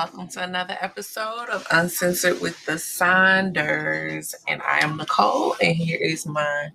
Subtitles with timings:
[0.00, 4.34] welcome to another episode of Uncensored with the Saunders.
[4.48, 6.70] And I am Nicole, and here is my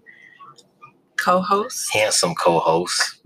[1.18, 1.92] co host.
[1.92, 3.26] Handsome co host.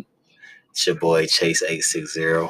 [0.69, 2.49] It's your boy Chase860.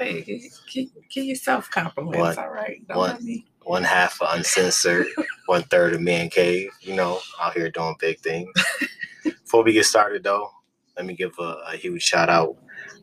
[0.00, 2.82] Hey, give, yourself compliments, One- all right?
[2.88, 3.46] Don't one- let me.
[3.62, 5.06] One half of Uncensored,
[5.46, 8.50] one third of Man Cave, you know, out here doing big things.
[9.22, 10.50] Before we get started, though,
[10.96, 12.56] let me give a, a huge shout out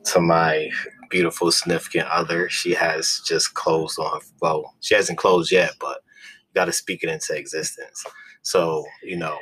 [0.08, 0.70] to my
[1.10, 2.50] beautiful significant other.
[2.50, 6.02] She has just closed on her, well, she hasn't closed yet, but
[6.42, 8.06] you got to speak it into existence.
[8.44, 9.38] So, you know,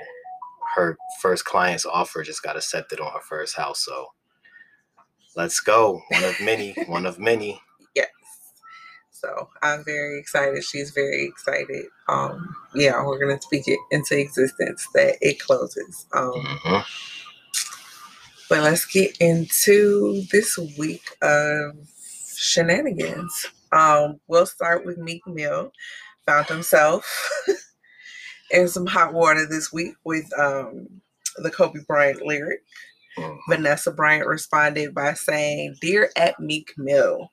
[0.75, 3.85] her first client's offer just got accepted on her first house.
[3.85, 4.07] So
[5.35, 6.01] let's go.
[6.09, 7.61] One of many, one of many.
[7.95, 8.09] Yes.
[9.11, 10.63] So I'm very excited.
[10.63, 11.85] She's very excited.
[12.09, 16.05] Um, yeah, we're gonna speak it into existence that it closes.
[16.13, 16.79] Um, hmm
[18.49, 21.75] But let's get into this week of
[22.37, 23.47] shenanigans.
[23.71, 25.71] Um, we'll start with Meek Mill.
[26.27, 27.05] Found himself
[28.51, 30.87] in some hot water this week with um,
[31.37, 32.61] the Kobe Bryant lyric.
[33.17, 33.37] Mhm.
[33.49, 37.31] Vanessa Bryant responded by saying, Dear at Meek Mill,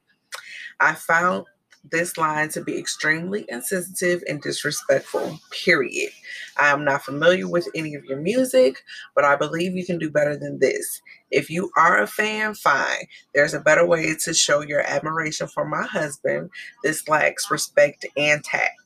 [0.81, 1.45] I found
[1.91, 6.11] this line to be extremely insensitive and disrespectful, period.
[6.58, 8.83] I am not familiar with any of your music,
[9.14, 11.00] but I believe you can do better than this.
[11.30, 13.06] If you are a fan, fine.
[13.34, 16.50] There's a better way to show your admiration for my husband.
[16.84, 18.81] This lacks respect and tact.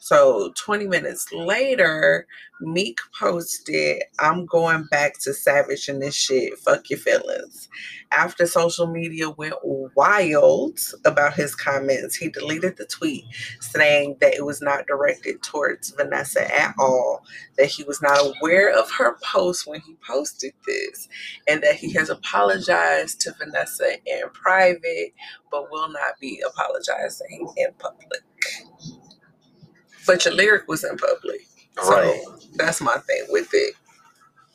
[0.00, 2.26] So 20 minutes later,
[2.60, 6.58] Meek posted, I'm going back to savage in this shit.
[6.58, 7.68] Fuck your feelings.
[8.12, 13.24] After social media went wild about his comments, he deleted the tweet
[13.60, 17.22] saying that it was not directed towards Vanessa at all,
[17.56, 21.08] that he was not aware of her post when he posted this,
[21.46, 25.12] and that he has apologized to Vanessa in private,
[25.50, 28.22] but will not be apologizing in public.
[30.08, 31.46] But your lyric was in public.
[31.82, 32.20] So Right.
[32.56, 33.74] that's my thing with it.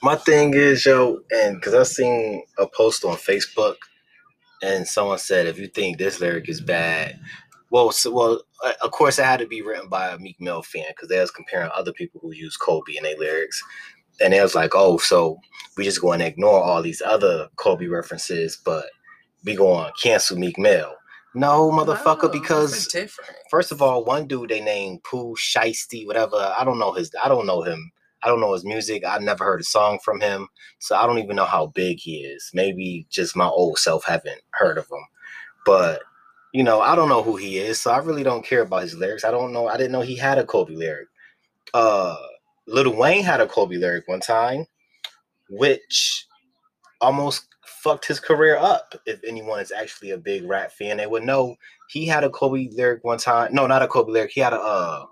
[0.03, 3.75] My thing is, yo, and because I seen a post on Facebook,
[4.61, 7.19] and someone said, if you think this lyric is bad,
[7.71, 10.63] well, so, well, uh, of course, it had to be written by a Meek Mill
[10.63, 13.61] fan because they was comparing other people who use Kobe in their lyrics,
[14.21, 15.39] and they was like, oh, so
[15.77, 18.85] we just going to ignore all these other Kobe references, but
[19.45, 20.93] we going to cancel Meek Mill.
[21.35, 22.95] No, motherfucker, No, because.
[23.49, 26.53] First of all, one dude they named Pooh Shiesty, whatever.
[26.57, 27.11] I don't know his.
[27.23, 27.91] I don't know him.
[28.23, 29.03] I don't know his music.
[29.05, 30.47] I never heard a song from him,
[30.79, 32.49] so I don't even know how big he is.
[32.53, 35.05] Maybe just my old self haven't heard of him,
[35.65, 36.01] but
[36.53, 38.93] you know, I don't know who he is, so I really don't care about his
[38.93, 39.25] lyrics.
[39.25, 39.67] I don't know.
[39.67, 41.07] I didn't know he had a Kobe lyric.
[41.73, 42.15] Uh,
[42.67, 44.65] Lil Wayne had a Kobe lyric one time,
[45.49, 46.27] which
[47.01, 47.47] almost
[47.83, 48.95] fucked his career up.
[49.05, 51.55] If anyone is actually a big rap fan, they would know
[51.89, 53.53] he had a Kobe lyric one time.
[53.53, 54.31] No, not a Kobe lyric.
[54.31, 55.05] He had a uh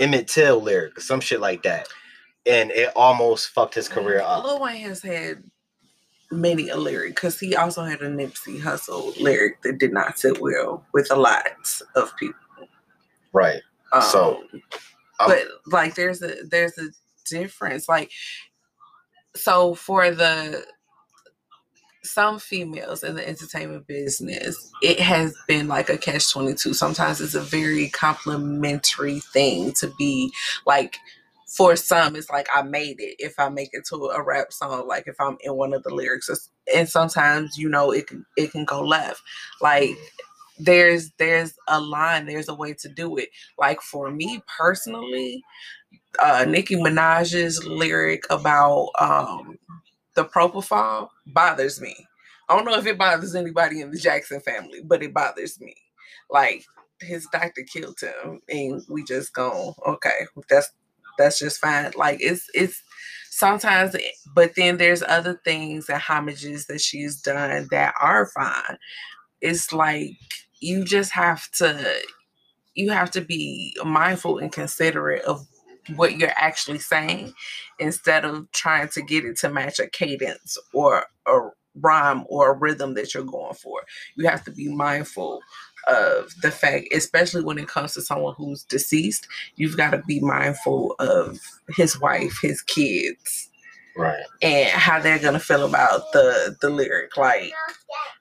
[0.00, 1.88] Emmett Till lyric some shit like that.
[2.44, 4.44] And it almost fucked his career up.
[4.44, 5.42] Lil Wayne has had
[6.30, 10.40] many a lyric because he also had a Nipsey Hussle lyric that did not sit
[10.40, 11.46] well with a lot
[11.96, 12.38] of people.
[13.32, 13.62] Right.
[13.92, 14.44] Um, So,
[15.18, 16.90] I'm- but like, there's a there's a
[17.28, 17.88] difference.
[17.88, 18.10] Like,
[19.36, 20.64] so for the
[22.02, 26.74] some females in the entertainment business, it has been like a catch 22.
[26.74, 30.32] Sometimes it's a very complimentary thing to be
[30.66, 30.98] like,
[31.46, 34.86] for some, it's like I made it if I make it to a rap song,
[34.88, 36.28] like if I'm in one of the lyrics.
[36.74, 39.22] And sometimes, you know, it can it can go left.
[39.60, 39.96] Like
[40.58, 43.28] there's there's a line, there's a way to do it.
[43.58, 45.42] Like for me personally,
[46.18, 49.58] uh Nicki Minaj's lyric about um
[50.14, 51.96] the propofol bothers me.
[52.48, 55.74] I don't know if it bothers anybody in the Jackson family, but it bothers me.
[56.30, 56.64] Like
[57.00, 60.70] his doctor killed him, and we just go, okay, that's
[61.18, 61.92] that's just fine.
[61.96, 62.82] Like it's it's
[63.30, 63.96] sometimes,
[64.34, 68.78] but then there's other things and homages that she's done that are fine.
[69.40, 70.12] It's like
[70.60, 71.94] you just have to
[72.74, 75.46] you have to be mindful and considerate of
[75.94, 77.32] what you're actually saying
[77.78, 81.38] instead of trying to get it to match a cadence or a
[81.80, 83.82] rhyme or a rhythm that you're going for.
[84.16, 85.40] You have to be mindful
[85.86, 90.20] of the fact, especially when it comes to someone who's deceased, you've got to be
[90.20, 91.38] mindful of
[91.76, 93.48] his wife, his kids,
[93.96, 94.24] right.
[94.42, 97.16] and how they're gonna feel about the the lyric.
[97.16, 97.52] Like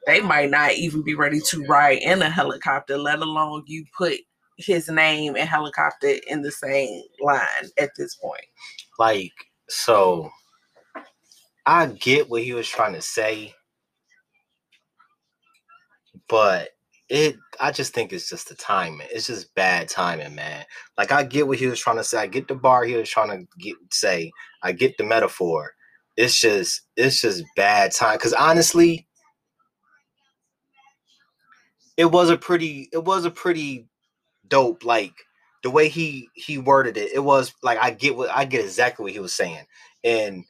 [0.05, 4.19] they might not even be ready to ride in a helicopter, let alone you put
[4.57, 7.41] his name and helicopter in the same line
[7.77, 8.45] at this point.
[8.97, 9.33] Like,
[9.69, 10.29] so
[11.65, 13.53] I get what he was trying to say,
[16.29, 16.69] but
[17.09, 19.07] it I just think it's just the timing.
[19.11, 20.65] It's just bad timing, man.
[20.97, 22.17] Like I get what he was trying to say.
[22.17, 24.31] I get the bar he was trying to get say.
[24.63, 25.73] I get the metaphor.
[26.17, 28.17] It's just it's just bad time.
[28.17, 29.07] Cause honestly,
[31.97, 33.87] it was a pretty it was a pretty
[34.49, 35.13] dope like
[35.63, 37.11] the way he he worded it.
[37.13, 39.65] It was like I get what I get exactly what he was saying.
[40.03, 40.45] And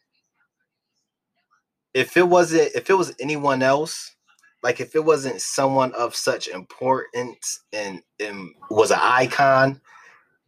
[1.93, 4.15] if it wasn't if it was anyone else,
[4.63, 9.79] like if it wasn't someone of such importance and, and was an icon,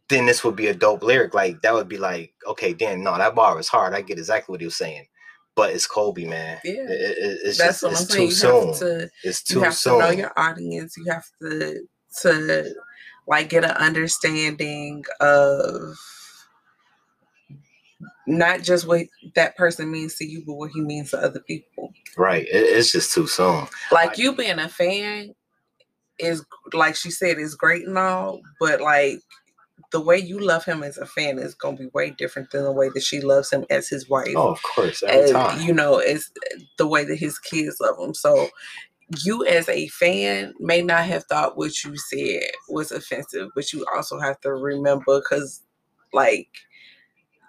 [0.08, 1.34] then this would be a dope lyric.
[1.34, 3.94] Like that would be like, okay, damn, no, that bar was hard.
[3.94, 5.06] I get exactly what he was saying.
[5.54, 6.58] But it's Kobe, man.
[6.64, 8.20] Yeah, It- it- it's that's just what I'm it's saying.
[8.20, 8.68] too You soon.
[8.68, 9.92] have to it's you have soon.
[9.94, 10.96] to know your audience.
[10.96, 11.86] You have to
[12.22, 12.74] to
[13.28, 15.96] like get an understanding of
[18.26, 21.92] not just what that person means to you, but what he means to other people.
[22.16, 22.46] right.
[22.50, 23.66] It's just too soon.
[23.92, 25.34] Like Like- you being a fan
[26.18, 29.20] is like she said is great and all, but like
[29.92, 32.72] the way you love him as a fan is gonna be way different than the
[32.72, 34.34] way that she loves him as his wife.
[34.36, 35.02] Oh, of course.
[35.02, 35.60] Every and, time.
[35.62, 36.30] you know, it's
[36.76, 38.14] the way that his kids love him.
[38.14, 38.48] So
[39.24, 43.84] you as a fan may not have thought what you said was offensive, but you
[43.94, 45.62] also have to remember because
[46.12, 46.48] like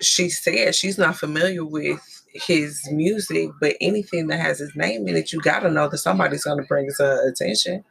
[0.02, 2.00] she said she's not familiar with
[2.34, 6.44] his music, but anything that has his name in it, you gotta know that somebody's
[6.44, 7.84] gonna bring it to her attention.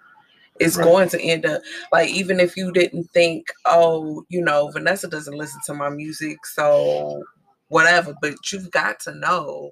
[0.61, 0.85] It's Right.
[0.85, 1.63] going to end up
[1.93, 6.45] like even if you didn't think, oh, you know, Vanessa doesn't listen to my music,
[6.47, 7.23] so
[7.69, 9.71] whatever, but you've got to know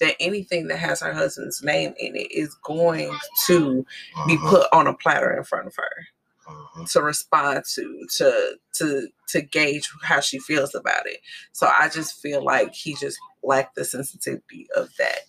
[0.00, 3.10] that anything that has her husband's name in it is going
[3.46, 3.84] to
[4.26, 6.06] be Mhm, put on a platter in front of her
[6.48, 6.90] mhm.
[6.92, 11.18] to respond to to to to gauge how she feels about it
[11.52, 15.20] so i just feel like he just lacked the sensitivity of that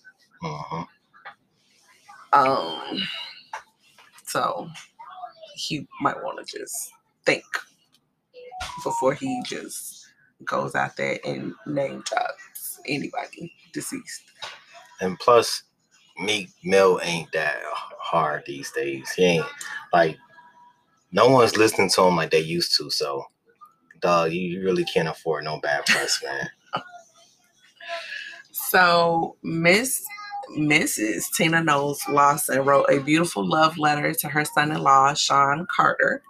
[0.42, 0.86] Mhm.
[2.34, 2.98] um
[4.26, 4.68] so
[5.54, 6.92] he might want to just
[7.24, 7.44] think
[8.84, 10.07] before he just
[10.44, 14.22] goes out there and name drops anybody deceased
[15.00, 15.62] And plus,
[16.18, 17.58] Meek Mill ain't that
[18.00, 19.10] hard these days.
[19.10, 19.46] He ain't
[19.92, 20.16] like
[21.12, 22.90] no one's listening to him like they used to.
[22.90, 23.24] So,
[24.00, 26.48] dog, you, really can't afford no bad press, man.
[28.52, 30.04] So Miss
[30.58, 31.24] Mrs.
[31.36, 36.22] Tina Knowles Lawson wrote a beautiful love letter to her son-in-law, Sean Carter.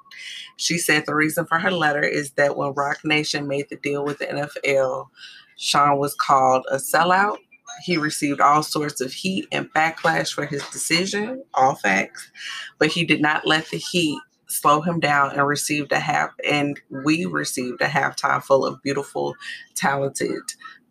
[0.56, 4.05] She said the reason for her letter is that when Roc Nation made the deal
[4.05, 5.09] with the NFL,
[5.56, 7.38] Sean was called a sellout.
[7.85, 12.31] He received all sorts of heat and backlash for his decision, all facts,
[12.79, 14.19] but he did not let the heat
[14.49, 19.35] slow him down and received a half and we received a halftime full of beautiful,
[19.75, 20.41] talented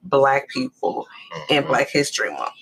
[0.03, 1.07] black people
[1.49, 1.67] in Mhm.
[1.67, 2.53] Black History Month.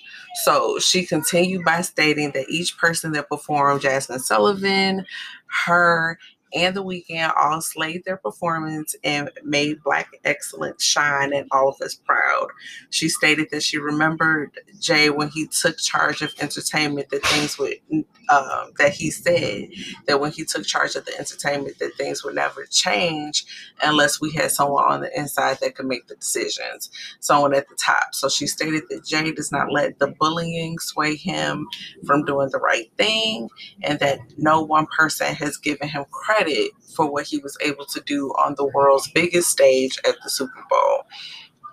[0.44, 5.04] So she continued by stating that each person that performed, Jazmine Sullivan,
[5.64, 6.18] her,
[6.54, 11.80] and the Weeknd all slayed their performance and made Black excellence shine and all of
[11.80, 12.48] us proud.
[12.90, 17.74] She stated that she remembered Jay when he took charge of entertainment, that things would,
[18.28, 19.68] um, that he said
[20.06, 23.44] that when he took charge of the entertainment, that things would never change
[23.82, 27.74] unless we had someone on the inside that could make the decisions someone at the
[27.74, 28.14] top.
[28.14, 31.66] So she stated that Jay does not let the bullying sway him
[32.06, 33.48] from doing the right thing,
[33.82, 36.35] and that no one person has given him credit
[36.94, 40.64] for what he was able to do on the world's biggest stage at the Super
[40.70, 41.06] Bowl.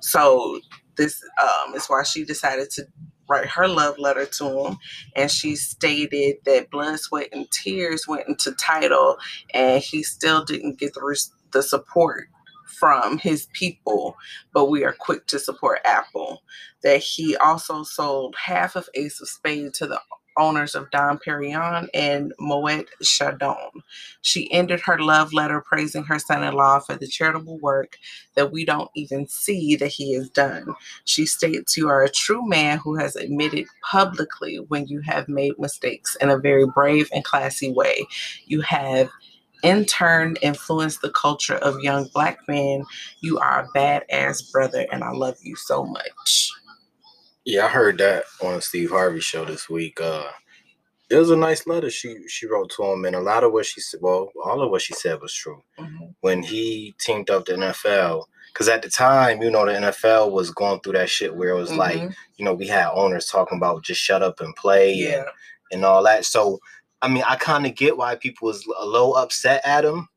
[0.01, 0.59] So
[0.97, 2.85] this um, is why she decided to
[3.29, 4.77] write her love letter to him,
[5.15, 9.17] and she stated that blood, sweat, and tears went into Tidal,
[9.53, 12.27] and he still didn't get the res- the support
[12.79, 14.15] from his people
[14.53, 16.43] but we are quick to support Apple.
[16.83, 20.01] That he also sold half of Ace of Spades to the
[20.37, 23.83] owners of Dom Perignon and Moet Chandon.
[24.21, 27.97] She ended her love letter praising her son-in-law for the charitable work
[28.35, 30.73] that we don't even see that he has done.
[31.05, 35.53] She states, You are a true man who has admitted publicly when you have made
[35.59, 38.05] mistakes in a very brave and classy way.
[38.45, 39.09] You have
[39.63, 42.83] in turn influenced the culture of young black men
[43.21, 46.51] you are a badass brother, and I love you so much.
[47.45, 49.99] Yeah, I heard that on Steve Harvey show this week.
[49.99, 50.23] Uh,
[51.09, 53.65] it was a nice letter she she wrote to him, and a lot of what
[53.65, 55.61] she said, well, all of what she said was true.
[55.79, 56.15] Mhm.
[56.21, 60.51] When he teamed up the NFL, because at the time, you know, the NFL was
[60.51, 62.15] going through that shit where it was like, Mhm.
[62.37, 65.25] you know, we had owners talking about just shut up and play yeah, and,
[65.71, 66.25] and all that.
[66.25, 66.59] So,
[67.01, 70.07] I mean, I kind of get why people was a little upset at him.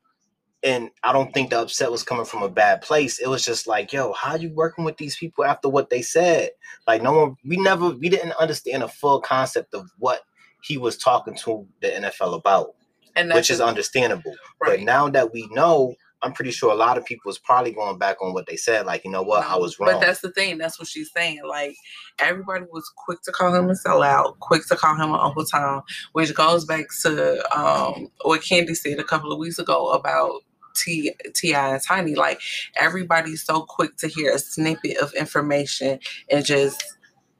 [0.67, 3.21] And I don't think the upset was coming from a bad place.
[3.21, 6.51] It was just like, yo, how you working with these people after what they said?
[6.89, 10.23] Like, no one, we never, we didn't understand a full concept of what
[10.63, 12.75] he was talking to the NFL about.
[13.15, 14.35] and which is understandable.
[14.61, 17.99] But now that we know, I'm pretty sure a lot of people is probably going
[17.99, 18.87] back on what they said.
[18.87, 19.93] Like, you know what, I was wrong.
[19.93, 20.59] But that's the thing.
[20.59, 21.43] That's what she's saying.
[21.47, 21.77] Like
[22.19, 25.83] everybody was quick to call him a sellout, quick to call him an Uncle Tom,
[26.13, 30.41] which goes back to um, what Candy said a couple of weeks ago about
[30.77, 32.15] T Ti and Tiny.
[32.15, 32.41] Like
[32.79, 36.83] everybody's so quick to hear a snippet of information and just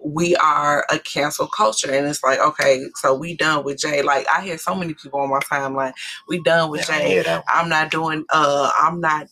[0.05, 4.27] we are a cancel culture and it's like okay so we done with jay like
[4.29, 5.93] i hear so many people on my timeline
[6.29, 7.43] we done with Yeah, jay.
[7.49, 9.29] I'm not doing uh I'm not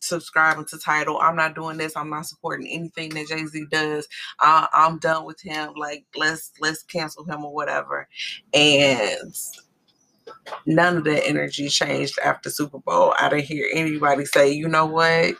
[0.00, 1.18] subscribing to Tidal.
[1.20, 1.96] I'm not doing this.
[1.96, 4.08] I'm not supporting anything that Jay-Z does.
[4.40, 5.74] I, I'm done with him.
[5.76, 8.08] Like let's let's cancel him or whatever.
[8.52, 9.34] And
[10.66, 13.14] none of that energy changed after Super Bowl.
[13.18, 15.34] I didn't hear anybody say, you know what?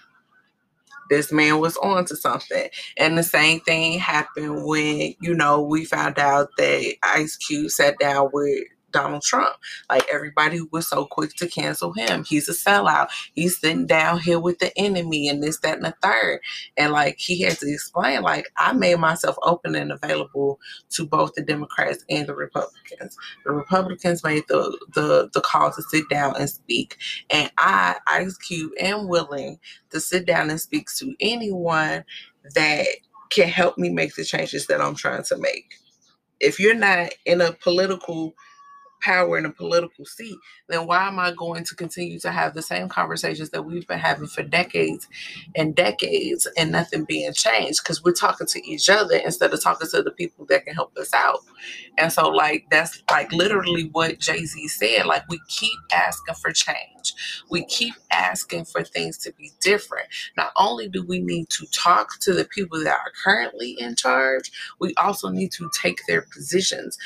[1.11, 2.69] This man was on to something.
[2.97, 7.99] And the same thing happened when, you know, we found out that Ice Cube sat
[7.99, 9.57] down with Donald Trump.
[9.91, 12.25] Like everybody was so quick to cancel him.
[12.25, 13.09] He's a sellout.
[13.35, 16.41] He's sitting down here with the enemy and this, that, and the third.
[16.79, 20.61] And like he had to explain, like, I made myself open and available
[20.91, 23.19] to both the Democrats and the Republicans.
[23.45, 26.97] The Republicans made the the, the call to sit down and speak.
[27.31, 29.59] And I, Ice Cube, am willing
[29.91, 32.05] to sit down and speak to anyone
[32.55, 32.87] that
[33.31, 35.75] can help me make the changes that I'm trying to make.
[36.41, 38.35] If you're not in a political
[39.01, 40.37] power in a political seat,
[40.69, 43.99] then why am I going to continue to have the same conversations that we've been
[43.99, 45.09] having for decades
[45.55, 47.81] and decades and nothing being changed?
[47.83, 50.97] Because we're talking to each other instead of talking to the people that can help
[50.97, 51.41] us out.
[51.99, 55.07] And so, like, that's like literally what Jay Z said.
[55.07, 56.94] Like, we keep asking for change,
[57.51, 60.09] we keep asking for things to be different.
[60.37, 64.51] Not only do we need to talk to the people that are currently in charge,
[64.81, 66.99] we also need to take their positions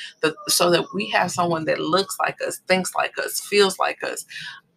[0.48, 4.24] so that we have someone that looks like us, thinks like us, feels like us,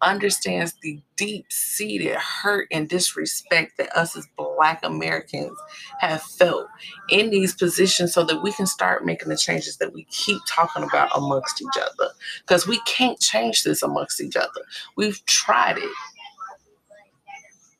[0.02, 5.58] understands the deep seated hurt and disrespect that us as Black Americans
[6.00, 6.68] have felt
[7.10, 10.84] in these positions so that we can start making the changes that we keep talking
[10.84, 12.12] about amongst each other.
[12.42, 14.62] Because we can't change this amongst each other.
[14.98, 15.94] We've tried it.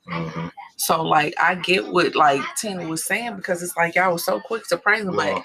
[0.08, 0.48] hmm
[0.78, 4.40] So, like, I get what like Tina was saying because it's like y'all was so
[4.42, 5.44] quick to praise him, but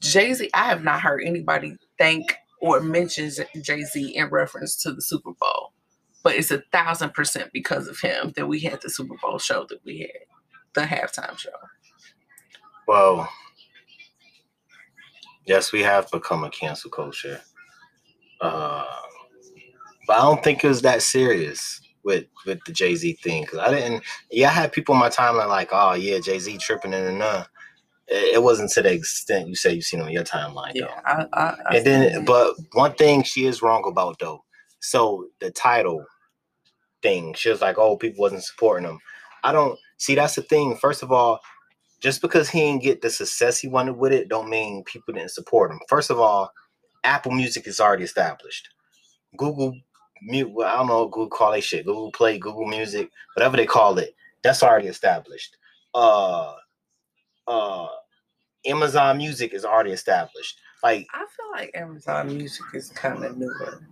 [0.00, 3.30] Jay Z, I have not heard anybody thank or mention
[3.62, 5.72] Jay Z in reference to the Super Bowl.
[6.28, 9.64] But it's a thousand percent because of him that we had the Super Bowl show
[9.70, 10.10] that we had,
[10.74, 11.48] the halftime show.
[12.86, 13.30] Well,
[15.46, 17.40] yes, we have become a cancel culture.
[18.42, 18.84] Uh,
[20.06, 23.60] but I don't think it was that serious with with the Jay Z thing because
[23.60, 24.02] I didn't.
[24.30, 27.22] Yeah, I had people on my timeline like, "Oh yeah, Jay Z tripping and and
[27.22, 27.44] uh."
[28.10, 30.88] It wasn't to the extent you say you've seen on your timeline, though.
[30.88, 34.44] Yeah, I, I, I and then but one thing she is wrong about though
[34.80, 36.04] so the Tidal
[37.02, 37.34] thing.
[37.34, 38.98] She was like oh people wasn't supporting him.
[39.44, 40.76] I don't see that's the thing.
[40.76, 41.40] First of all
[42.00, 45.30] just because he didn't get the success he wanted with it don't mean people didn't
[45.32, 45.80] support him.
[45.88, 46.52] First of all
[47.04, 48.68] apple music is already established.
[49.36, 49.74] Google
[50.22, 51.86] mute well, i don't know google call they shit.
[51.86, 55.56] Google play google music whatever they call it that's already established.
[55.94, 56.54] Uh
[57.48, 57.88] uh
[58.66, 60.58] amazon music is already established.
[60.82, 63.82] Like I feel like Amazon Music is kind of newer.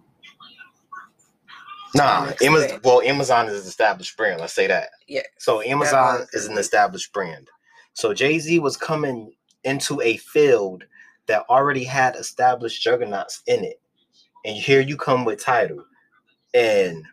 [1.95, 2.81] Nah, Amazon.
[2.85, 4.41] Well, Amazon is an established brand.
[4.41, 4.91] Let's say that.
[5.09, 5.23] Yeah.
[5.39, 7.49] So Amazon was is an established brand.
[7.95, 9.33] So Jay Z was coming
[9.65, 10.85] into a field
[11.27, 13.81] that already had established juggernauts in it,
[14.45, 15.85] and here you come with Tidal.
[16.55, 17.05] And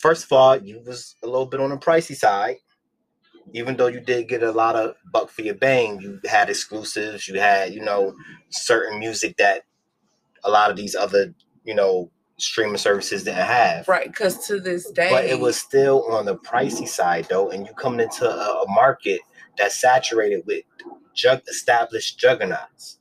[0.00, 2.56] first of all, you was a little bit on the pricey side,
[3.54, 6.00] even though you did get a lot of buck for your bang.
[6.00, 7.28] You had exclusives.
[7.28, 8.14] You had you know
[8.50, 9.62] certain music that
[10.44, 11.34] a lot of these other
[11.64, 13.86] you know streaming services didn't have.
[13.88, 17.66] Right, because to this day, But it was still on the pricey side though, and
[17.66, 19.20] you coming into a, a market
[19.56, 20.64] that's saturated with
[21.14, 22.98] jug established juggernauts.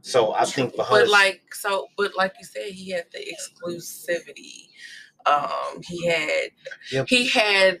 [0.00, 3.18] So I think for her, but like so, but like you said, he had the
[3.18, 4.68] exclusivity.
[5.26, 6.50] Um, he had
[6.90, 7.06] Yep.
[7.08, 7.80] he had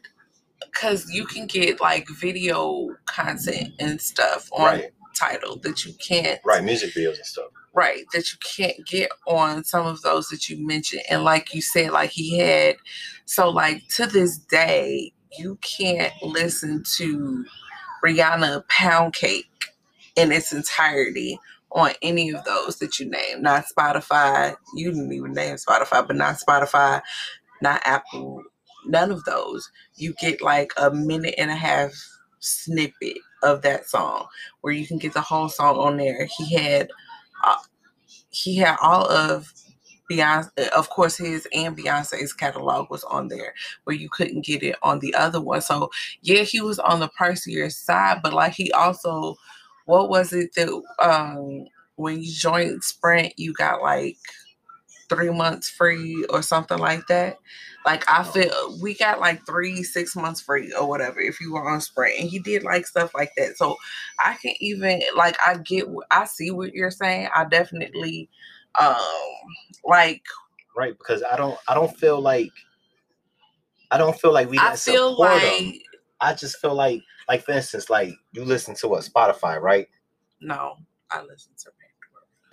[0.60, 6.40] because you can get like video content and stuff on right, Tidal that you can't
[6.44, 7.46] right, music videos and stuff.
[7.74, 11.02] right that you can't get on some of those that you mentioned.
[11.10, 12.76] And like you said like he had
[13.26, 17.44] so like to this day you can't listen to
[18.04, 19.46] rihanna pound cake
[20.16, 21.38] in its entirety
[21.72, 23.42] on any of those that you name.
[23.42, 27.02] Not spotify you didn't even name spotify but not spotify
[27.62, 28.42] not apple
[28.86, 29.70] none of those.
[29.96, 31.92] You get like a minute and a half
[32.40, 34.26] snippet of that song
[34.60, 36.90] where you can get the whole song on there he had
[37.44, 37.56] uh,
[38.30, 39.52] he had all of
[40.10, 43.54] Beyonce, of course, his and Beyonce's catalog was on there,
[43.84, 45.60] where you couldn't get it on the other one.
[45.60, 45.90] So
[46.22, 49.36] yeah, he was on the pricier side, but like he also,
[49.84, 50.68] what was it that
[51.00, 51.66] um
[51.96, 54.16] when you joined Sprint, you got like
[55.08, 57.38] three months free or something like that.
[57.84, 61.68] Like I feel we got like three, six months free or whatever if you were
[61.68, 63.56] on Sprint, and he did like stuff like that.
[63.56, 63.76] So
[64.22, 67.28] I can even like I get I see what you're saying.
[67.34, 68.28] I definitely
[68.80, 68.96] um
[69.84, 70.22] like
[70.76, 72.52] right because I don't I don't feel like
[73.90, 75.72] I don't feel like we I feel like them.
[76.20, 79.88] I just feel like like for instance like you listen to what Spotify right?
[80.40, 80.76] No,
[81.10, 81.70] I listen to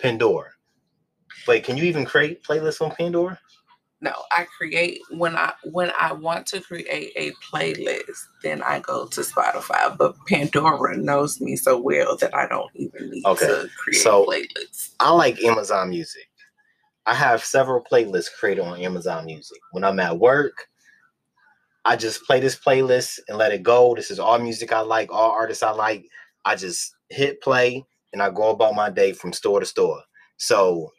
[0.00, 0.55] Pandora.
[1.46, 3.38] Wait, can you even create playlists on Pandora?
[4.02, 9.06] No, I create when I when I want to create a playlist, then I go
[9.06, 9.96] to Spotify.
[9.96, 13.46] But Pandora knows me so well that I don't even need okay.
[13.46, 14.90] to create so, playlists.
[15.00, 16.28] I like Amazon Music.
[17.06, 19.58] I have several playlists created on Amazon Music.
[19.72, 20.66] When I'm at work,
[21.86, 23.94] I just play this playlist and let it go.
[23.94, 26.04] This is all music I like, all artists I like.
[26.44, 30.02] I just hit play and I go about my day from store to store.
[30.36, 30.92] So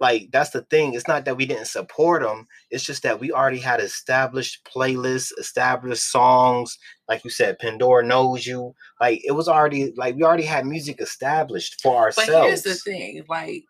[0.00, 0.94] like that's the thing.
[0.94, 2.46] It's not that we didn't support them.
[2.70, 6.78] It's just that we already had established playlists, established songs.
[7.06, 8.74] Like you said, Pandora knows you.
[8.98, 12.30] Like it was already like we already had music established for ourselves.
[12.30, 13.64] But here's the thing: like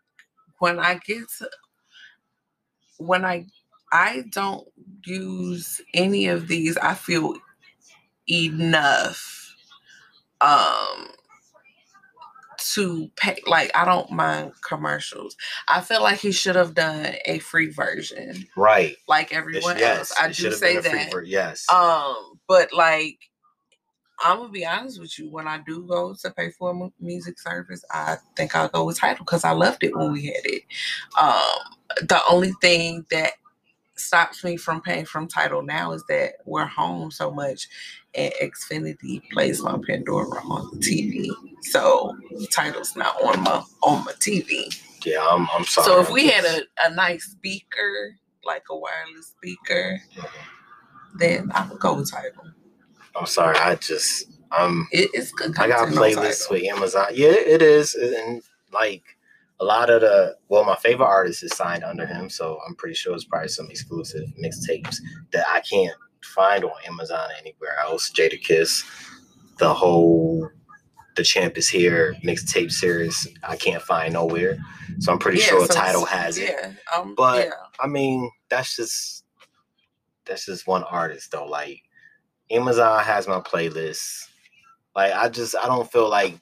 [0.61, 1.51] when I get to
[2.99, 3.47] when I
[3.93, 4.69] I don't
[5.05, 7.35] use any of these, I feel
[8.29, 9.57] enough
[10.41, 11.09] um
[12.75, 15.37] to pay like I don't mind commercials.
[15.69, 18.47] I feel like he should have done a free version.
[18.57, 18.97] Right.
[19.09, 20.15] Like everyone yes, else.
[20.21, 21.13] I do say that.
[21.13, 21.67] Ver- yes.
[21.73, 23.19] Um, but like
[24.23, 25.31] I'm gonna be honest with you.
[25.31, 28.99] When I do go to pay for a music service, I think I'll go with
[28.99, 30.63] Tidal because I loved it when we had it.
[31.21, 33.33] Um, the only thing that
[34.01, 37.69] stops me from paying from Tidal now is that we're home so much
[38.15, 41.29] and Xfinity plays my Pandora on the TV.
[41.63, 42.17] So
[42.53, 44.77] Tidal's not on my on my TV.
[45.05, 45.87] Yeah, I'm, I'm sorry.
[45.87, 50.01] So if we had a, a nice speaker, like a wireless speaker,
[51.19, 52.53] then I would go with Tidal.
[53.17, 55.57] I'm sorry, I just um it, it's good.
[55.59, 57.07] I got playlists with Amazon.
[57.13, 59.05] Yeah, it is, and like
[59.61, 62.95] a lot of the well, my favorite artist is signed under him, so I'm pretty
[62.95, 64.97] sure it's probably some exclusive mixtapes
[65.33, 65.95] that I can't
[66.25, 68.11] find on Amazon anywhere else.
[68.11, 68.85] Jadakiss,
[69.59, 70.51] the whole
[71.17, 74.59] the champ is here mixtape series I can't find nowhere.
[75.01, 76.55] So I'm pretty yeah, sure so Tidal has it.
[76.59, 77.53] Yeah, um, but yeah.
[77.79, 79.25] I mean that's just
[80.25, 81.47] that's just one artist though.
[81.47, 81.83] Like
[82.51, 84.29] Amazon has my playlist.
[84.97, 86.39] Like I just I don't feel like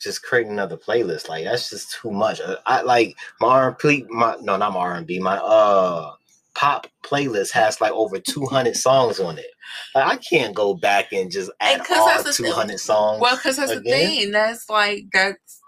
[0.00, 1.28] just creating another playlist.
[1.28, 2.40] Like that's just too much.
[2.40, 6.12] I, I like my R&B, my no, not my R&B, my uh
[6.54, 9.50] pop playlist has like over 200 songs on it.
[9.94, 13.20] Like, I can't go back and just add and all 200 th- songs.
[13.20, 13.82] Well, because that's again.
[13.84, 14.30] the thing.
[14.32, 15.60] That's like that's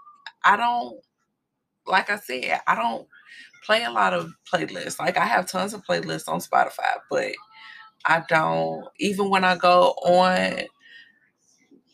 [0.43, 0.99] I don't
[1.85, 3.07] like I said I don't
[3.65, 4.99] play a lot of playlists.
[4.99, 7.31] Like I have tons of playlists on Spotify, but
[8.05, 10.63] I don't even when I go on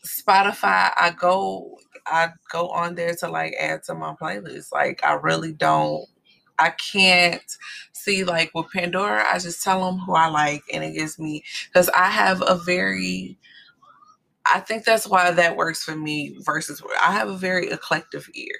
[0.06, 4.72] Spotify, I go I go on there to like add to my playlist.
[4.72, 6.06] Like I really don't
[6.58, 7.42] I can't
[7.92, 11.44] see like with Pandora, I just tell them who I like and it gives me
[11.68, 13.36] because I have a very
[14.52, 18.54] I think that's why that works for me versus I have a very eclectic ear.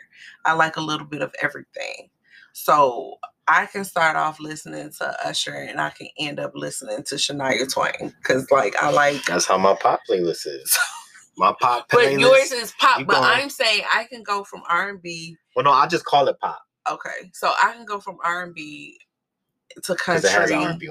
[0.45, 2.11] I like a little bit of everything.
[2.53, 7.15] So I can start off listening to Usher and I can end up listening to
[7.15, 10.79] Shania Twain because like I like that's how my pop playlist is.
[11.39, 12.15] My pop playlist.
[12.15, 13.07] But yours is pop.
[13.07, 15.37] But I'm saying I can go from R and B.
[15.55, 16.63] Well, no, I just call it pop.
[16.91, 18.99] Okay, so I can go from R and B
[19.83, 20.89] to country R&B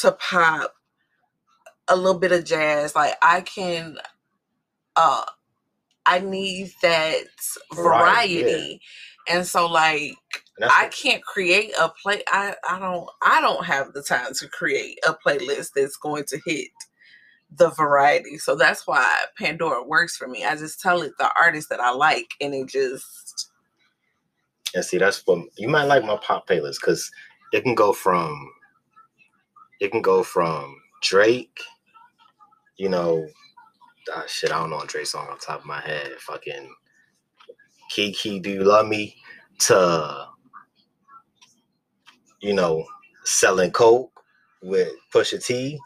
[0.00, 0.74] to pop,
[1.88, 2.94] a little bit of jazz.
[2.94, 3.98] Like I can,
[4.96, 5.24] uh,
[6.06, 7.24] I need that
[7.72, 8.80] variety, variety
[9.28, 9.36] yeah.
[9.36, 10.16] and so like
[10.60, 12.22] I can't create a play.
[12.28, 16.40] I I don't I don't have the time to create a playlist that's going to
[16.44, 16.68] hit
[17.56, 18.38] the variety.
[18.38, 20.44] So that's why Pandora works for me.
[20.44, 23.50] I just tell it the artist that I like, and it just
[24.74, 27.10] and see, that's what you might like my pop playlist because
[27.52, 28.50] it can go from
[29.80, 31.58] it can go from Drake,
[32.76, 33.26] you know,
[34.14, 36.12] ah, shit, I don't know a Drake song on top of my head.
[36.18, 36.72] Fucking
[37.90, 39.16] Kiki, do you love me?
[39.60, 40.28] To
[42.40, 42.84] you know,
[43.24, 44.20] selling coke
[44.62, 45.78] with Pusha T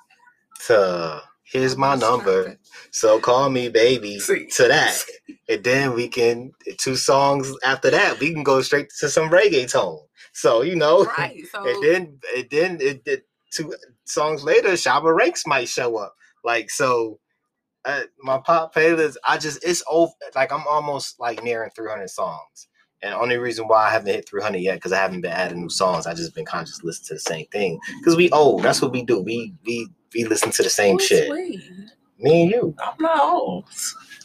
[0.66, 2.58] to Here's my number.
[2.90, 4.46] So call me baby See.
[4.46, 5.00] to that.
[5.48, 10.00] And then we can two songs after that, we can go straight to some reggaeton.
[10.32, 11.44] So, you know, Right.
[11.52, 13.72] So and then and then it did two
[14.04, 16.14] songs later, Shabba Ranks might show up.
[16.44, 17.20] Like so
[17.84, 22.68] uh, my pop playlist, I just it's over like I'm almost like nearing 300 songs.
[23.02, 25.68] And only reason why I haven't hit 300 yet because I haven't been adding new
[25.68, 26.06] songs.
[26.06, 28.62] I just been kind of just listening to the same thing because we old.
[28.62, 29.20] That's what we do.
[29.20, 31.30] We we we listen to the same Who's shit.
[31.30, 31.62] we?
[32.18, 32.74] Me and you.
[32.78, 33.66] I'm not old.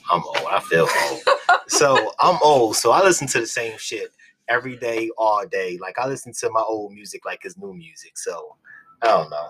[0.09, 0.47] I'm old.
[0.49, 1.21] I feel old.
[1.67, 2.77] so I'm old.
[2.77, 4.11] So I listen to the same shit
[4.47, 5.77] every day, all day.
[5.81, 8.17] Like I listen to my old music like it's new music.
[8.17, 8.55] So
[9.01, 9.49] I don't know.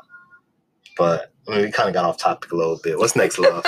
[0.97, 2.97] But I mean, we kind of got off topic a little bit.
[2.97, 3.63] What's next, love?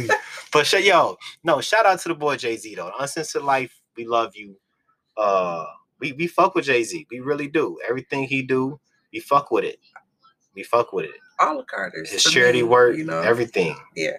[0.52, 2.92] but sh- yo, no, shout out to the boy Jay Z though.
[2.98, 4.56] Uncensored Life, we love you.
[5.16, 5.64] Uh,
[6.00, 7.06] we we fuck with Jay Z.
[7.10, 7.78] We really do.
[7.88, 8.80] Everything he do,
[9.12, 9.78] we fuck with it.
[10.54, 11.20] We fuck with it.
[11.40, 12.10] All the Carters.
[12.10, 13.20] His charity me, work, you know.
[13.20, 13.76] everything.
[13.94, 14.16] yeah.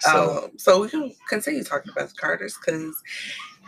[0.00, 2.94] So um, so we can continue talking about the Carters because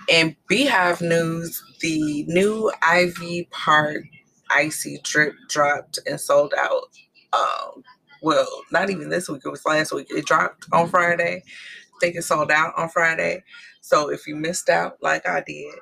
[0.09, 4.03] in BeyHive news, the new Ivy Park
[4.51, 6.88] icy drip dropped and sold out.
[7.33, 7.83] Um,
[8.23, 10.09] well, not even this week; it was last week.
[10.11, 11.42] It dropped on Friday.
[11.44, 13.44] I think it sold out on Friday.
[13.81, 15.75] So if you missed out, like I did,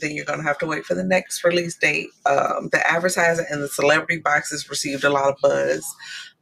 [0.00, 2.08] then you're gonna have to wait for the next release date.
[2.26, 5.84] Um, the advertising and the celebrity boxes received a lot of buzz.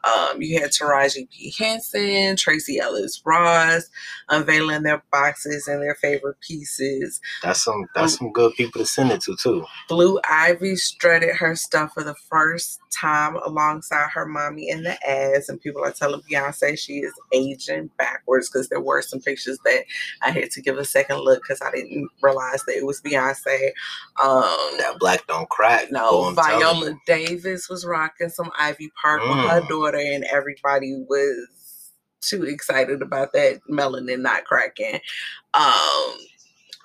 [0.06, 1.52] Um, you had Taraji P.
[1.58, 3.88] Henson, Tracee Ellis Ross
[4.28, 7.20] unveiling their boxes and their favorite pieces.
[7.42, 9.64] that's some that's some good people to send it to too.
[9.88, 15.48] Blue Ivy strutted her stuff for the first time alongside her mommy in the ads,
[15.48, 19.84] and people are telling Beyonce she is aging backwards because there were some pictures that
[20.22, 23.70] I had to give a second look because I didn't realize that it was Beyonce.
[24.22, 24.42] Um,
[24.78, 25.90] That black don't crack.
[25.90, 26.94] no, Viola.
[27.06, 29.68] Davis was rocking some Ivy Park with her Mm.
[29.96, 35.00] Daughter, and everybody was too excited about that melanin not cracking.
[35.54, 36.16] Um,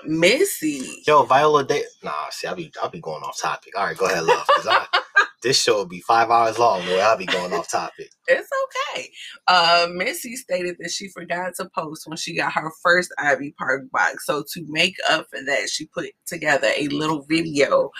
[0.05, 1.83] Missy, Yo, Viola Day.
[2.03, 3.77] Nah, see, I'll be I'll be going off topic.
[3.77, 4.45] All right, go ahead, love.
[4.49, 4.87] I,
[5.43, 6.83] this show will be five hours long.
[6.85, 8.09] Boy, I'll be going off topic.
[8.27, 8.49] it's
[8.95, 9.09] okay.
[9.47, 13.91] Uh, Missy stated that she forgot to post when she got her first Ivy Park
[13.91, 14.25] box.
[14.25, 17.91] So to make up for that, she put together a little video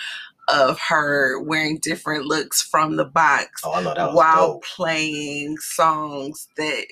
[0.48, 3.62] of her wearing different looks from the box.
[3.64, 4.64] Oh, I know that while dope.
[4.64, 6.86] playing songs that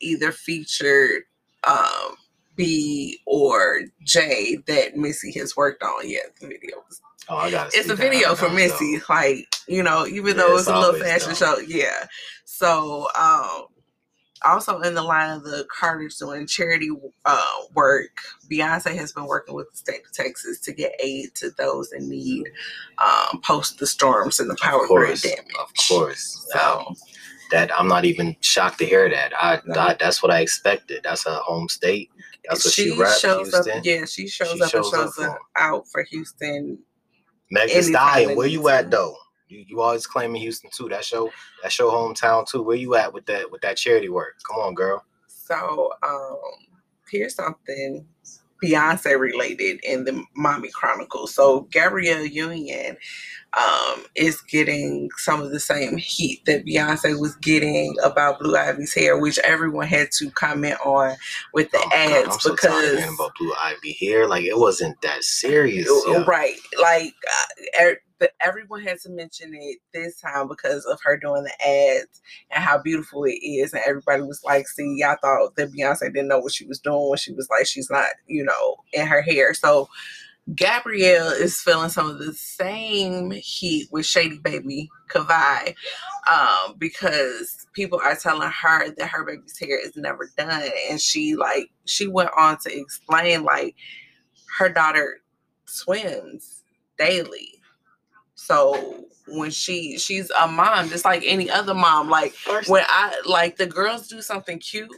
[0.00, 1.22] either featured
[1.66, 2.16] um,
[2.56, 6.08] B or J that Missy has worked on.
[6.08, 6.76] Yeah, the video.
[6.88, 7.78] was- Oh, I got it.
[7.78, 9.00] It's a video for Missy.
[9.08, 11.38] Like you know, even Yeah, though it's it's a little fashion dope.
[11.38, 11.58] show.
[11.58, 12.06] Yeah.
[12.44, 13.64] So um,
[14.46, 16.90] also in the line of the Carters doing charity
[17.24, 17.42] uh,
[17.74, 18.10] work,
[18.50, 22.08] Beyonce has been working with the state of Texas to get aid to those in
[22.08, 22.44] need
[22.98, 25.52] um, post the storms and the power Of grid damage.
[25.60, 26.46] of course.
[26.52, 26.94] So
[27.50, 29.32] That I'm not even shocked to hear that.
[29.40, 29.80] I, No.
[29.80, 31.02] I that's what I expected.
[31.04, 32.10] That's her home state.
[32.48, 33.16] That's what she, rep.
[33.18, 33.78] shows Houston.
[33.78, 33.84] up.
[33.84, 36.78] Yeah, she shows She up shows and shows up out for Houston.
[37.50, 39.16] Meg Thee anytime Stallion, where you at though?
[39.48, 40.88] You, you always claiming Houston too.
[40.88, 41.30] That's your
[41.62, 42.62] that's your hometown too.
[42.62, 44.36] Where you at with that with that charity work?
[44.48, 45.04] Come on, girl.
[45.26, 46.38] So um,
[47.10, 48.06] here's something
[48.62, 51.34] Beyonce related in the Mommy Chronicles.
[51.34, 52.96] So Gabrielle Union
[53.56, 58.94] um, is getting some of the same heat that Beyonce was getting about Blue Ivy's
[58.94, 61.16] hair, which everyone had to comment on
[61.54, 64.58] with the Oh my God, ads I'm so because about Blue Ivy hair, Like it
[64.58, 65.88] wasn't that serious.
[66.26, 66.56] Right.
[66.80, 71.44] Like uh, er, but everyone had to mention it this time because of her doing
[71.44, 73.72] the ads and how beautiful it is.
[73.72, 77.08] And everybody was like, see, I thought that Beyonce didn't know what she was doing
[77.08, 79.52] when she was like, she's not, you know, in her hair.
[79.54, 79.88] So
[80.54, 85.74] Gabrielle is feeling some of the same heat with Shady Baby Kavai
[86.30, 90.70] um, because people are telling her that her baby's hair is never done.
[90.88, 93.74] And she like she went on to explain like
[94.58, 95.18] her daughter
[95.64, 96.62] swims
[96.96, 97.60] daily.
[98.36, 102.34] So when she she's a mom, just like any other mom, like
[102.68, 104.92] when I like the girls do something cute,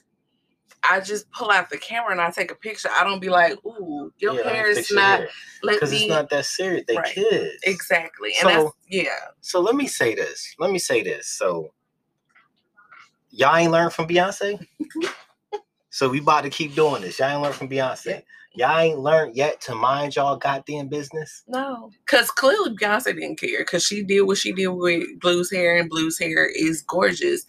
[0.83, 2.89] I just pull out the camera and I take a picture.
[2.99, 5.23] I don't be like, "Ooh, your yeah, hair is not."
[5.63, 6.85] because me it's not that serious.
[6.87, 7.15] They Right.
[7.15, 7.61] kids.
[7.65, 9.29] exactly, and So- that's yeah.
[9.41, 10.55] So let me say this.
[10.59, 11.29] Let me say this.
[11.29, 11.73] So
[13.31, 14.65] y'all ain't learned from Beyonce.
[15.91, 17.19] so we about to keep doing this.
[17.19, 18.23] Y'all ain't learned from Beyonce.
[18.55, 21.45] Y'all ain't learned yet to mind y'all goddamn business.
[21.47, 25.77] No, because clearly Beyonce didn't care because she did what she did with Blue's hair,
[25.79, 27.45] and Blue's hair is gorgeous,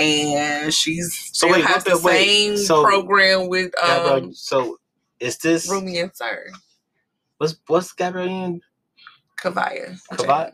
[0.00, 4.34] and she's So still wait, has the the- wait, same so- program with Gabrielle, um
[4.34, 4.78] so
[5.20, 6.46] is this Rumi and Sir
[7.38, 8.28] what's what's Gabrielle?
[8.28, 8.60] Union?
[9.38, 9.98] Kaavia.
[10.12, 10.52] Kaavia?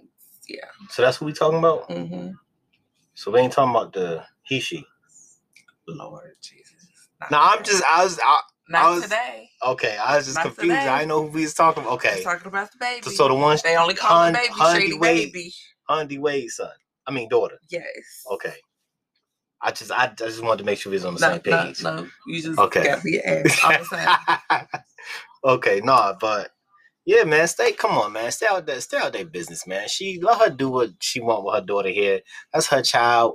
[0.49, 0.65] Yeah.
[0.89, 1.91] So that's what we talking about.
[1.91, 2.31] hmm
[3.15, 4.85] So we ain't talking about the he she.
[5.87, 6.75] Lord Jesus.
[7.21, 9.51] Not No, I'm just I was I, not was- today.
[9.67, 9.97] okay.
[9.99, 10.71] I was just Not confused.
[10.71, 10.89] today.
[10.89, 11.95] I didn't know who we was talking about.
[11.95, 13.03] Okay, talking about the baby.
[13.05, 15.33] so, so the one they only call Hun- the baby Hundi Shady Wade.
[15.33, 15.55] Baby.
[15.91, 16.71] Hundy Wade's son.
[17.07, 17.59] I mean daughter.
[17.71, 17.85] Yes.
[18.33, 18.55] Okay.
[19.63, 21.41] I just I, I just wanted to make sure we was on the No, same
[21.41, 21.83] page.
[21.83, 21.97] no.
[21.97, 22.95] no, You just Okay.
[23.05, 23.85] be an ass all the
[24.49, 24.67] time.
[25.45, 26.51] okay, nah, but
[27.05, 27.73] yeah, man, stay.
[27.73, 29.89] Come on, man, stay out there, stay out their business, man.
[29.89, 32.21] She let her do what she want with her daughter here.
[32.53, 33.35] That's her child.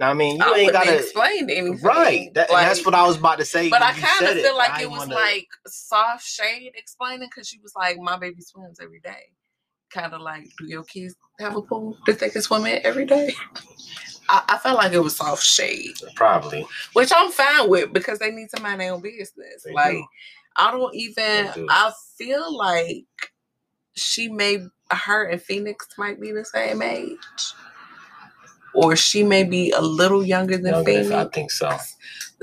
[0.00, 0.98] I mean, you I ain't gotta.
[0.98, 1.78] explain anything.
[1.80, 3.70] Right, that, and that's what I was about to say.
[3.70, 7.58] But I kind of feel like it was wanna- like soft shade explaining because she
[7.60, 9.30] was like, "My baby swims every day."
[9.90, 13.06] Kind of like, do your kids have a pool that they can swim in every
[13.06, 13.32] day?
[14.28, 16.66] I, I felt like it was soft shade, probably.
[16.94, 19.62] which I'm fine with because they need to mind their own business.
[19.64, 20.04] They like, do.
[20.56, 21.50] I don't even.
[21.54, 21.66] Do.
[21.70, 23.04] I feel like
[23.94, 24.58] she may,
[24.90, 27.16] her and Phoenix might be the same age,
[28.74, 31.76] or she may be a little younger than Younger Phoenix I think so.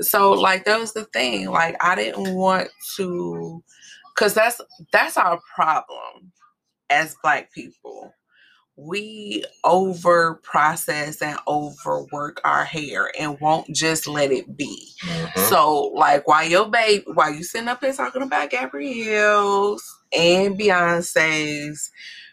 [0.00, 3.62] so like that was the thing like i didn't want to
[4.14, 4.60] because that's
[4.92, 6.32] that's our problem
[6.90, 8.12] as black people
[8.76, 15.48] we over process and overwork our hair and won't just let it be Mhm.
[15.50, 21.90] so like while your baby while you sitting up here talking about gabrielle's and beyonce's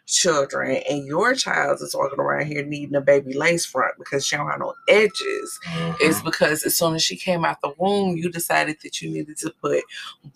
[0.09, 4.35] children and your child is walking around here needing a baby lace front because she
[4.35, 6.01] don't have no edges Mhm.
[6.01, 9.37] is because as soon as she came out the womb, you decided that you needed
[9.37, 9.83] to put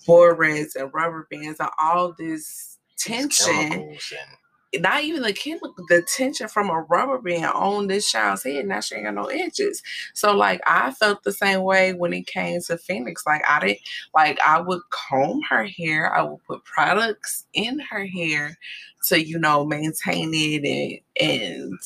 [0.05, 3.97] borax and rubber bands and all this tension, and
[4.79, 8.65] not even the chemical, the tension from a rubber band on this child's head.
[8.67, 9.81] Now she ain't got no edges.
[10.13, 13.23] So like I felt the same way when it came to Phoenix.
[13.25, 13.79] Like I didn't
[14.15, 18.57] like I would comb her hair, I would put products in her hair
[19.09, 20.63] to, you know, maintain it
[21.19, 21.29] and
[21.69, 21.79] and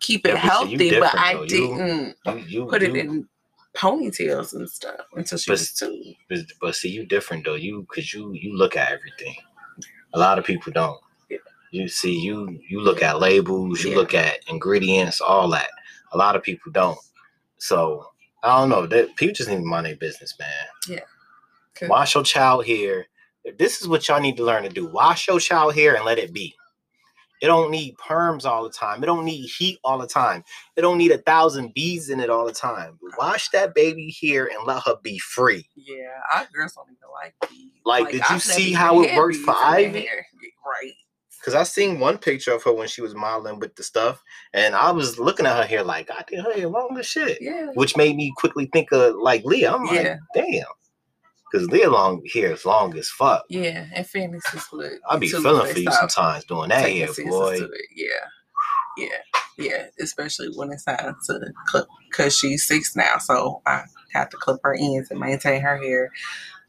[0.00, 0.98] keep it Yeah, you healthy.
[1.00, 1.46] But I though.
[1.46, 3.28] Didn't you, you, put it in
[3.76, 6.14] ponytails and stuff until she But- was two.
[6.28, 7.54] But, but see, you different though.
[7.54, 9.36] You because you you look at everything.
[10.12, 11.00] A lot of people don't.
[11.74, 11.82] Yeah.
[11.82, 13.96] You see, you you look at labels, you Yeah.
[13.96, 15.70] look at ingredients, all that.
[16.12, 16.98] A lot of people don't.
[17.58, 18.06] So
[18.42, 18.86] I don't know.
[18.86, 20.48] That people just need to mind their business, man.
[21.74, 23.06] 'Cause- Wash your child here.
[23.58, 24.86] This is what y'all need to learn to do.
[24.86, 26.54] Wash your child here and let it be.
[27.42, 29.02] It don't need perms all the time.
[29.02, 30.44] It don't need heat all the time.
[30.76, 32.98] It don't need a thousand bees in it all the time.
[33.18, 35.68] Wash that baby here and let her be free.
[35.74, 37.70] Yeah, our girls don't even like bees.
[37.84, 40.08] Like, did you I've see how it worked for Ivy?
[41.44, 44.22] Cause I seen one picture of her when she was modeling with the stuff,
[44.54, 47.36] and I was looking at her hair like, God damn, her hair long as shit.
[47.40, 47.66] Yeah.
[47.74, 49.74] Which made me quickly think of like Leah.
[49.74, 50.16] I'm Yeah.
[50.34, 50.64] like, damn.
[51.52, 53.44] Cause Leah long hair is long as fuck.
[53.50, 57.60] Yeah, and Phoenix is what I be feeling for you sometimes doing that hair, boy.
[57.94, 58.06] Yeah.
[58.96, 59.08] Yeah.
[59.58, 59.86] Yeah.
[60.00, 63.18] Especially when it's time to clip because she's six now.
[63.18, 63.82] So I
[64.14, 66.10] have to clip her ends and maintain her hair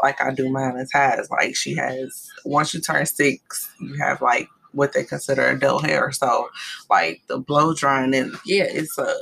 [0.04, 1.30] like I do mine and ties.
[1.32, 6.12] Like she has once you turn six, you have like what they consider adult hair.
[6.12, 6.50] So
[6.90, 9.16] like the blow drying and yeah, it's a,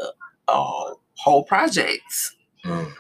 [0.50, 2.04] a whole project.
[2.66, 2.94] Mm.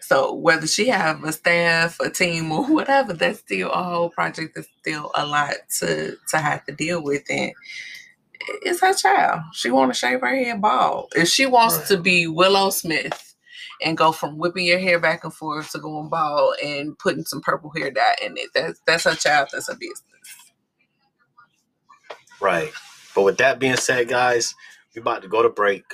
[0.00, 4.54] So whether she have a staff, a team, or whatever, that's still a whole project.
[4.54, 7.52] That's still a lot to to have to deal with, and
[8.62, 9.40] it's her child.
[9.52, 11.12] She want to shave her hair bald.
[11.16, 11.86] If she wants Right.
[11.88, 13.34] to be Willow Smith
[13.84, 17.40] and go from whipping your hair back and forth to going bald and putting some
[17.40, 19.48] purple hair dye in it, that's that's her child.
[19.52, 20.02] That's her business.
[22.42, 22.72] Right.
[23.14, 24.54] But with that being said, guys,
[24.94, 25.84] we about to go to break.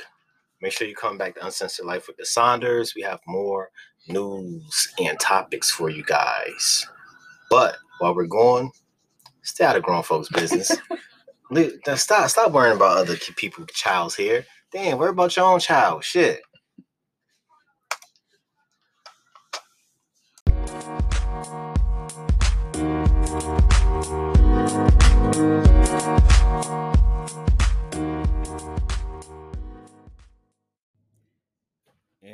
[0.62, 2.94] Make sure you come back to Uncensored Life with the Saunders.
[2.96, 3.70] We have more
[4.08, 6.87] news and topics for you guys.
[7.50, 8.72] But while we're going,
[9.42, 10.72] stay out of grown folks' business.
[11.96, 14.44] Stop, stop worrying about other people's child's here.
[14.72, 16.04] Damn, worry about your own child.
[16.04, 16.42] Shit.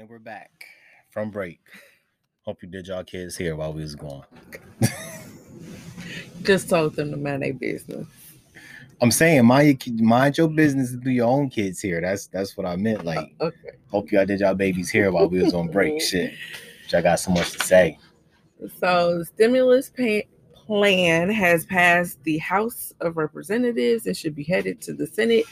[0.05, 0.67] And we're back
[1.09, 1.61] from break.
[2.43, 4.23] Hope you did y'all kids here while we was gone.
[6.43, 8.07] Just told them to mind their business.
[9.01, 12.03] I'm saying mind your, mind your business and do your own kids here.
[12.03, 13.07] That's that's what I meant.
[13.07, 13.71] Like, oh, Okay.
[13.90, 15.99] hope y'all did y'all babies here while we was on break.
[16.03, 16.35] Shit,
[16.93, 17.99] I got so much to say.
[18.79, 24.83] So the stimulus pay- plan has passed the House of Representatives and should be headed
[24.83, 25.47] to the Senate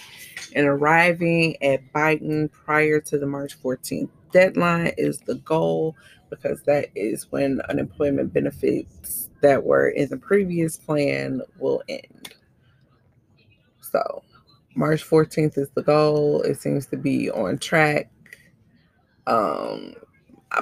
[0.55, 5.97] and arriving at Biden prior to the March 14th deadline is the goal
[6.31, 12.35] because that is when unemployment benefits that were in the previous plan will end.
[13.81, 14.23] So
[14.75, 16.42] March 14th is the goal.
[16.42, 18.11] It seems to be on track.
[19.27, 19.95] Um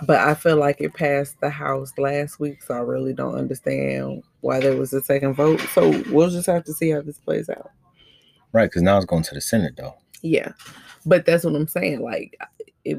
[0.07, 4.23] but I feel like it passed the House last week, so I really don't understand
[4.41, 5.61] why there was a second vote.
[5.73, 7.71] So we'll just have to see how this plays out.
[8.53, 9.95] Right, because now it's going to the Senate, though.
[10.23, 10.53] Yeah,
[11.07, 12.03] but that's what I'm saying.
[12.03, 12.39] Like,
[12.85, 12.99] it,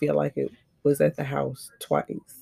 [0.00, 0.50] feel like it
[0.82, 2.40] was at the House twice.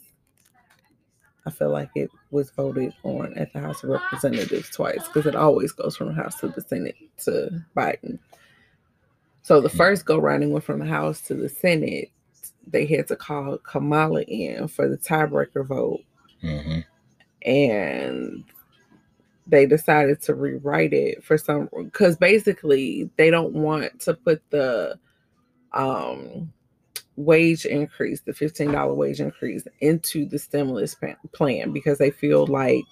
[1.47, 5.35] I feel like it was voted on at the House of Representatives twice because it
[5.35, 8.19] always goes from the House to the Senate to Biden.
[9.43, 12.11] So the first go round went from the House to the Senate.
[12.67, 16.03] They had to call Kamala in for the tiebreaker vote.
[16.43, 16.81] Mm-hmm.
[17.49, 18.45] And
[19.47, 24.99] they decided to rewrite it for some because basically they don't want to put the
[25.73, 26.53] um
[27.19, 30.97] wage increase, the $15 wage increase, into the stimulus
[31.33, 32.85] plan because they feel like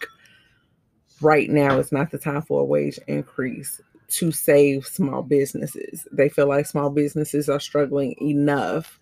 [1.20, 6.06] right now it's not the time for a wage increase to save small businesses.
[6.12, 8.98] They feel like small businesses are struggling enough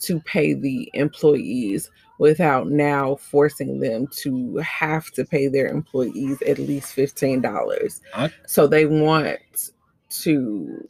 [0.00, 6.58] to pay the employees without now forcing them to have to pay their employees at
[6.58, 8.00] least $15.
[8.14, 9.70] I- so they want
[10.10, 10.86] to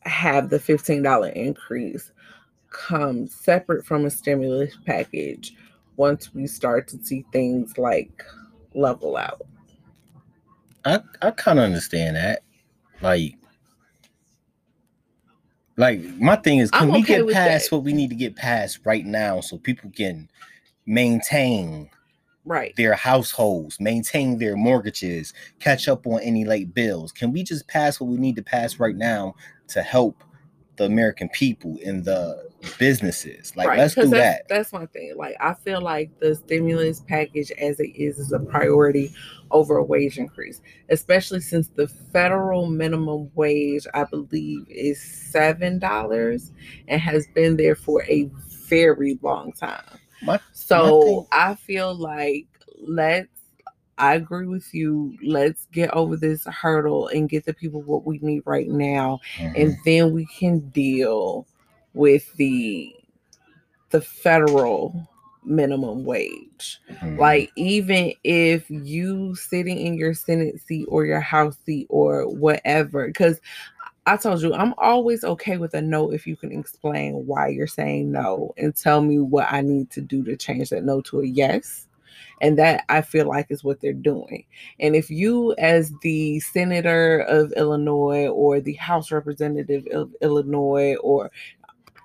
[0.00, 2.12] have the $15 increase
[2.74, 5.54] come separate from a stimulus package
[5.96, 8.22] once we start to see things like
[8.74, 9.42] level out.
[10.84, 12.42] I I kind of understand that.
[13.00, 13.36] Like,
[15.76, 17.76] like my thing is, can I'm we okay get past that.
[17.76, 20.28] what we need to get past right now, so people can
[20.86, 21.88] maintain
[22.46, 22.76] Right.
[22.76, 27.10] their households, maintain their mortgages, catch up on any late bills?
[27.10, 29.34] Can we just pass what we need to pass right now
[29.68, 30.22] to help
[30.76, 33.54] the American people and the businesses?
[33.56, 33.78] Like, right.
[33.78, 34.44] let's do 'cause that.
[34.48, 35.14] that's, That's my thing.
[35.16, 39.12] Like I feel like the stimulus package as it is is a priority
[39.50, 46.52] over a wage increase, especially since the federal minimum wage, I believe, is seven dollars
[46.88, 48.28] and has been there for a
[48.68, 49.98] very long time.
[50.22, 52.46] My- So thing- I feel like
[52.86, 53.28] let's
[53.98, 55.16] I agree with you.
[55.22, 59.52] Let's get over this hurdle and get the people what we need right now Mhm.
[59.56, 61.46] and then we can deal
[61.94, 62.94] with the
[63.90, 65.08] the federal
[65.44, 66.80] minimum wage.
[66.90, 67.18] Mhm.
[67.18, 73.06] Like even if you sitting in your Senate seat or your House seat or whatever,
[73.06, 73.40] because
[74.06, 77.66] I told you I'm always okay with a no if you can explain why you're
[77.68, 81.20] saying no and tell me what I need to do to change that no to
[81.20, 81.86] a yes.
[82.40, 84.44] And that I feel like is what they're doing.
[84.80, 91.30] And if you, as the senator of Illinois or the House representative of Illinois, or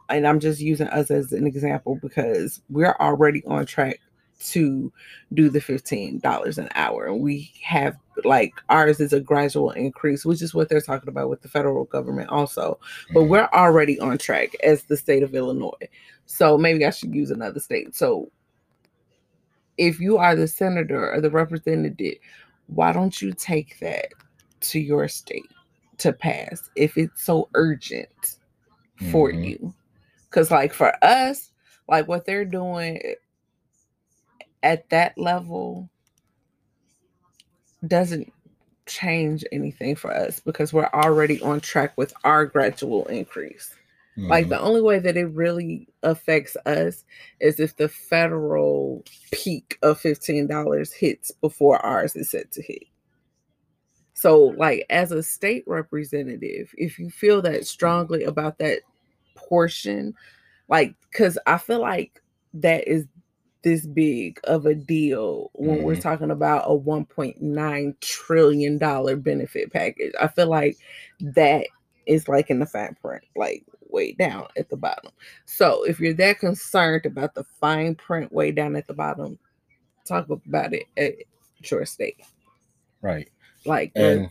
[0.10, 4.00] and I'm just using us as an example because we're already on track
[4.39, 4.92] to
[5.34, 7.06] do the $15 an hour.
[7.06, 11.30] And we have like ours is a gradual increase, which is what they're talking about
[11.30, 12.80] with the federal government also.
[13.13, 13.30] But Mhm.
[13.30, 15.89] we're already on track as the state of Illinois.
[16.26, 17.96] So maybe I should use another state.
[17.96, 18.32] So
[19.80, 22.18] if you are the senator or the representative,
[22.68, 24.10] why don't you take that
[24.62, 25.50] to your state
[26.00, 28.38] to pass if it's so urgent
[28.98, 29.44] for Mhm.
[29.46, 29.74] you?
[30.30, 31.52] Because, like, for us,
[31.88, 33.02] like what they're doing
[34.62, 35.89] at that level
[37.88, 38.32] doesn't
[38.86, 43.74] change anything for us because we're already on track with our gradual increase.
[44.27, 44.49] Like Mhm.
[44.49, 47.05] the only way that it really affects us
[47.39, 52.84] is if the federal peak of $15 hits before ours is set to hit.
[54.13, 58.82] So, like, as a state representative, if you feel that strongly about that
[59.36, 60.13] portion,
[60.69, 62.21] like, because I feel like
[62.55, 63.05] that is
[63.63, 66.01] this big of a deal when we're Mhm.
[66.01, 70.13] talking about a $1.9 trillion benefit package.
[70.19, 70.77] I feel like
[71.21, 71.67] that
[72.05, 75.12] is like in the fat print, like way down at the bottom.
[75.45, 79.38] So if you're that concerned about the fine print way down at the bottom,
[80.06, 81.13] talk about it at
[81.69, 82.23] your state.
[83.02, 83.30] right.
[83.65, 84.30] Like And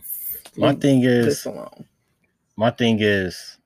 [0.57, 1.47] My thing is,
[2.57, 3.57] my thing is,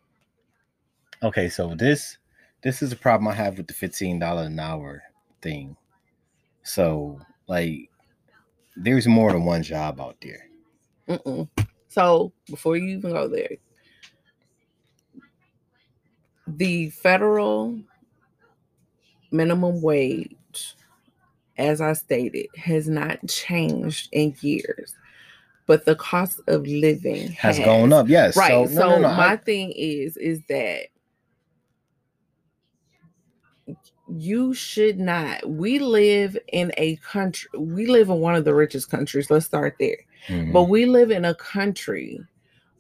[1.24, 1.50] okay.
[1.50, 2.18] So this,
[2.62, 5.04] this is a problem I have with the fifteen dollar an hour
[5.42, 5.76] thing.
[6.64, 7.90] So like,
[8.76, 10.48] there's more than one job out there.
[11.08, 11.48] Mm-mm.
[11.90, 13.50] So before you even go there,
[16.48, 17.80] the federal
[19.32, 20.76] minimum wage,
[21.58, 24.96] as I stated, has not changed in years,
[25.66, 28.36] but the cost of living Has gone up, yes.
[28.36, 28.50] Right.
[28.50, 29.16] So, So, no, no, no.
[29.16, 30.88] my I- thing is, is that
[34.10, 35.48] you should not.
[35.50, 37.50] We live in a country.
[37.58, 39.32] We live in one of the richest countries.
[39.32, 39.98] Let's start there.
[40.28, 40.52] Mhm.
[40.52, 42.22] But we live in a country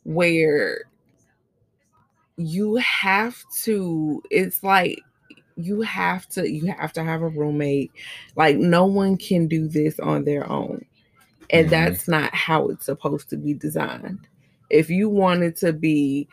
[0.03, 0.83] where
[2.37, 4.99] you have to, it's like
[5.55, 7.91] you have to you have to have a roommate.
[8.35, 10.83] Like no one can do this on their own.
[11.51, 11.71] And Mhm.
[11.71, 14.27] that's not how it's supposed to be designed.
[14.69, 16.27] If you wanted to be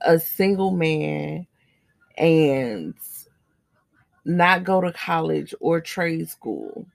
[0.00, 1.46] a single man
[2.16, 2.94] and
[4.24, 6.86] not go to college or trade school,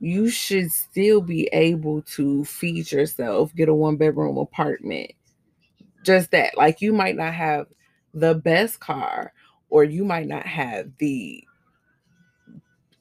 [0.00, 5.10] you should still be able to feed yourself, get a one bedroom apartment.
[6.04, 6.56] Just that.
[6.56, 7.66] Like you might not have
[8.14, 9.32] the best car
[9.70, 11.44] or you might not have the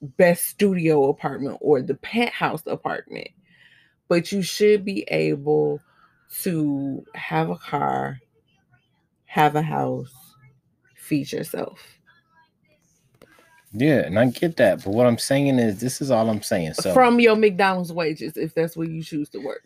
[0.02, 3.30] best studio apartment or the penthouse apartment,
[4.08, 5.82] but you should be able
[6.42, 8.20] to have a car,
[9.26, 10.14] have a house,
[10.96, 11.80] feed yourself.
[13.74, 14.84] Yeah, and I get that.
[14.84, 16.74] But what I'm saying is, this is all I'm saying.
[16.74, 19.64] So, From your McDonald's wages, if that's where you choose to work.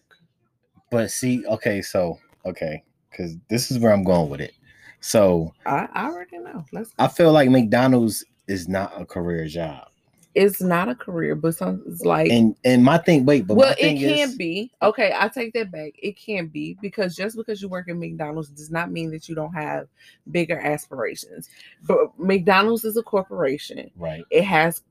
[0.89, 4.53] but see, okay, so okay, because this is where I'm going with it.
[5.01, 6.65] So I, I already know.
[6.71, 9.87] Let's I feel like McDonald's is not a career job,
[10.33, 13.75] it's not a career, but some it's like and and my thing, wait, but well,
[13.77, 14.71] it can is, be.
[14.81, 15.93] Okay, I take that back.
[15.97, 19.35] It can be because just because you work at McDonald's does not mean that you
[19.35, 19.87] don't have
[20.29, 21.49] bigger aspirations.
[21.83, 23.91] But McDonald's is a corporation.
[23.97, 24.83] right, It has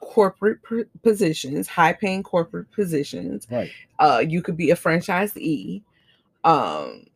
[0.00, 0.58] corporate
[1.02, 3.46] positions, high-paying corporate positions.
[3.50, 5.82] right, Uh, you could be a franchisee.
[6.44, 7.06] Um,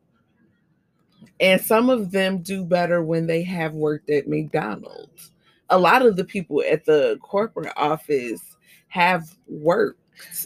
[1.41, 5.33] and some of them do better when they have worked at McDonald's.
[5.71, 8.57] A lot of the people at the corporate office
[8.89, 10.01] have worked.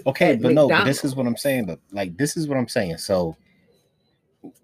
[0.06, 1.66] okay, but no, but this is what I'm saying.
[1.66, 2.98] But like, this is what I'm saying.
[2.98, 3.36] So.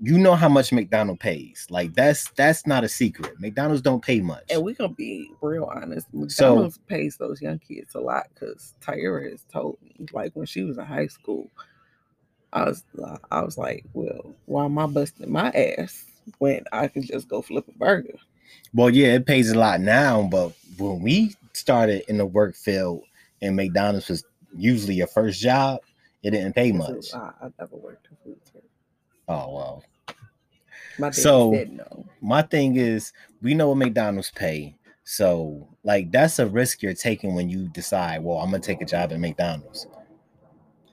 [0.00, 1.68] You know how much McDonald pays.
[1.70, 3.38] Like that's that's not a secret.
[3.38, 4.42] McDonald's don't pay much.
[4.50, 6.12] And we're gonna be real honest.
[6.12, 10.64] McDonald's pays those young kids a lot because Tyra has told me, like when she
[10.64, 11.48] was in high school,
[12.52, 12.82] I was
[13.30, 16.06] I was like, well, why am I busting my ass
[16.38, 18.14] when I can just go flip a burger?
[18.74, 23.02] Well, yeah, it pays a lot now, but when we started in the work field
[23.42, 24.24] and McDonald's was
[24.56, 25.80] usually your first job,
[26.22, 27.14] it didn't pay much.
[27.14, 28.68] I, I never worked in food service.
[29.28, 29.84] Oh well.
[30.98, 32.04] My So- said no.
[32.20, 33.12] My thing is,
[33.42, 34.74] we know what McDonald's pay.
[35.04, 38.84] So, like, that's a risk you're taking when you decide, well, I'm gonna take a
[38.84, 39.86] job at McDonald's.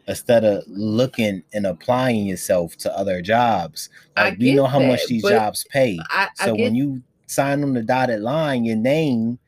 [0.08, 5.24] Instead of looking and applying yourself to other jobs, like we know how much these
[5.24, 5.98] jobs pay.
[6.10, 9.40] I, I So get, when you sign on the dotted line, your name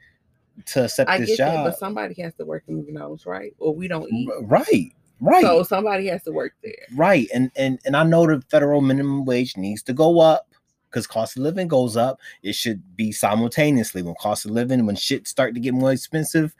[0.66, 3.54] to accept I this get that, job, but somebody has to work in McDonald's, right?
[3.60, 4.28] Or we don't eat.
[4.42, 4.92] right,
[5.22, 5.44] right.
[5.44, 6.74] So somebody has to work there.
[6.96, 7.28] Right.
[7.34, 10.48] And and and I know the federal minimum wage needs to go up
[10.90, 12.20] because cost of living goes up.
[12.42, 16.56] It should be simultaneously when cost of living, when shit start to get more expensive,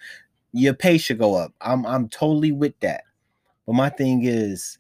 [0.52, 1.54] your pay should go up.
[1.62, 3.02] I'm I'm totally with that.
[3.68, 4.80] But my thing is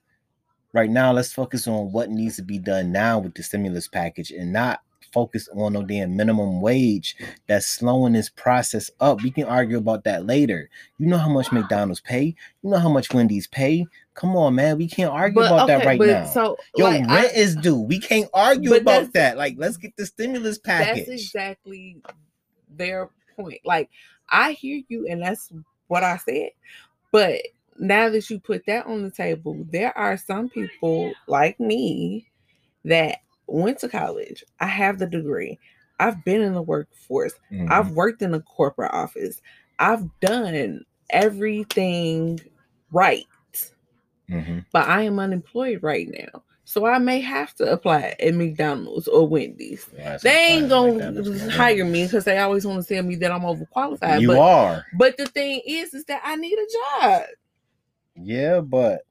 [0.74, 4.32] right now, let's focus on what needs to be done now with the stimulus package
[4.32, 4.80] and not
[5.14, 7.16] focus on no damn minimum wage
[7.48, 9.22] that's slowing this process up.
[9.22, 10.70] We can argue about that later.
[10.98, 13.86] You know how much McDonald's pay, you know how much Wendy's pay.
[14.14, 14.78] Come on, man.
[14.78, 16.26] We can't argue about that right but now.
[16.26, 17.80] So Yo, like, rent I- is due.
[17.80, 19.38] We can't argue about that.
[19.38, 21.08] Like, let's get the stimulus package.
[21.08, 21.98] That's exactly
[22.70, 23.62] their point.
[23.66, 23.90] Like
[24.30, 25.52] I hear you, and that's
[25.88, 26.50] what I said.
[27.12, 27.42] But
[27.80, 32.28] now that you put that on the table, there are some people like me
[32.86, 34.44] that went to college.
[34.60, 35.58] I have the degree.
[36.00, 37.34] I've been in the workforce.
[37.52, 37.72] Mhm.
[37.72, 39.42] I've worked in a corporate office.
[39.80, 42.40] I've done everything
[42.92, 43.26] right,
[44.30, 44.66] Mhm.
[44.72, 46.44] but I am unemployed right now.
[46.66, 49.86] So I may have to apply at McDonald's or Wendy's.
[49.96, 51.40] That's They ain't gonna saying, like that.
[51.40, 54.20] That's hire me because they always want to tell me that I'm overqualified.
[54.20, 54.86] You but, are.
[54.98, 56.68] but the thing is, is that I need a
[57.02, 57.24] job.
[58.22, 59.02] Yeah, but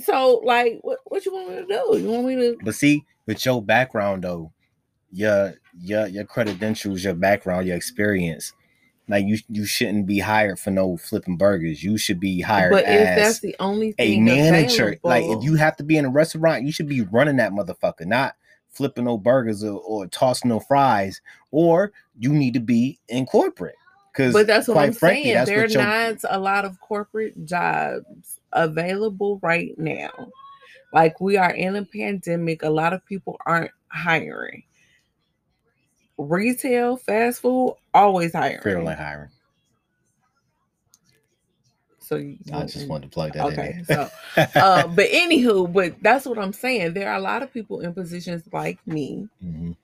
[0.00, 1.98] So, like, what, what you want me to do?
[1.98, 2.58] You want me to?
[2.62, 4.52] but see, with your background though,
[5.10, 8.52] your your your credentials, your background, your experience,
[9.08, 11.82] like you you shouldn't be hired for no flipping burgers.
[11.82, 14.96] You should be hired But if as that's the only thing, a manager.
[15.02, 18.06] Like if you have to be in a restaurant, you should be running that motherfucker,
[18.06, 18.34] not
[18.70, 21.20] flipping no burgers or, or tossing no fries.
[21.50, 23.76] Or you need to be in corporate.
[24.14, 25.46] Because But that's what I'm frankly, saying.
[25.46, 30.30] There are not a lot of corporate jobs available right now.
[30.92, 34.62] Like we are in a pandemic, a lot of people aren't hiring.
[36.16, 38.84] Retail, fast food, always hiring.
[38.84, 39.30] like hiring.
[41.98, 43.76] So you, I just wanted to plug that okay.
[43.78, 43.84] in.
[43.86, 44.50] So, there.
[44.54, 46.94] uh, but anywho, but that's what I'm saying.
[46.94, 49.74] There are a lot of people in positions like me Mhm.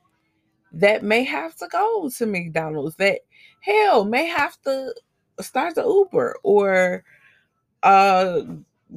[0.73, 2.95] that may have to go to McDonald's.
[2.97, 3.21] That
[3.61, 4.95] hell may have to
[5.41, 7.05] start the Uber or
[7.83, 8.43] uh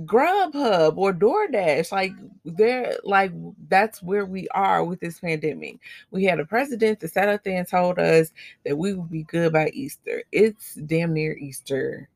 [0.06, 1.92] Grubhub or DoorDash.
[1.92, 2.14] Like
[2.46, 3.32] they're like
[3.68, 5.80] that's where we are with this pandemic.
[6.12, 8.32] We had a president that sat up there and told us
[8.66, 10.24] that we would be good by Easter.
[10.32, 12.10] It's damn near Easter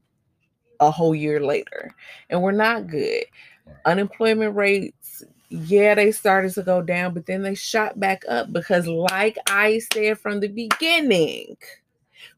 [0.79, 1.93] a whole year later,
[2.29, 3.25] and we're not good.
[3.85, 8.87] Unemployment rates, yeah, they started to go down, but then they shot back up because,
[8.87, 11.57] like I said from the beginning,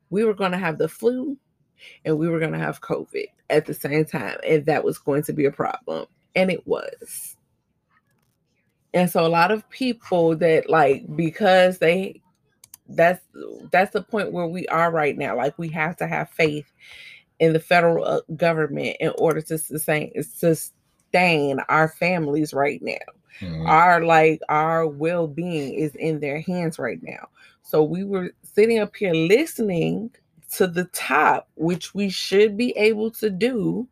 [0.09, 1.37] we were going to have the flu
[2.05, 5.23] and we were going to have COVID at the same time, and that was going
[5.23, 6.05] to be a problem,
[6.35, 7.35] and it was.
[8.93, 12.21] And so a lot of people that like because they
[12.87, 13.21] that's
[13.71, 15.37] that's the point where we are right now.
[15.37, 16.71] Like we have to have faith
[17.39, 22.95] in the federal uh, government in order to sustain sustain our families right now.
[23.41, 23.67] Mm-hmm.
[23.67, 27.29] Our like our well-being is in their hands right now.
[27.69, 30.09] So we were sitting up here listening
[30.53, 33.87] to the top, which we should be able to do.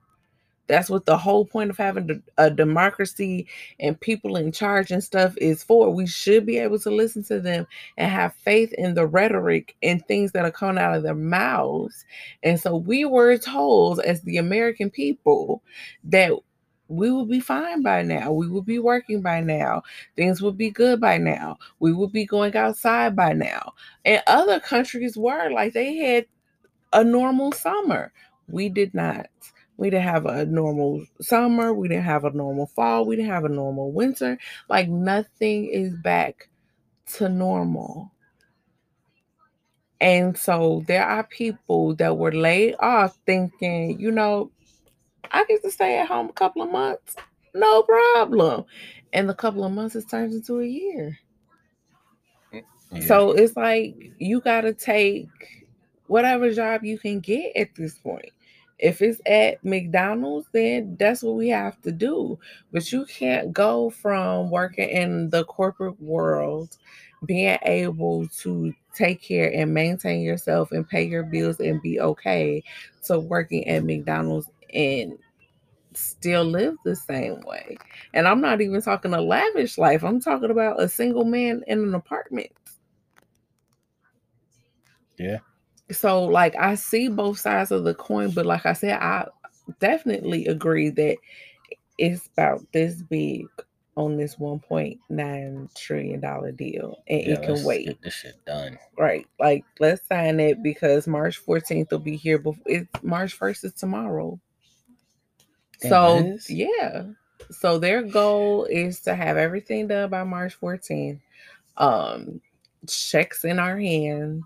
[0.66, 3.48] That's what the whole point of having a democracy
[3.80, 5.94] and people in charge and stuff is for.
[5.94, 7.68] We should be able to listen to them
[7.98, 12.04] and have faith in the rhetoric and things that are coming out of their mouths.
[12.42, 15.62] And so we were told, as the American people,
[16.06, 16.32] that
[16.88, 18.32] we will be fine by now.
[18.32, 19.84] We will be working by now.
[20.16, 21.58] Things will be good by now.
[21.80, 23.74] We will be going outside by now.
[24.06, 26.26] And other countries were like they had
[26.94, 28.12] a normal summer.
[28.48, 29.28] We did not.
[29.78, 31.74] We didn't have a normal summer.
[31.74, 33.06] We didn't have a normal fall.
[33.06, 34.40] We didn't have a normal winter.
[34.70, 36.50] Like nothing is back
[37.14, 38.12] to normal.
[40.00, 44.52] And so there are people that were laid off thinking, you know,
[45.32, 47.16] I get to stay at home a couple of months,
[47.54, 48.66] no problem.
[49.14, 51.18] And the couple of months has turned into a year.
[52.52, 52.62] Yeah.
[53.02, 55.28] So it's like you got to take
[56.08, 58.32] whatever job you can get at this point.
[58.80, 62.38] If it's at McDonald's, then that's what we have to do.
[62.72, 66.78] But you can't go from working in the corporate world,
[67.26, 72.64] being able to take care and maintain yourself and pay your bills and be okay,
[73.06, 75.18] to working at McDonald's and
[75.94, 77.78] still live the same way.
[78.14, 80.04] And I'm not even talking a lavish life.
[80.04, 82.52] I'm talking about a single man in an apartment.
[85.18, 85.40] Yeah.
[85.92, 89.28] So like I see both sides of the coin, but like I said, I
[89.80, 91.18] definitely agree that
[91.98, 93.48] it's about this big
[93.96, 98.78] on this 1.9 trillion dollar deal and yeah, it can wait get this shit done
[98.96, 103.66] right like let's sign it because march 14th will be here before it's march 1st
[103.66, 104.40] is tomorrow
[105.80, 107.04] so yeah.
[107.52, 111.20] So their goal is to have everything done by March 14th.
[111.78, 112.42] Um
[112.88, 114.44] checks in our hands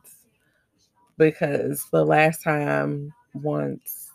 [1.17, 4.11] because the last time once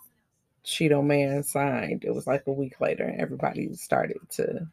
[0.65, 4.67] Cheeto Man signed, it was like a week later and everybody started to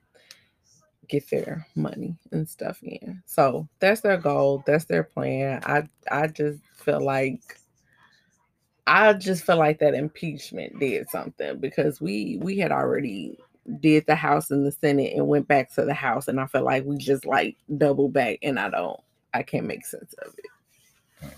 [1.09, 3.23] get their money and stuff in.
[3.27, 4.65] So that's their goal.
[4.67, 5.63] That's their plan.
[5.65, 7.59] I I just feel like
[8.87, 13.39] I just feel like that impeachment did something because we we had already
[13.81, 16.65] did the House and the Senate and went back to the House, and I feel
[16.65, 19.01] like we just like double back, and I don't,
[19.33, 21.31] I can't make sense of it.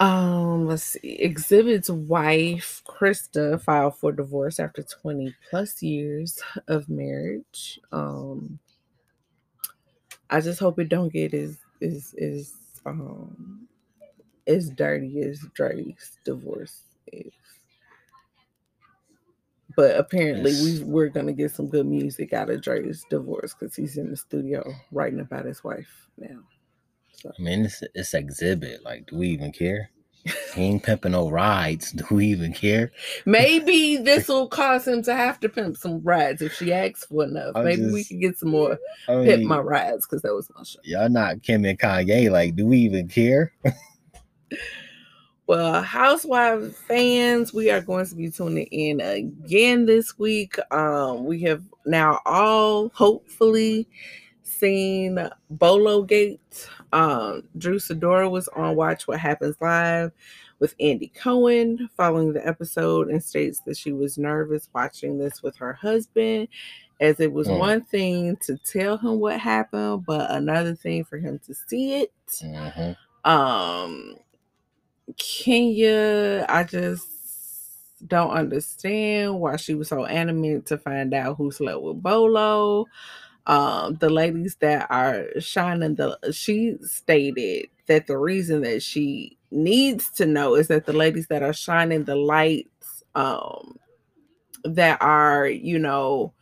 [0.00, 1.18] Um, let's see.
[1.24, 7.80] Xzibit's wife, Krista, filed for divorce after 20 plus years of marriage.
[7.90, 8.60] Um,
[10.30, 12.54] I just hope it don't get as is is
[12.84, 13.68] um
[14.48, 16.82] as dirty as Dre's divorce
[17.12, 17.32] is.
[19.76, 23.96] But apparently, we we're gonna get some good music out of Dre's divorce because he's
[23.96, 26.40] in the studio writing about his wife now.
[27.12, 27.30] So.
[27.38, 28.82] I mean, it's it's Xzibit.
[28.84, 29.90] Like, do we even care?
[30.54, 31.92] He ain't pimping no rides.
[31.92, 32.92] Do we even care?
[33.24, 37.24] Maybe this will cause him to have to pimp some rides if she asks for
[37.24, 37.52] enough.
[37.54, 38.78] I'm Maybe just, we can get some more
[39.08, 40.80] I mean, pimp my rides because that was my show.
[40.84, 42.30] Y'all not Kim and Kanye.
[42.30, 43.52] Like, do we even care?
[45.46, 50.56] Well, Housewives fans, we are going to be tuning in again this week.
[50.70, 53.88] Um, we have now all hopefully
[54.42, 55.18] seen
[55.48, 56.68] Bolo Gate.
[56.92, 60.12] Um, Drew Sidora was on Watch What Happens Live
[60.58, 65.56] with Andy Cohen following the episode and states that she was nervous watching this with
[65.56, 66.48] her husband
[67.00, 67.58] as it was mm.
[67.58, 72.12] one thing to tell him what happened, but another thing for him to see it.
[72.42, 73.30] Mm-hmm.
[73.30, 74.16] Um,
[75.16, 77.06] Kenya, I just
[78.06, 82.86] don't understand why she was so animated to find out who slept with Bolo.
[83.46, 90.10] Um, the ladies that are shining the she stated that the reason that she needs
[90.12, 93.76] to know is that the ladies that are shining the lights um
[94.64, 96.32] that are, you know,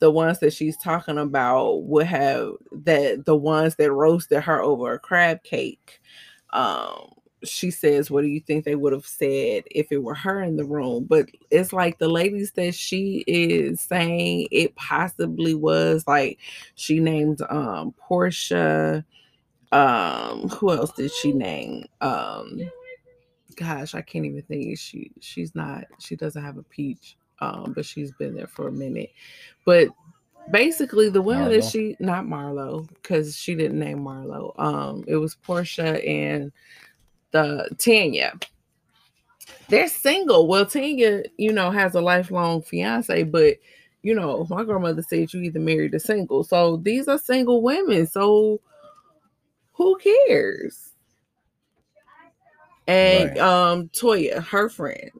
[0.00, 4.94] the ones that she's talking about would have that the ones that roasted her over
[4.94, 6.00] a crab cake.
[6.52, 7.12] Um,
[7.48, 10.56] she says, What do you think they would have said if it were her in
[10.56, 11.04] the room?
[11.08, 16.38] But it's like the ladies that she is saying it possibly was like
[16.74, 19.04] she named um Porsha.
[19.72, 21.84] Um, who else did she name?
[22.00, 22.60] Um,
[23.56, 24.78] gosh, I can't even think.
[24.78, 27.16] She she's not she doesn't have a peach.
[27.40, 29.10] Um, but she's been there for a minute.
[29.66, 29.88] But
[30.50, 34.58] basically the women that she not Marlo, because she didn't name Marlo.
[34.58, 36.52] Um, it was Porsha and
[37.32, 38.32] the Tanya.
[39.68, 40.46] They're single.
[40.46, 43.56] Well, Tanya, you know, has a lifelong fiance, but
[44.02, 46.44] you know, my grandmother said you either married or single.
[46.44, 48.06] So these are single women.
[48.06, 48.60] So
[49.72, 50.92] who cares?
[52.86, 53.38] And Right.
[53.38, 55.10] um Toya, her friend.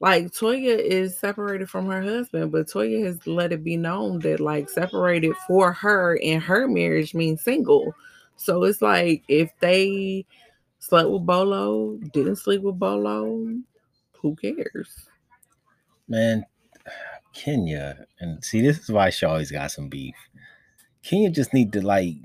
[0.00, 4.38] Like Toya is separated from her husband, but Toya has let it be known that
[4.38, 7.94] like separated for her and her marriage means single.
[8.36, 10.26] So it's like if they
[10.84, 13.48] slept with Bolo, didn't sleep with Bolo,
[14.20, 15.08] who cares?
[16.08, 16.44] man,
[17.32, 20.14] Kenya, and see, this is why she always got some beef.
[21.02, 22.16] Kenya just need to like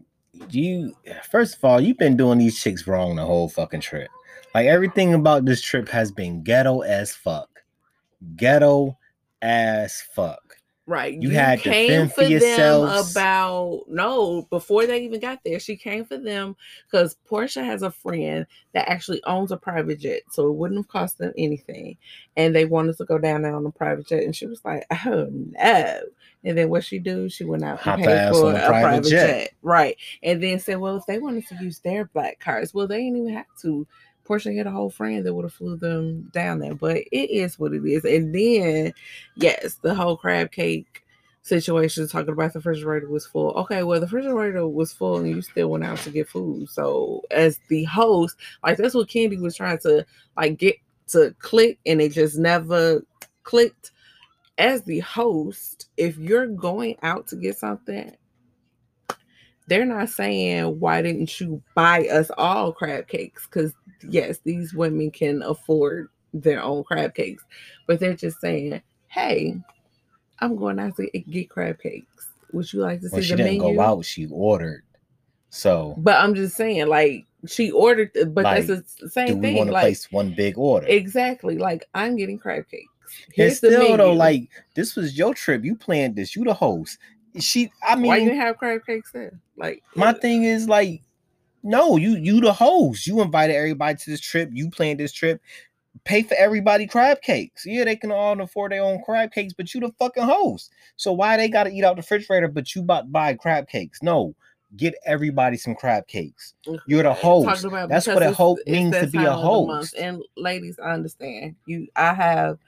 [0.49, 0.93] you.
[1.32, 4.10] First of all, you've been doing these chicks wrong the whole fucking trip.
[4.53, 7.49] Like everything about this trip has been ghetto as fuck.
[8.36, 8.97] Ghetto
[9.41, 10.57] as fuck.
[10.89, 11.21] Right.
[11.21, 13.11] You had to fend for them yourselves.
[13.11, 16.55] about no, before they even got there, she came for them
[16.89, 20.23] because Porsha has a friend that actually owns a private jet.
[20.31, 21.95] So it wouldn't have cost them anything.
[22.35, 24.23] And they wanted to go down there on the private jet.
[24.23, 26.01] And she was like, Oh no.
[26.43, 27.29] And then what she do?
[27.29, 29.27] She went out Hop and paid for a a private private, jet.
[29.27, 29.53] jet.
[29.61, 29.95] Right.
[30.23, 33.17] And then said, Well, if they wanted to use their black cards, well, they didn't
[33.17, 33.85] even have to.
[34.30, 37.57] Porsha had a whole friend that would have flew them down there, but it is
[37.57, 38.05] what it is.
[38.05, 38.93] And then,
[39.36, 41.03] yes, the whole crab cake
[41.41, 43.51] situation talking about the refrigerator was full.
[43.53, 46.69] Okay, well, the refrigerator was full and you still went out to get food.
[46.69, 50.05] So, as the host, like that's what Kandi was trying to
[50.38, 50.75] like get
[51.07, 53.03] to click, and it just never
[53.43, 53.91] clicked.
[54.59, 58.11] As the host, if you're going out to get something,
[59.67, 63.73] they're not saying why didn't you buy us all crab cakes because
[64.07, 67.43] yes these women can afford their own crab cakes
[67.87, 69.55] but they're just saying hey
[70.39, 73.37] i'm going out to get crab cakes would you like to see When she the
[73.37, 74.83] didn't menu go out, she ordered.
[75.49, 79.41] So but i'm just saying like she ordered but Like, that's the same do we
[79.41, 80.85] thing want to like place one big order?
[80.87, 82.87] exactly like i'm getting crab cakes
[83.33, 85.63] here's the still though, like this was your trip.
[85.63, 86.35] You planned this.
[86.35, 86.99] You the host.
[87.39, 91.01] She, I mean, why you didn't have crab cakes there like my thing is like,
[91.64, 93.05] no, you you the host.
[93.07, 94.49] You invited everybody to this trip.
[94.51, 95.41] You planned this trip.
[96.05, 97.66] Pay for everybody crab cakes.
[97.66, 100.72] Yeah, they can all afford their own crab cakes, but you the fucking host.
[100.95, 104.01] So why they gotta eat out the refrigerator, but you about to buy crab cakes?
[104.01, 104.36] No,
[104.78, 106.53] get everybody some crab cakes.
[106.68, 106.78] Mm-hmm.
[106.88, 107.66] You're the host.
[107.89, 109.80] That's what a host means to be a of the month.
[109.80, 109.95] host.
[109.97, 111.88] And ladies, I understand you.
[111.95, 112.60] I have,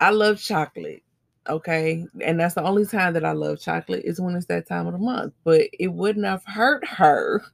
[0.00, 1.02] I love chocolate.
[1.46, 4.86] Okay, and that's the only time that I love chocolate is when it's that time
[4.86, 5.34] of the month.
[5.44, 7.44] But it wouldn't have hurt her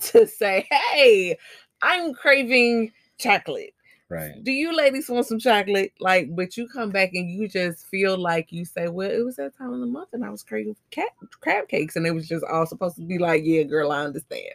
[0.00, 1.36] to say, "Hey,
[1.82, 3.74] I'm craving chocolate."
[4.10, 4.42] Right.
[4.42, 5.92] Do you ladies want some chocolate?
[6.00, 9.36] Like, but you come back and you just feel like you say, "Well, it was
[9.36, 12.26] that time of the month, and I was craving cat crab cakes," and it was
[12.28, 14.54] just all supposed to be like, "Yeah, girl, I understand."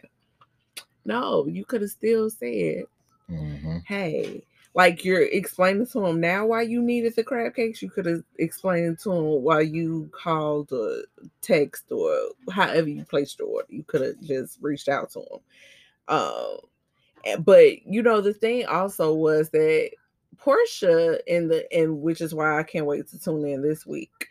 [1.04, 2.84] No, you could have still said,
[3.30, 3.84] Mhm.
[3.86, 4.44] "Hey."
[4.74, 7.80] Like you're explaining to him now why you needed the crab cakes.
[7.80, 11.02] You could have explained to him why you called or
[11.40, 12.12] text or
[12.50, 13.68] however you placed your order.
[13.70, 15.38] You could have just reached out to him.
[16.08, 16.56] Um,
[17.44, 19.90] but you know the thing also was that
[20.36, 24.28] Porsha in the and which is why I can't wait to tune in this week.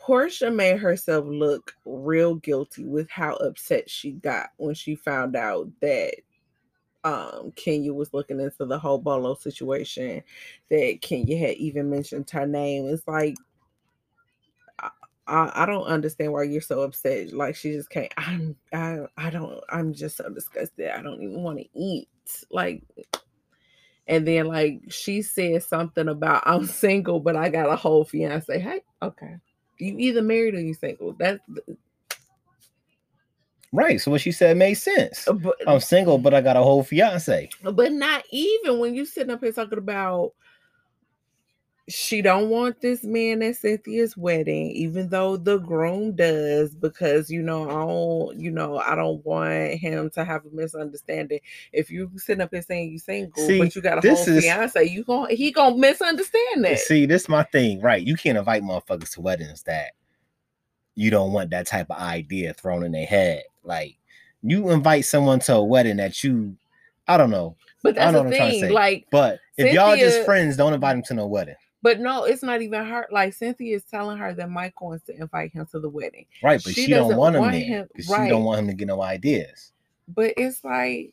[0.00, 5.68] Porsha made herself look real guilty with how upset she got when she found out
[5.80, 6.14] that
[7.04, 10.22] um Kenya was looking into the whole Bolo situation,
[10.70, 12.88] that Kenya had even mentioned her name.
[12.88, 13.36] It's like
[15.30, 17.32] I, I don't understand why you're so upset.
[17.32, 18.12] Like she just can't.
[18.16, 19.60] I'm I I don't.
[19.70, 20.90] I'm just so disgusted.
[20.90, 22.08] I don't even want to eat.
[22.50, 22.82] Like,
[24.08, 28.58] and then like she said something about I'm single, but I got a whole fiance.
[28.58, 29.36] Hey, okay,
[29.78, 31.12] you either married or you single.
[31.12, 31.40] That's
[33.72, 34.00] Right.
[34.00, 35.28] So what she said made sense.
[35.28, 37.50] Uh, but I'm single, but I got a whole fiance.
[37.62, 40.32] but not even when you sitting up here talking about
[41.88, 47.42] she don't want this man at Cynthia's wedding, even though the groom does, because you
[47.42, 51.40] know, I don't, you know, I don't want him to have a misunderstanding.
[51.72, 54.36] If you sitting up here saying you single, See, but you got a this whole
[54.36, 56.78] is- fiance, you going he gonna misunderstand that.
[56.78, 58.04] See, this is my thing, right?
[58.04, 59.92] You can't invite motherfuckers to weddings that
[60.94, 63.42] you don't want that type of idea thrown in their head.
[63.62, 63.96] Like
[64.42, 66.56] you invite someone to a wedding that you,
[67.06, 68.72] I don't know, but I that's know the what I'm trying to thing, say.
[68.74, 72.42] like, but if y'all just friends, don't invite them to no wedding, but no, it's
[72.42, 73.06] not even her.
[73.10, 76.60] Like Cynthia is telling her that Mike wants to invite him to the wedding, right?
[76.62, 78.74] But She she, don't want him want there him- because she don't want him to
[78.74, 79.72] get no ideas.
[80.08, 81.12] but it's like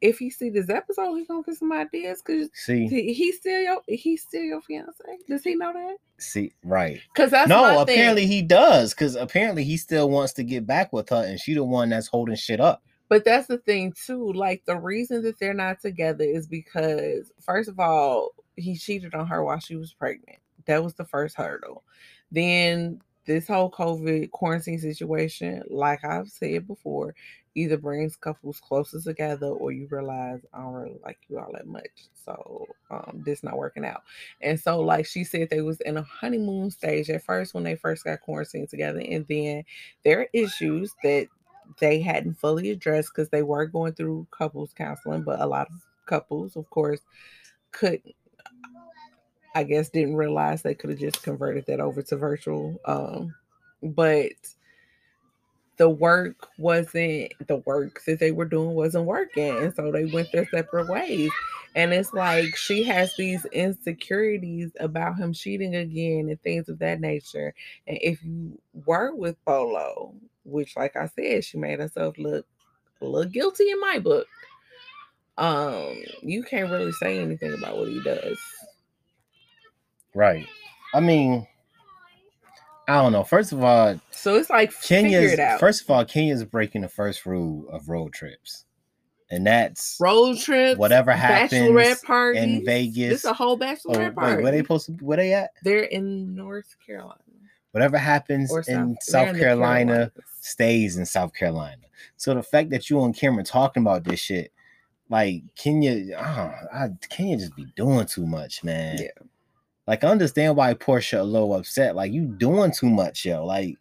[0.00, 3.80] if he see this episode, he gonna get some ideas because See, he, still your
[3.88, 4.92] he still your fiance.
[5.28, 5.96] Does he know that?
[6.18, 7.00] see, right?
[7.14, 8.30] Because that's no, apparently thing.
[8.30, 11.64] he does because apparently he still wants to get back with her, and she the
[11.64, 12.82] one that's holding shit up.
[13.08, 14.32] But that's the thing too.
[14.32, 19.26] Like the reason that they're not together is because first of all, he cheated on
[19.26, 20.38] her while she was pregnant.
[20.66, 21.84] That was the first hurdle.
[22.30, 27.14] Then this whole COVID quarantine situation, like I've said before,
[27.58, 31.66] either brings couples closer together or you realize I don't really like you all that
[31.66, 31.90] much.
[32.24, 34.02] So um this not working out.
[34.40, 37.76] And so like she said they was in a honeymoon stage at first when they
[37.76, 39.00] first got quarantined together.
[39.00, 39.64] And then
[40.04, 41.28] there are issues that
[41.80, 45.86] they hadn't fully addressed because they were going through couples counseling, but a lot of
[46.06, 47.00] couples, of course,
[47.72, 48.14] couldn't
[49.54, 52.78] I guess didn't realize they could have just converted that over to virtual.
[52.84, 53.34] Um,
[53.82, 54.32] but
[55.78, 60.30] the work wasn't the work that they were doing wasn't working, and so they went
[60.32, 61.30] their separate ways.
[61.74, 67.00] And it's like she has these insecurities about him cheating again and things of that
[67.00, 67.54] nature.
[67.86, 70.14] And if you were with Bolo,
[70.44, 72.46] which, like I said, she made herself look
[73.00, 74.26] little guilty in my book.
[75.36, 78.40] Um, you can't really say anything about what he does.
[80.14, 80.46] Right.
[80.94, 81.46] I mean,
[82.88, 83.22] I don't know.
[83.22, 85.60] First of all, So it's like figure Kenya's it out.
[85.60, 88.64] first of all, Kenya's breaking the first rule of road trips,
[89.30, 93.12] and that's road trips, whatever happens bachelorette parties in Vegas.
[93.12, 94.42] It's a whole Oh, bachelorette wait, party.
[94.42, 94.92] where they supposed to?
[95.04, 95.50] Where they at?
[95.62, 97.14] They're in North Carolina
[97.72, 100.12] Whatever happens or in South, South Carolina Carolinas.
[100.40, 101.82] stays in South Carolina.
[102.16, 104.50] So the fact that you on camera talking about this shit,
[105.10, 108.96] like Kenya, oh, I, Kenya just be doing too much, man.
[108.98, 109.08] Yeah.
[109.88, 111.96] Like I understand why Porsha a little upset.
[111.96, 113.46] Like you doing too much, yo.
[113.46, 113.78] Like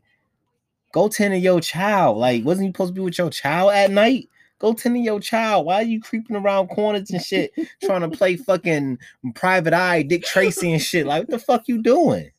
[0.93, 2.17] go tend to your child.
[2.17, 4.29] Like wasn't you supposed to be with your child at night?
[4.57, 5.65] Go tend to your child.
[5.65, 7.51] Why are you creeping around corners and shit,
[7.83, 8.99] trying to play fucking
[9.35, 11.05] private eye, Dick Tracy and shit?
[11.05, 12.31] Like what the fuck you doing?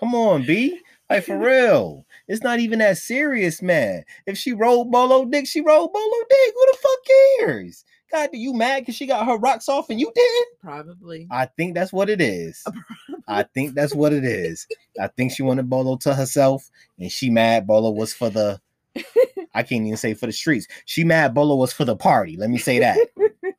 [0.00, 0.80] Come on, B.
[1.10, 2.06] Like for real.
[2.26, 4.02] It's not even that serious, man.
[4.24, 6.54] If she rolled Bolo dick, she rolled Bolo dick.
[6.54, 7.84] Who the fuck cares?
[8.16, 10.48] God, do you mad because she got her rocks off and you didn't?
[10.60, 11.26] Probably.
[11.30, 12.64] I think that's what it is.
[13.28, 14.66] I think that's what it is.
[15.00, 18.60] I think she wanted Bolo to herself, and she mad Bolo was for the.
[19.54, 20.66] I can't even say for the streets.
[20.86, 22.36] She mad Bolo was for the party.
[22.38, 22.98] Let me say that.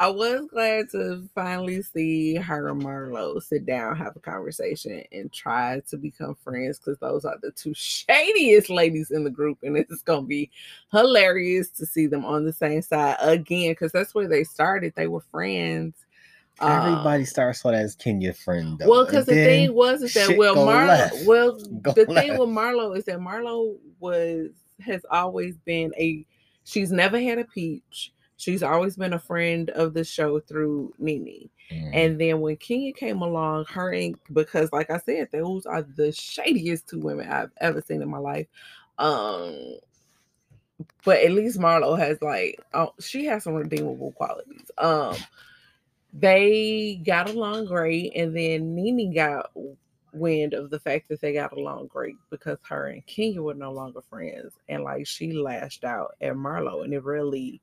[0.00, 5.30] I was glad to finally see her and Marlo sit down, have a conversation, and
[5.30, 9.58] try to become friends because those are the two shadiest ladies in the group.
[9.62, 10.50] And it's going to be
[10.90, 14.94] hilarious to see them on the same side again because that's where they started.
[14.96, 15.94] They were friends.
[16.62, 18.88] Everybody Um, starts with as Kenya friend though.
[18.88, 20.88] Well, because the thing was is that well, Marlo.
[20.88, 21.26] left.
[21.26, 24.48] Well, Go the thing with Marlo is that Marlo was
[24.80, 26.24] has always been a.
[26.64, 28.14] She's never had a peach.
[28.40, 31.50] She's always been a friend of the show through Nene.
[31.70, 31.90] Mm.
[31.92, 36.10] And then when Kenya came along, her and because like I said, those are the
[36.10, 38.46] shadiest two women I've ever seen in my life.
[38.98, 39.76] Um,
[41.04, 44.70] but at least Marlo has like oh, she has some redeemable qualities.
[44.78, 45.16] Um,
[46.12, 49.50] they got along great, and then Nene got
[50.12, 53.72] wind of the fact that they got along great because her and Kenya were no
[53.72, 57.60] longer friends, and like she lashed out at Marlo, and it really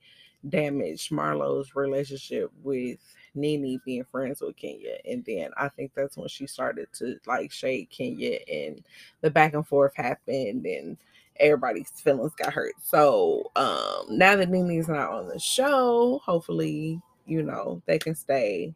[0.50, 3.00] damaged Marlo's relationship with
[3.36, 4.98] Nene being friends with Kenya.
[5.06, 8.84] And then I think that's when she started to like shade Kenya and
[9.22, 10.98] the back and forth happened and
[11.40, 12.74] everybody's feelings got hurt.
[12.82, 18.74] So um now that Nene's not on the show, hopefully, you know, they can stay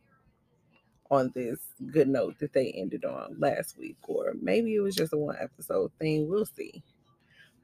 [1.09, 1.59] on this
[1.91, 3.97] good note that they ended on last week.
[4.03, 6.29] Or maybe it was just a one episode thing.
[6.29, 6.83] We'll see.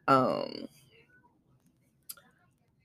[0.07, 0.67] Um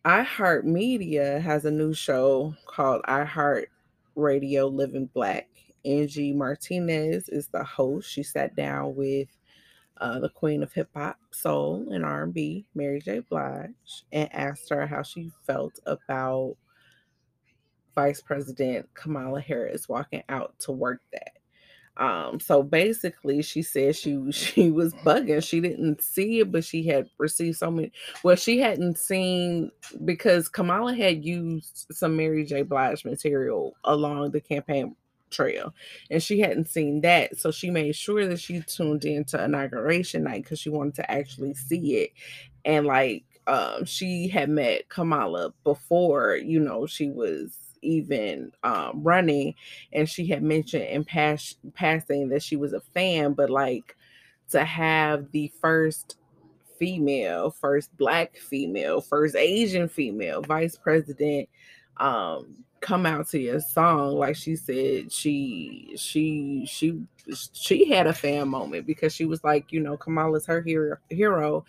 [0.05, 3.67] iHeart Media has a new show called iHeart
[4.17, 5.49] Radio Living Black.
[5.85, 8.11] Angie Martinez is the host.
[8.11, 9.29] She sat down with
[9.99, 13.21] uh, the queen of hip hop, soul, and R&B, Mary J.
[13.21, 16.57] Blige, and asked her how she felt about
[17.95, 21.39] Vice President Kamala Harris walking out to work that.
[21.97, 25.43] Um, so basically, she said she she was bugging.
[25.45, 27.93] She didn't see it, but she had received so many.
[28.23, 29.71] Well, she hadn't seen
[30.05, 32.63] because Kamala had used some Mary J.
[32.63, 34.97] Blige material along the campaign
[35.31, 35.75] trail,
[36.11, 37.39] and she hadn't seen that.
[37.39, 41.11] So she made sure that she tuned in to inauguration night because she wanted to
[41.11, 42.13] actually see it.
[42.65, 49.55] And like, um, she had met Kamala before, you know, she was even um, running,
[49.93, 53.97] and she had mentioned in past passing that she was a fan, but like
[54.51, 56.17] to have the first
[56.79, 61.49] female, first black female, first Asian female vice president
[61.99, 67.01] um come out to your song like she said she she she
[67.53, 71.65] she had a fan moment because she was like you know kamala's her hero hero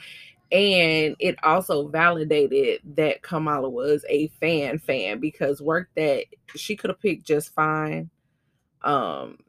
[0.52, 6.26] and it also validated that Kamala was a fan fan because work that
[6.56, 8.10] she could have picked just fine.
[8.84, 9.40] Um,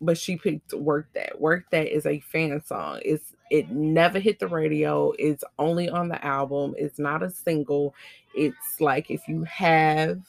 [0.00, 1.40] but she picked work that.
[1.40, 3.00] Work that is a fan song.
[3.04, 5.12] It's it never hit the radio.
[5.18, 6.74] It's only on the album.
[6.76, 7.94] It's not a single.
[8.34, 10.20] It's like if you have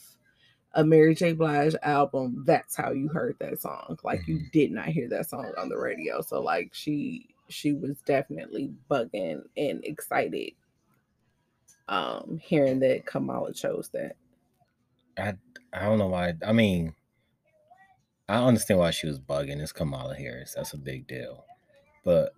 [0.74, 1.34] a Mary J.
[1.34, 3.98] Blige album, that's how you heard that song.
[4.04, 4.48] Like you mm-hmm.
[4.54, 6.22] did not hear that song on the radio.
[6.22, 10.52] So like she she was definitely bugging and excited
[11.90, 14.16] um hearing that Kamala chose that.
[15.18, 15.34] I
[15.74, 16.34] I don't know why.
[16.46, 16.94] I mean,
[18.28, 19.62] I understand why she was bugging.
[19.62, 20.54] It's Kamala Harris.
[20.56, 21.46] That's a big deal.
[22.04, 22.34] But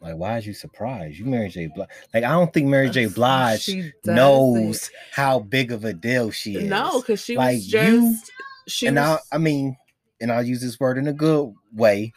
[0.00, 1.18] like, why is you surprised?
[1.18, 1.68] You Mary J.
[1.68, 1.88] Blige.
[2.12, 3.06] Like, I don't think Mary J.
[3.06, 3.70] Blige
[4.04, 6.64] knows how big of a deal she is.
[6.64, 8.16] No, because she like was just you,
[8.66, 9.20] she and was...
[9.30, 9.76] I I mean,
[10.20, 12.12] and I'll use this word in a good way.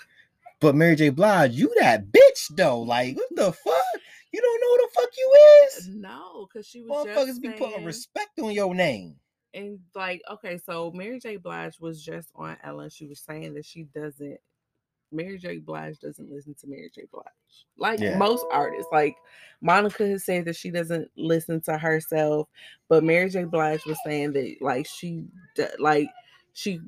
[0.66, 1.09] But Mary J.
[1.09, 2.82] Blige, you that bitch though.
[2.82, 4.01] Like, what the fuck?
[4.34, 5.34] You don't know who the fuck you
[5.68, 5.89] is?
[5.89, 9.18] No, because she was motherfuckers be putting respect on your name.
[9.53, 11.38] And like, okay, so Mary J.
[11.38, 12.89] Blige was just on Ellen.
[12.89, 14.39] She was saying that she doesn't
[15.11, 15.59] Mary J.
[15.59, 17.03] Blige doesn't listen to Mary J.
[17.11, 17.26] Blige.
[17.78, 18.18] Like yeah.
[18.18, 18.89] most artists.
[18.91, 19.16] Like
[19.61, 22.47] Monica has said that she doesn't listen to herself,
[22.89, 23.43] but Mary J.
[23.43, 25.26] Blige was saying that like she
[25.78, 26.09] like
[26.53, 26.80] she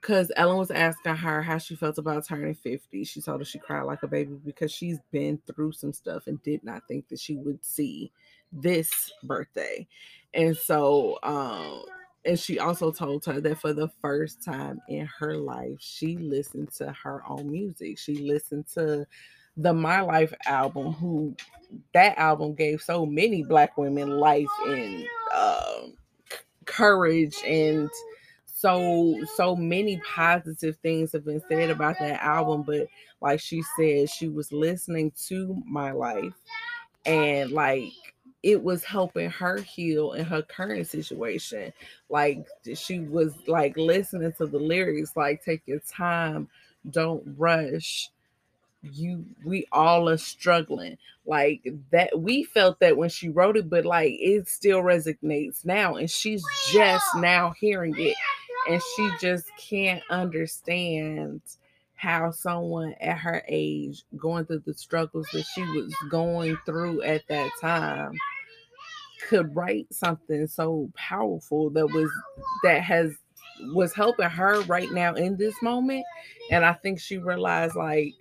[0.00, 3.04] because Ellen was asking her how she felt about turning 50.
[3.04, 6.42] She told her she cried like a baby because she's been through some stuff and
[6.42, 8.12] did not think that she would see
[8.52, 9.86] this birthday.
[10.34, 11.82] And so, um,
[12.24, 16.72] and she also told her that for the first time in her life, she listened
[16.74, 17.98] to her own music.
[17.98, 19.06] She listened to
[19.56, 21.34] the My Life album, who
[21.94, 25.82] that album gave so many black women life and uh,
[26.64, 27.90] courage and
[28.58, 32.88] so so many positive things have been said about that album but
[33.20, 36.34] like she said she was listening to my life
[37.06, 37.92] and like
[38.42, 41.72] it was helping her heal in her current situation.
[42.08, 46.48] Like she was like listening to the lyrics like take your time
[46.90, 48.10] don't rush.
[48.82, 50.98] You we all are struggling.
[51.26, 55.96] Like that we felt that when she wrote it but like it still resonates now
[55.96, 58.16] and she's just now hearing it
[58.68, 61.40] and she just can't understand
[61.94, 67.26] how someone at her age going through the struggles that she was going through at
[67.28, 68.12] that time
[69.28, 72.10] could write something so powerful that was
[72.62, 73.12] that has
[73.74, 76.04] was helping her right now in this moment.
[76.50, 78.14] And i think she realized like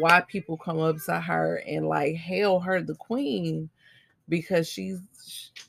[0.00, 3.68] why people come up to her and like hail her the queen
[4.28, 4.98] because she's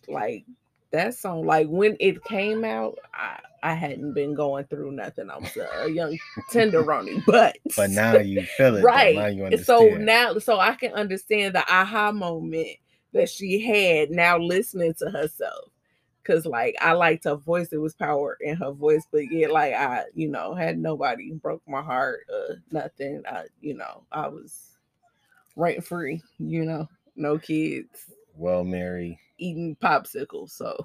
[0.08, 0.46] like
[0.92, 5.30] that song like when it came out I, I hadn't been going through nothing.
[5.30, 6.20] I was a young
[6.52, 9.38] tenderoni, but but now you feel it, right?
[9.38, 12.68] Now so now, so I can understand the aha moment
[13.14, 15.70] that she had now listening to herself.
[16.26, 19.74] Cause like I liked her voice, it was power in her voice, but yet like
[19.74, 23.24] I, you know, had nobody broke my heart, uh, nothing.
[23.30, 24.78] I, you know, I was
[25.56, 28.06] rent free, you know, no kids.
[28.36, 30.78] Well, Mary, eating popsicles, so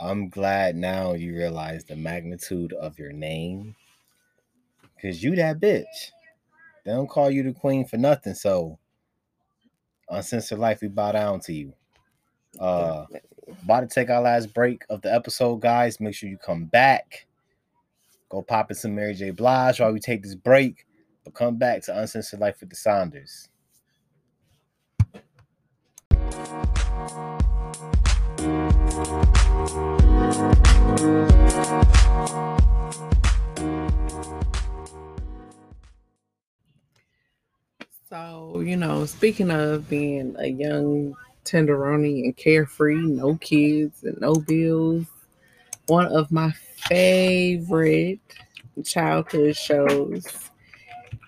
[0.00, 3.76] I'm glad now you realize the magnitude of your name.
[5.00, 5.84] Cause you that bitch.
[6.84, 8.34] They don't call you the queen for nothing.
[8.34, 8.78] So
[10.08, 11.74] uncensored life, we bow down to you.
[12.58, 13.04] Uh
[13.62, 16.00] about to take our last break of the episode, guys.
[16.00, 17.26] Make sure you come back.
[18.28, 19.30] Go pop in some Mary J.
[19.30, 20.86] Blige while we take this break.
[21.24, 23.48] But come back to Uncensored Life with the Saunders.
[31.00, 31.06] So,
[38.60, 45.06] you know, speaking of being a young tenderoni and carefree, no kids and no bills,
[45.86, 48.20] one of my favorite
[48.84, 50.50] childhood shows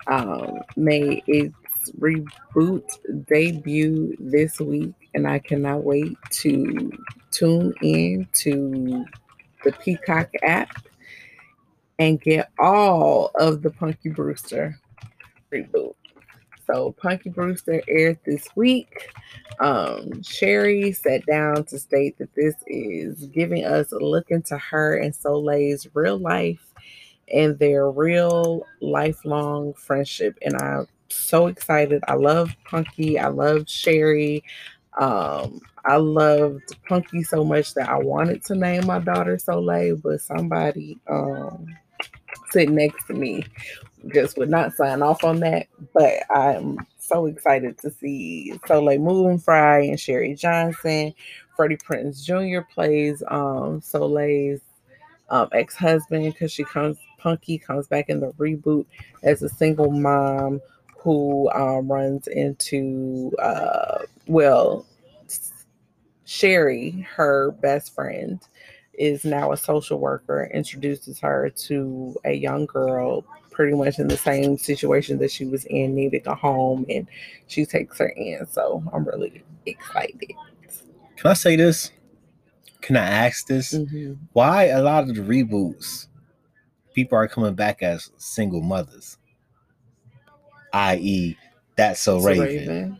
[0.05, 1.55] um, made its
[1.99, 6.91] reboot debut this week, and I cannot wait to
[7.31, 9.07] tune in to
[9.63, 10.69] the Peacock app
[11.99, 14.79] and get all of the Punky Brewster
[15.51, 15.93] reboot.
[16.65, 19.11] So Punky Brewster aired this week.
[19.59, 24.97] Um, Cherie sat down to state that this is giving us a look into her
[24.97, 26.73] and Soleil's real life
[27.31, 30.37] and their real lifelong friendship.
[30.41, 32.03] And I'm so excited.
[32.07, 33.19] I love Punky.
[33.19, 34.43] I love Cherie.
[34.97, 40.21] Um, I loved Punky so much that I wanted to name my daughter Soleil, but
[40.21, 41.67] somebody um
[42.51, 43.45] sitting next to me
[44.13, 45.67] just would not sign off on that.
[45.93, 51.13] But I'm so excited to see Soleil Moon Frye and Cherie Johnson.
[51.55, 52.65] Freddie Prinze Jr.
[52.73, 54.61] plays um Soleil's
[55.29, 58.85] um, ex-husband because she comes Punky comes back in the reboot
[59.23, 60.61] as a single mom
[61.03, 64.85] who um, runs into uh, well
[66.25, 68.39] Cherie, her best friend,
[68.93, 74.17] is now a social worker, introduces her to a young girl pretty much in the
[74.17, 77.07] same situation that she was in, needing a home, and
[77.47, 78.47] she takes her in.
[78.47, 80.33] So I'm really excited.
[81.17, 81.91] Can I say this?
[82.81, 83.73] Can I ask this?
[83.73, 84.13] Mm-hmm.
[84.33, 86.07] Why a lot of the reboots,
[86.93, 89.17] people are coming back as single mothers,
[90.73, 91.37] i.e.,
[91.75, 92.45] that's so So Raven.
[92.45, 92.99] Raven.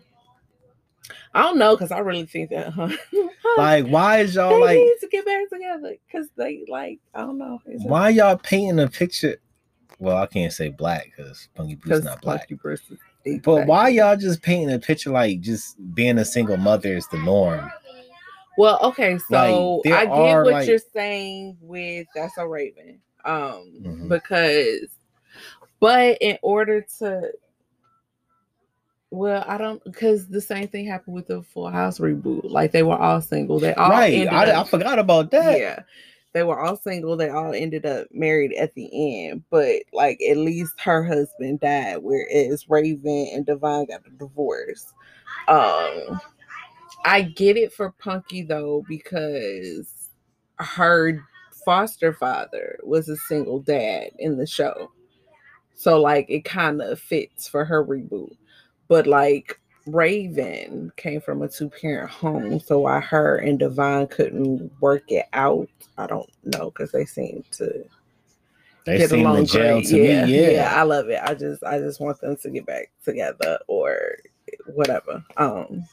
[1.35, 2.89] I don't know because I really think that huh?
[3.57, 4.77] Like, why is y'all they like?
[4.77, 8.87] need to get back together because they like I don't know Why y'all painting a
[8.87, 9.37] picture?
[9.99, 12.41] Well, I can't say black because Punky because not black.
[12.41, 12.97] Punky Brewster.
[13.25, 17.07] is But why y'all just painting a picture like just being a single mother is
[17.07, 17.71] the norm?
[18.57, 22.99] Well, okay, so there I get what like- you're saying with that's a Raven.
[23.25, 24.09] Um Mhm.
[24.09, 24.87] because
[25.79, 27.31] but in order to
[29.13, 32.49] well, I don't because the same thing happened with the Full House reboot.
[32.49, 33.59] Like they were all single.
[33.59, 34.27] They all right.
[34.27, 35.59] I, I forgot about that.
[35.59, 35.83] Yeah.
[36.33, 37.15] They were all single.
[37.15, 38.89] They all ended up married at the
[39.29, 39.43] end.
[39.51, 44.91] But like at least her husband died, whereas Raven and Devon got a divorce.
[45.47, 46.19] Um
[47.05, 50.09] I get it for Punky though, because
[50.57, 51.23] her
[51.63, 54.91] foster father was a single dad in the show.
[55.75, 58.35] So like it kind of fits for her reboot.
[58.93, 64.71] But like Raven came from a two parent home, so why her and Devon couldn't
[64.81, 65.67] work it out,
[65.97, 67.83] I don't know because they seem to
[68.85, 69.87] They get seem along great.
[69.87, 70.53] to yeah, me.
[70.53, 70.73] Yeah.
[70.79, 71.19] I love it.
[71.23, 74.17] I just I just want them to get back together or
[74.75, 75.23] whatever.
[75.37, 75.83] Um,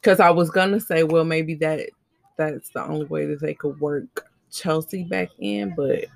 [0.00, 1.90] because I was gonna say, well, maybe that
[2.38, 6.06] that's the only way that they could work Chelsea back in, but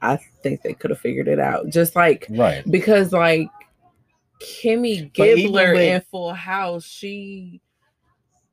[0.00, 1.70] I think they could have figured it out.
[1.70, 2.62] Just like Right.
[2.70, 3.48] because like
[4.40, 7.60] Kimmy Gibbler with- in Full House, she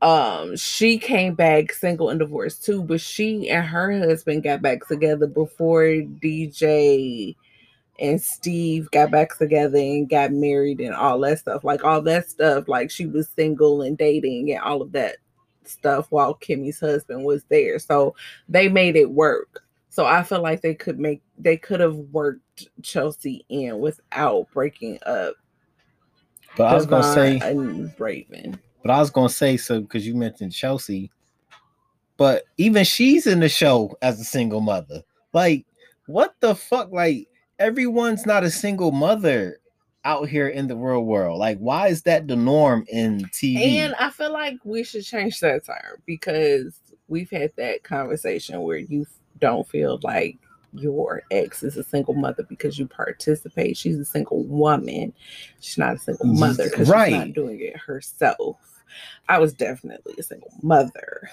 [0.01, 4.87] um she came back single and divorced too, but she and her husband got back
[4.87, 7.35] together before DJ
[7.99, 11.63] and Steve got back together and got married and all that stuff.
[11.63, 15.17] Like all that stuff, like she was single and dating and all of that
[15.63, 17.79] stuff while Kimmy's husband was there.
[17.79, 18.15] So
[18.47, 19.63] they made it work.
[19.89, 24.99] So I feel like they could make they could have worked Chelsea in without breaking
[25.07, 25.33] up.
[26.57, 28.59] But I was gonna say, and Raven.
[28.81, 31.11] but I was gonna say so because you mentioned Chelsea,
[32.17, 35.03] but even she's in the show as a single mother.
[35.33, 35.65] Like,
[36.07, 36.91] what the fuck?
[36.91, 37.27] Like,
[37.59, 39.59] everyone's not a single mother
[40.03, 41.37] out here in the real world.
[41.37, 43.57] Like, why is that the norm in TV?
[43.61, 48.77] And I feel like we should change that term because we've had that conversation where
[48.77, 49.05] you
[49.39, 50.37] don't feel like
[50.73, 53.77] your ex is a single mother because you participate.
[53.77, 55.13] She's a single woman.
[55.59, 58.57] She's not a single mother because she's not doing it herself.
[59.29, 61.29] I was definitely a single mother.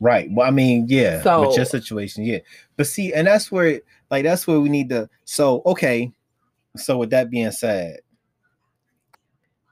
[0.00, 0.28] Right.
[0.30, 1.16] Well, I mean, yeah.
[1.16, 2.38] with So- your situation, yeah.
[2.76, 3.80] But see, and that's where,
[4.10, 5.08] like, that's where we need to.
[5.24, 6.12] So, okay.
[6.76, 7.98] So, with that being said,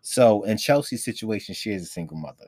[0.03, 2.47] so in Chelsea's situation, she is a single mother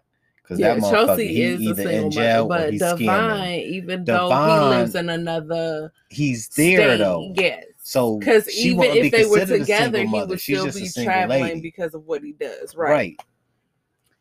[0.49, 3.07] because Yeah, that motherfucker Chelsea he is either in jail mother, or but he's Devon,
[3.07, 3.63] scamming.
[3.67, 7.33] even though he lives in another He's there state, though.
[7.37, 7.65] yes.
[7.83, 10.59] So Because even wouldn't be if they were considered a single together, he would She's
[10.59, 11.61] still just be traveling lady.
[11.61, 12.91] because of what he does, right.
[12.91, 13.21] right?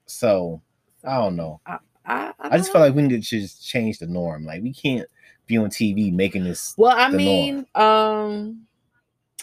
[0.06, 0.62] So
[1.04, 1.62] I don't know.
[1.66, 4.46] I, I, I just feel like we need to just change the norm.
[4.46, 5.08] Like we can't
[5.46, 6.74] be on TV making this.
[6.78, 8.66] Well, I mean, um,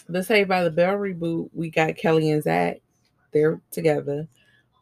[0.07, 2.77] the Saved by the Bell reboot, we got Kelly and Zach.
[3.31, 4.27] They're together.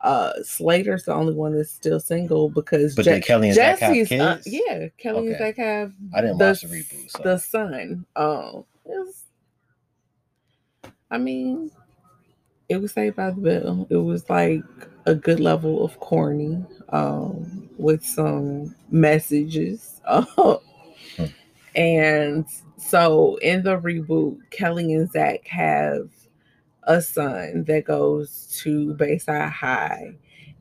[0.03, 3.93] Uh, Slater's the only one that's still single because But Je- Kelly and Zach have
[3.95, 7.09] Jesse's, uh, yeah, Kelly and Zach have I didn't the, watch the reboot.
[7.09, 7.23] So.
[7.23, 8.05] the son.
[8.17, 9.23] Um, was,
[11.09, 11.71] I mean,
[12.67, 13.87] it was Saved by the Bell.
[13.89, 14.61] It was like
[15.05, 20.01] a good level of corny, um, with some messages.
[20.05, 20.57] Uh,
[21.75, 22.45] and
[22.77, 26.09] so in the reboot, Kelly and Zach have
[26.87, 30.15] a son that goes to Bayside High,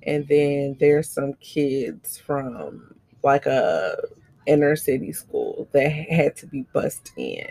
[0.05, 3.97] and then there's some kids from like a
[4.47, 7.49] inner city school that had to be bussed in.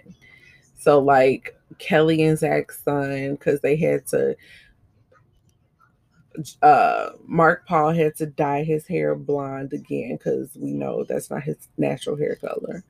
[0.77, 4.35] So like Kelly and Zach's son, because they had to
[6.61, 11.43] uh Mark Paul had to dye his hair blonde again because we know that's not
[11.43, 12.83] his natural hair color.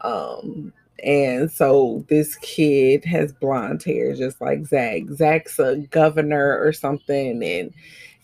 [0.00, 0.72] Um
[1.04, 5.02] and so this kid has blonde hair just like Zach.
[5.14, 7.72] Zach's a governor or something, and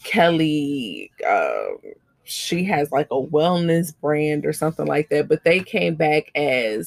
[0.04, 1.78] Kelly um
[2.24, 5.28] she has like a wellness brand or something like that.
[5.28, 6.84] But they came back as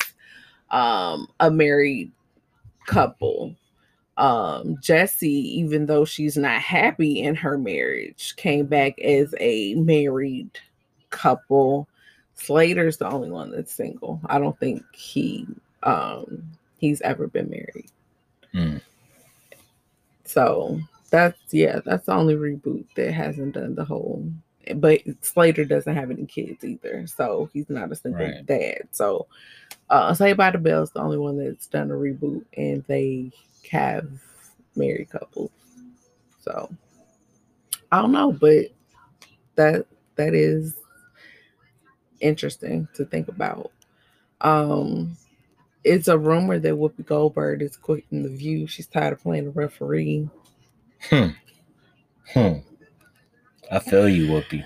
[0.71, 2.11] um a married
[2.87, 3.55] couple
[4.17, 10.49] um Jessie, even though she's not happy in her marriage, came back as a married
[11.09, 11.87] couple.
[12.33, 14.19] Slater's the only one that's single.
[14.25, 15.47] I don't think he
[15.85, 16.43] um
[16.77, 17.91] he's ever been married.
[18.51, 18.77] Hmm.
[20.25, 20.79] So
[21.09, 24.29] that's yeah, that's the only reboot that hasn't done the whole
[24.77, 28.45] but Slater doesn't have any kids either, so he's not a single Right.
[28.45, 28.87] dad.
[28.91, 29.27] So
[29.89, 33.31] uh Saved by the Bell is the only one that's done a reboot and they
[33.71, 34.09] have
[34.75, 35.51] married couples.
[36.41, 36.69] So
[37.91, 38.65] I don't know, but
[39.55, 40.75] that that is
[42.19, 43.71] interesting to think about.
[44.41, 45.15] Um
[45.85, 48.67] it's a rumor that Whoopi Goldberg is quitting the view.
[48.67, 50.27] She's tired of playing the referee.
[51.09, 51.27] Hmm.
[52.33, 52.53] Hmm.
[53.71, 54.65] I feel you, Whoopi.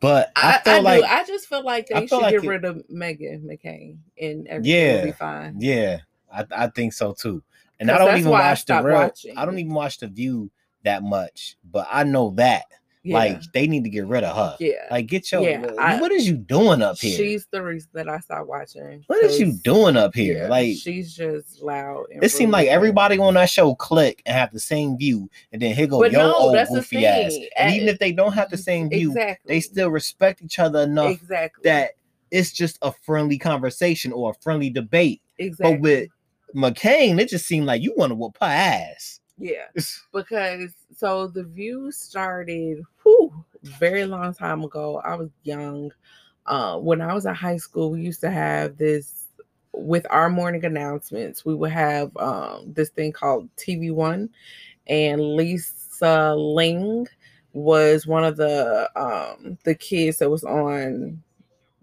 [0.00, 1.06] But I, I, feel I, like do.
[1.06, 4.46] I just feel like they feel should like get it- rid of Meghan McCain and
[4.48, 4.96] everything Yeah.
[4.96, 5.56] will be fine.
[5.58, 5.98] Yeah,
[6.32, 7.42] I, I think so too.
[7.80, 8.94] And I don't even watch the real.
[8.94, 9.36] watching.
[9.36, 10.50] I don't even watch the View
[10.84, 12.64] that much, but I know that
[13.04, 13.14] Yeah.
[13.16, 14.56] like they need to get rid of her.
[14.60, 14.86] yeah.
[14.90, 15.42] Like get your.
[15.42, 17.16] Yeah, I- what is you doing up here?
[17.16, 19.04] She's the reason that I stopped watching.
[19.06, 20.42] What is you doing up here?
[20.42, 22.06] yeah, like she's just loud.
[22.12, 25.62] And it seemed like everybody on that show click and have the same view, and
[25.62, 27.34] then here go But your no, old goofy ass.
[27.56, 29.54] And Uh, even if they don't have the same view, exactly.
[29.54, 31.92] they still respect each other enough exactly that
[32.30, 35.22] it's just a friendly conversation or a friendly debate.
[35.38, 35.76] exactly.
[35.76, 36.08] But with
[36.54, 39.17] McCain, it just seemed like you want to whoop her ass.
[39.38, 39.66] Yeah,
[40.12, 45.00] because so the view started whew, very long time ago.
[45.04, 45.92] I was young.
[46.46, 49.26] Uh, when I was in high school, we used to have this
[49.72, 51.44] with our morning announcements.
[51.44, 54.30] We would have um, this thing called TV One,
[54.86, 57.06] and Lisa Ling
[57.52, 61.22] was one of the um, the kids that was on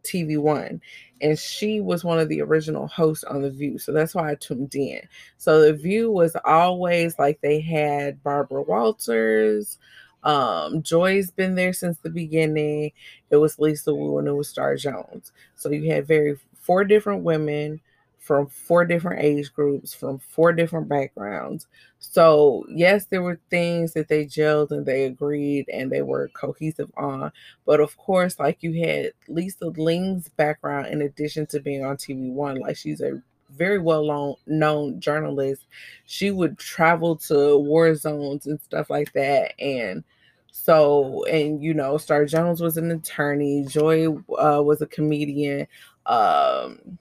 [0.06, 0.82] TV One,
[1.22, 3.78] and she was one of the original hosts on The View.
[3.80, 5.02] So that's why I tuned in.
[5.38, 9.78] So The View was always like they had Barbara Walters.
[10.24, 12.92] Um, Joy's been there since the beginning.
[13.30, 15.32] It was Lisa Wu and it was Star Jones.
[15.56, 17.80] So you had very four different women
[18.26, 21.68] from four different age groups, from four different backgrounds.
[22.00, 26.92] So yes, there were things that they gelled and they agreed and they were cohesive
[26.98, 27.32] on.
[27.68, 32.32] But of course, like you had Lisa Ling's background in addition to being on TV
[32.32, 33.22] One, like she's a
[33.52, 35.66] very well known journalist.
[36.08, 39.54] She would travel to war zones and stuff like that.
[39.62, 40.04] And
[40.52, 45.68] so, and you know, Star Jones was an attorney, Joy uh, was a comedian.
[46.08, 46.98] Um,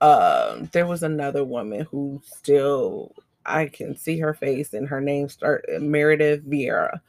[0.00, 3.12] um, there was another woman who still
[3.46, 7.00] I can see her face and her name start Meredith Vieira.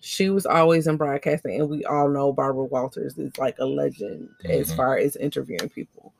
[0.00, 4.28] She was always in broadcasting, and we all know Barbara Walters is like a legend
[4.44, 4.76] as Mhm.
[4.76, 6.12] far as interviewing people.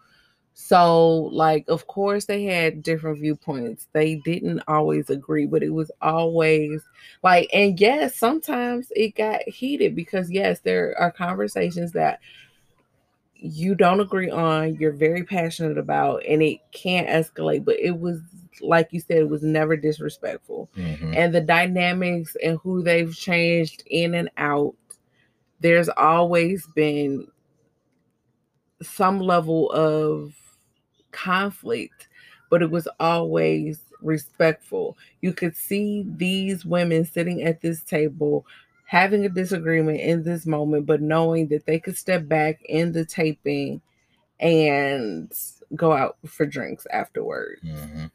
[0.55, 3.86] So, like, of course, they had different viewpoints.
[3.92, 6.82] They didn't always agree, but it was always
[7.22, 12.18] like, and yes, sometimes it got heated because, yes, there are conversations that
[13.40, 18.20] you don't agree on, you're very passionate about, and it can't escalate, but it was,
[18.60, 21.16] like you said, it was never disrespectful Mhm.
[21.16, 24.74] and the dynamics and who they've changed in and out,
[25.60, 27.28] there's always been
[28.82, 30.35] some level of
[31.12, 32.09] conflict,
[32.51, 34.97] but it was always respectful.
[35.20, 38.47] You could see these women sitting at this table
[38.89, 43.05] having a disagreement in this moment, but knowing that they could step back in the
[43.05, 43.82] taping
[44.40, 45.31] and
[45.77, 47.59] go out for drinks afterward.
[47.62, 48.10] Mhm.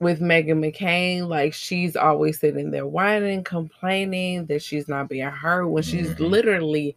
[0.00, 5.66] with Meghan McCain, like she's always sitting there whining, complaining that she's not being heard
[5.68, 6.28] when she's Mhm.
[6.28, 6.94] literally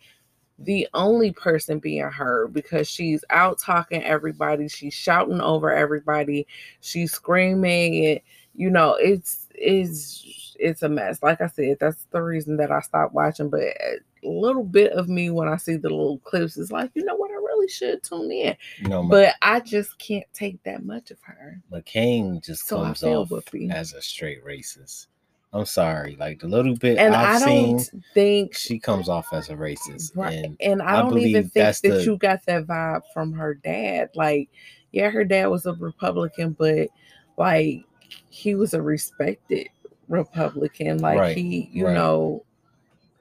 [0.59, 6.45] the only person being heard because she's out talking everybody, she's shouting over everybody,
[6.81, 8.19] she's screaming, and
[8.55, 10.23] you know, it's it's
[10.59, 11.21] it's a mess.
[11.23, 13.49] Like I said, that's the reason that I stopped watching.
[13.49, 17.03] But a little bit of me when I see the little clips is like, you
[17.05, 18.55] know what, I really should tune in.
[18.79, 21.61] You know, But I just can't take that much of her.
[21.71, 23.71] McCain just So comes off Whoopi.
[23.71, 25.07] as a straight racist.
[25.53, 29.27] I'm sorry, like the little bit And I've I don't seen, think she comes off
[29.31, 30.11] as a racist.
[30.15, 30.43] Right.
[30.43, 33.53] And And I I don't even think that the- you got that vibe from her
[33.53, 34.09] dad.
[34.13, 34.49] Like,
[34.91, 36.89] yeah, her dad was a Republican, but
[37.37, 37.85] like
[38.29, 39.69] he was a respected
[40.09, 40.99] Republican.
[40.99, 41.93] Like Right, he, you right.
[41.93, 42.45] know,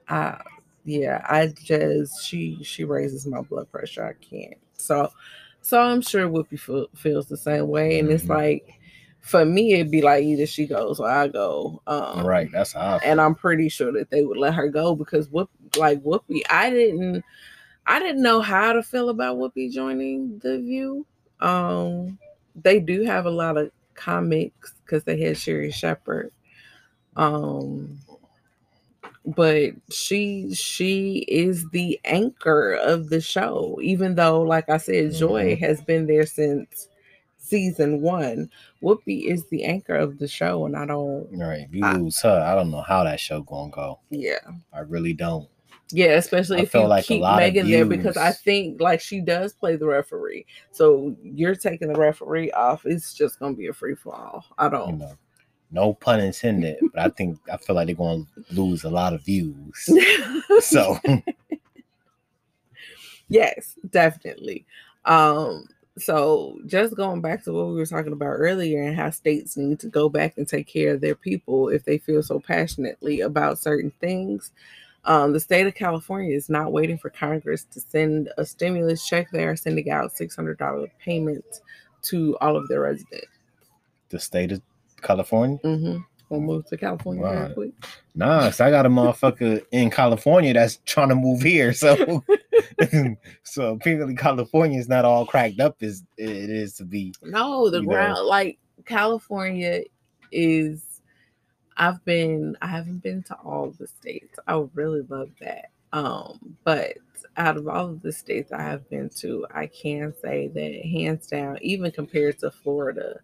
[0.07, 0.39] I
[0.85, 4.05] yeah, I just she she raises my blood pressure.
[4.05, 4.57] I can't.
[4.77, 5.11] So
[5.61, 7.99] so I'm sure Whoopi feel, feels the same way.
[7.99, 8.29] And it's Mhm.
[8.29, 8.73] like
[9.19, 11.81] for me it'd be like either she goes or I go.
[11.87, 15.29] Um right, that's how and I'm pretty sure that they would let her go because
[15.29, 17.23] Whoop like Whoopi, I didn't
[17.85, 21.05] I didn't know how to feel about Whoopi joining the View.
[21.39, 22.17] Um,
[22.55, 26.31] they do have a lot of comics because they had Sherri Shepherd.
[27.17, 27.99] Um,
[29.25, 35.55] but she she is the anchor of the show, even though, like I said, Joy
[35.55, 35.59] Mhm.
[35.59, 36.87] has been there since
[37.37, 38.49] season one.
[38.81, 41.27] Whoopi is the anchor of the show, and I don't.
[41.37, 41.61] right.
[41.67, 43.99] If you I- lose her, I don't know how that show gonna go.
[44.09, 44.39] Yeah,
[44.71, 45.49] I really don't.
[45.91, 49.53] Yeah, especially I if you like keep Meghan there because I think like she does
[49.53, 50.45] play the referee.
[50.71, 52.85] So you're taking the referee off.
[52.85, 54.45] It's just gonna be a free fall.
[54.57, 54.99] I don't.
[54.99, 55.13] know,
[55.71, 59.23] no pun intended, but I think I feel like they're gonna lose a lot of
[59.23, 59.89] views.
[60.61, 60.97] So
[63.29, 64.65] yes, definitely.
[65.05, 65.67] Um,
[65.97, 69.79] so just going back to what we were talking about earlier and how states need
[69.79, 73.59] to go back and take care of their people if they feel so passionately about
[73.59, 74.51] certain things.
[75.05, 79.31] Um, the state of California is not waiting for Congress to send a stimulus check.
[79.31, 81.61] They are sending out $600 payments
[82.03, 83.27] to all of their residents.
[84.09, 84.61] the state of
[85.01, 85.57] California.
[85.63, 85.97] Mm-hmm.
[86.29, 87.53] We'll move to California real Right.
[87.53, 87.71] quick.
[88.13, 91.73] Nah, so I got a motherfucker in California that's trying to move here.
[91.73, 92.23] So,
[93.43, 97.13] so apparently California is not all cracked up as it is to be.
[97.23, 97.89] No, the You know.
[97.93, 99.83] ground like California
[100.31, 101.01] is
[101.77, 104.37] I've been I haven't been to all the states.
[104.47, 105.67] I really love that.
[105.93, 106.97] Um, but
[107.37, 111.27] out of all of the states I have been to, I can say that hands
[111.27, 113.19] down, even compared to Florida,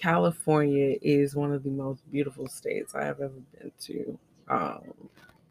[0.00, 4.18] California is one of the most beautiful states I have ever been to.
[4.48, 4.80] Um,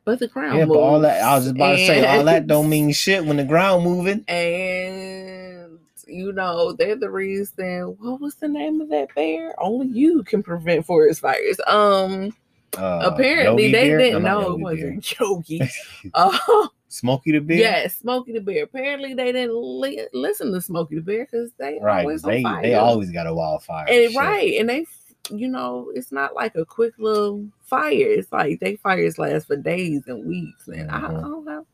[0.06, 2.48] but the ground Yeah, but all that I was just about to say, all that
[2.48, 4.24] don't mean shit when the ground moving.
[4.28, 10.24] and you know they're the reason what was the name of that bear only you
[10.24, 12.34] can prevent forest fires um
[12.78, 13.98] Uh, apparently Yogi they Bear?
[13.98, 15.62] didn't No, know it wasn't yogi
[16.14, 17.58] uh Smokey the Bear.
[17.58, 21.78] yes smokey the bear apparently they didn't li- listen to smokey the bear because they
[21.82, 22.02] right.
[22.02, 23.86] always They they always got a wildfire.
[23.90, 24.86] and right and they
[25.32, 29.56] you know it's not like a quick little fire it's like they fires last for
[29.56, 31.66] days and weeks and I, I don't know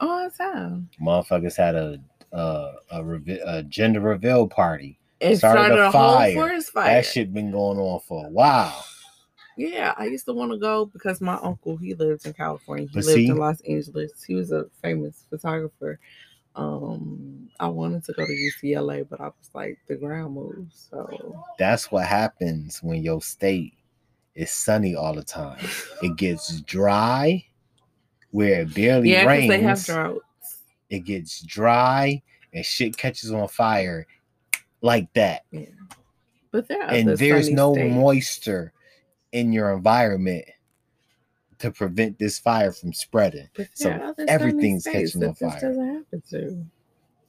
[0.00, 2.00] all the time Motherfuckers had a
[2.32, 4.98] uh, a, reve- a gender reveal party.
[5.20, 6.32] Started started, a a fire.
[6.34, 8.84] whole forest fire That shit been going on for a while.
[9.58, 12.86] Yeah, I used to want to go because my uncle he lived in California.
[12.86, 14.22] He But lived see- in Los Angeles.
[14.22, 15.98] He was a famous photographer.
[16.54, 20.88] Um, I wanted to go to UCLA, but I was like, the ground moves.
[20.90, 23.74] So That's what happens when your state
[24.34, 25.58] is sunny all the time.
[26.02, 27.44] It gets dry
[28.30, 29.48] where it barely yeah, rains.
[29.48, 30.62] they have droughts.
[30.90, 32.22] it gets dry
[32.52, 34.06] and shit catches on fire
[34.82, 35.42] like that.
[35.50, 35.66] Yeah,
[36.52, 37.92] but there are and there's no states.
[37.94, 38.72] moisture
[39.32, 40.44] in your environment
[41.58, 43.48] to prevent this fire from spreading.
[43.74, 45.60] So there are other sunny everything's catching on that this fire.
[45.60, 46.64] doesn't happen to.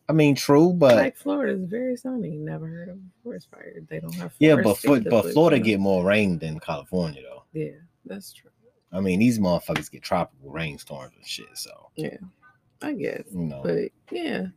[0.08, 2.32] I mean, true, but like Florida is very sunny.
[2.32, 3.76] Never heard of a forest fire.
[3.90, 5.66] They don't have yeah, but either, but Florida you know.
[5.66, 7.44] get more rain than California though.
[7.54, 7.72] yeah,
[8.06, 8.50] that's true.
[8.92, 11.46] I mean, these motherfuckers get tropical rainstorms and shit.
[11.56, 12.18] So yeah,
[12.82, 13.24] I guess.
[13.32, 14.48] you know, But yeah,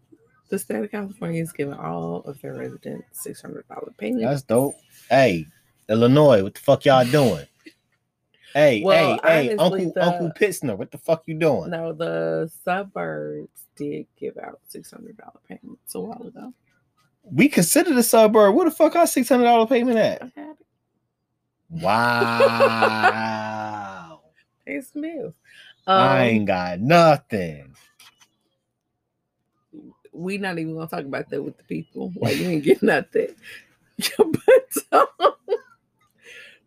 [0.48, 4.24] the state of California is giving all of their residents six hundred dollar payments.
[4.24, 4.74] that's dope.
[5.10, 5.46] Hey,
[5.92, 7.46] Illinois, what the fuck y'all doing?
[8.54, 11.70] Hey, Well, hey, hey, Uncle the- Uncle Pritzker, what the fuck you doing?
[11.70, 16.52] No, the suburbs did give out six hundred dollar payments a while ago.
[17.24, 18.54] We consider the suburb.
[18.54, 20.22] Where the fuck our six hundred dollar payment at?
[20.36, 20.52] I.
[21.70, 23.00] Wow.
[24.66, 25.32] Hey Smith.
[25.86, 27.74] I Um, ain't got nothing.
[30.12, 32.12] we not even gonna talk about that with the people.
[32.16, 33.28] Like you ain't get nothing.
[34.18, 35.06] but um,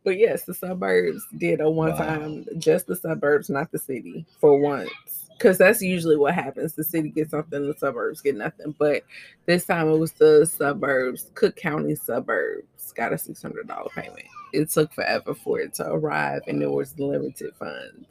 [0.05, 1.97] But yes, the suburbs did a one Wow.
[1.97, 4.91] time, just the suburbs, not the city, for once.
[5.37, 6.73] Because that's usually what happens.
[6.75, 8.73] The city gets something, the suburbs get nothing.
[8.79, 9.03] But
[9.47, 14.23] this time it was the suburbs, Cook County suburbs, got a six hundred dollar payment.
[14.53, 18.07] It took forever for it to arrive, and there was limited funds.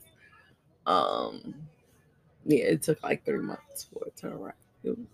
[0.86, 1.54] Um,
[2.44, 4.52] yeah, it took like three months for it to arrive.
[4.82, 5.06] It was,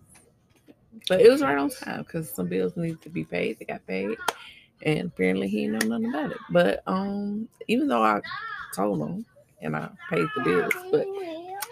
[1.08, 3.58] but it was right on time because some bills needed to be paid.
[3.60, 4.16] They got paid,
[4.82, 6.38] and apparently he didn't know nothing about it.
[6.50, 8.20] But um, even though I
[8.74, 9.26] told him
[9.60, 11.06] and I paid the bills, but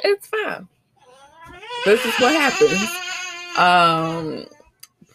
[0.05, 0.69] it's fine.
[1.85, 2.89] This is what happens.
[3.59, 4.47] Um,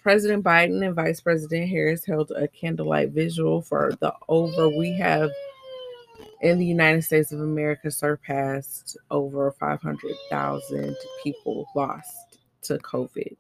[0.02, 5.32] President Biden and Vice President Harris held a candlelight visual for the over we have
[6.42, 13.36] in the United States of America surpassed over 500,000 people lost to COVID.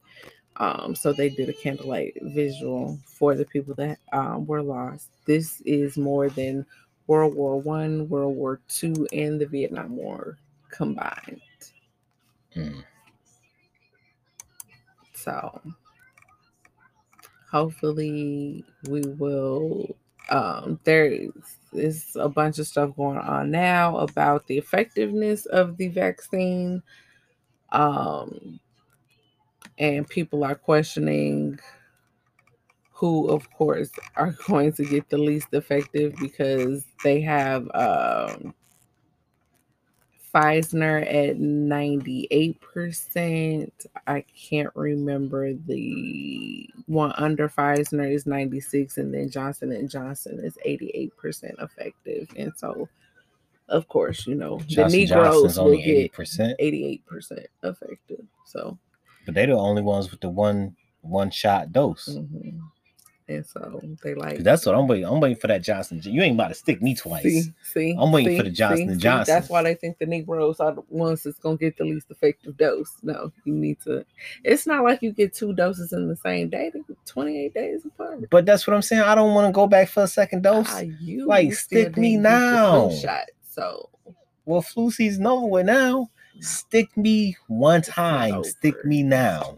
[0.57, 5.09] Um, so they did a candlelight visual for the people that um, were lost.
[5.25, 6.65] This is more than
[7.07, 10.37] World War One, World War Two, and the Vietnam War
[10.69, 11.41] combined.
[12.55, 12.83] Mm.
[15.13, 15.61] So
[17.51, 19.95] hopefully we will
[20.29, 21.29] um there
[21.73, 26.81] is a bunch of stuff going on now about the effectiveness of the vaccine.
[27.71, 28.59] Um
[29.77, 31.59] and people are questioning
[32.91, 38.53] who of course are going to get the least effective because they have um
[40.33, 43.69] Pfizer at 98%.
[44.07, 50.57] I can't remember the one under Pfizer is 96 and then Johnson and Johnson is
[50.65, 52.27] 88% effective.
[52.35, 52.89] And so
[53.69, 58.25] of course, you know, Johnson the Negroes will get 88% effective.
[58.45, 58.77] So
[59.25, 62.07] but they're the only ones with the one one shot dose.
[62.09, 62.59] mhm.
[63.27, 65.05] and so they like That's what I'm waiting.
[65.05, 66.01] I'm waiting for that Johnson.
[66.03, 67.23] You ain't about to stick me twice.
[67.23, 69.23] See, see, I'm waiting for the Johnson see, see?
[69.25, 72.57] That's why they think the Negroes are the ones that's gonna get the least effective
[72.57, 72.91] dose.
[73.01, 74.05] No, you need to.
[74.43, 76.71] It's not like you get two doses in the same day.
[76.73, 78.29] They get 28 days apart.
[78.29, 79.01] But that's what I'm saying.
[79.01, 80.67] I don't want to go back for a second dose.
[80.69, 82.89] Ah, you like, stick me didn't get your flu now.
[82.91, 83.89] Shot, so
[84.45, 86.09] Well, flu season over with now.
[86.39, 88.43] Stick me one time.
[88.43, 89.57] Stick me now.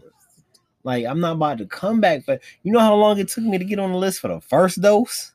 [0.84, 2.24] Like I'm not about to come back.
[2.26, 4.40] But you know how long it took me to get on the list for the
[4.40, 5.32] first dose?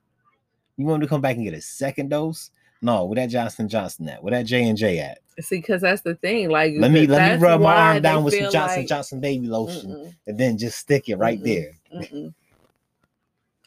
[0.77, 2.51] You want me to come back and get a second dose?
[2.81, 4.23] No, where that Johnson Johnson at?
[4.23, 5.19] Where that J and J at?
[5.39, 6.49] See, because that's the thing.
[6.49, 9.47] Like, Let me let me rub my arm down with some Johnson like- Johnson baby
[9.47, 10.15] lotion Mm-mm.
[10.27, 11.43] and then just stick it right Mm-mm.
[11.43, 11.71] there.
[11.93, 12.33] Mm-mm.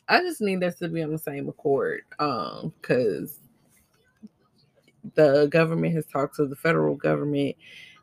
[0.09, 2.03] I just need us to be on the same accord.
[2.19, 3.39] Um, because
[5.15, 7.57] the government has talked to the federal government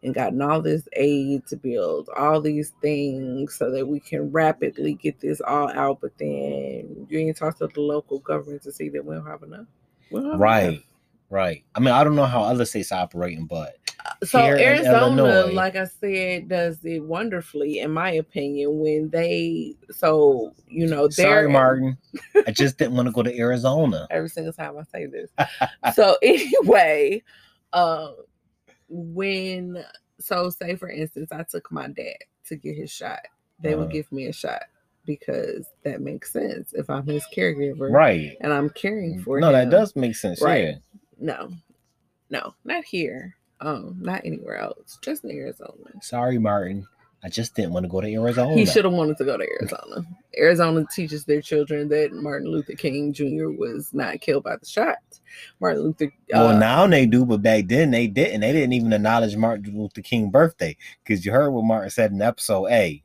[0.04, 4.96] and gotten all this aid to build all these things so that we can rapidly
[4.96, 6.00] get this all out.
[6.02, 9.44] But then you ain't talked to the local government to see that we don't have
[9.44, 9.68] enough.
[10.12, 10.64] Don't have Right.
[10.70, 10.84] enough.
[11.30, 11.64] Right.
[11.76, 13.76] I mean, I don't know how other states are operating, but
[14.24, 18.78] So Arizona, like I said, does it wonderfully, in my opinion.
[18.80, 21.98] When they, so you know, sorry, Martin.
[22.48, 24.06] I just didn't want to go to Arizona.
[24.12, 25.32] every single time I say this.
[25.96, 27.24] so anyway,
[27.74, 28.16] um,
[28.90, 29.84] when
[30.20, 33.20] so say for instance, I took my dad to get his shot,
[33.60, 33.92] they would Uh.
[33.92, 34.64] give me a shot
[35.06, 38.38] because that makes sense if I'm his caregiver, Right.
[38.42, 39.54] And I'm caring for No, him.
[39.54, 40.42] that does make sense.
[40.44, 40.64] Right.
[40.66, 40.74] Yeah.
[41.18, 41.50] No,
[42.30, 43.36] no, not here.
[43.62, 44.98] Um, not anywhere else.
[45.02, 45.72] Just in Arizona.
[46.02, 46.88] Sorry, Martin.
[47.24, 48.56] I just didn't want to go to Arizona.
[48.56, 50.04] He should have wanted to go to Arizona.
[50.36, 53.50] Arizona teaches their children that Martin Luther King Jr.
[53.50, 54.98] was not killed by the shot.
[55.60, 56.12] Martin Luther.
[56.34, 58.42] Well, uh, now they do, but back then they didn't.
[58.42, 62.22] They didn't even acknowledge Martin Luther King birthday because you heard what Martin said in
[62.24, 63.04] episode A.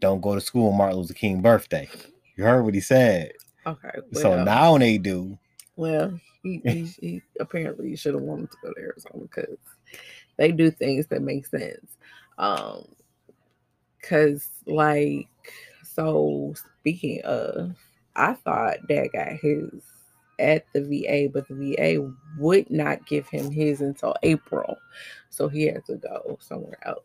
[0.00, 1.88] Don't go to school on Martin Luther King birthday.
[2.36, 3.32] You heard what he said.
[3.66, 3.90] Okay.
[4.12, 5.38] so now they do.
[5.74, 9.58] Well, he, he, he apparently should have wanted to go to Arizona because
[10.36, 11.96] they do things that make sense.
[12.38, 12.86] Um,
[14.08, 15.28] cause like,
[15.84, 17.76] so speaking of,
[18.16, 19.70] I thought Dad got his
[20.38, 24.78] at the VA, but the VA would not give him his until April,
[25.28, 27.04] so he had to go somewhere else.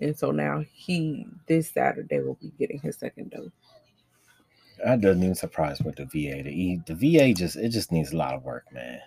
[0.00, 3.50] And so now he this Saturday will be getting his second dose.
[4.84, 6.42] That doesn't even surprise with the VA.
[6.42, 9.00] The, E- the VA just it just needs a lot of work, man.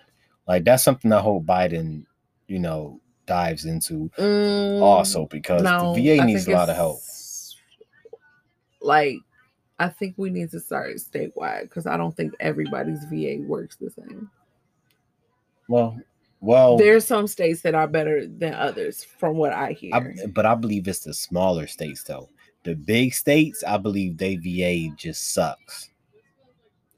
[0.48, 2.06] Like that's something I hope Biden,
[2.48, 7.00] you know, dives into Mm, also because No, the VA needs a lot of help.
[8.80, 9.18] Like,
[9.78, 13.90] I think we need to start statewide because I don't think everybody's VA works the
[13.90, 14.30] same.
[15.68, 15.98] Well,
[16.40, 20.14] well, There's some states that are better than others, from what I hear.
[20.22, 22.28] I, but I believe it's the smaller states though.
[22.66, 25.88] The big states, I believe they VA just sucks.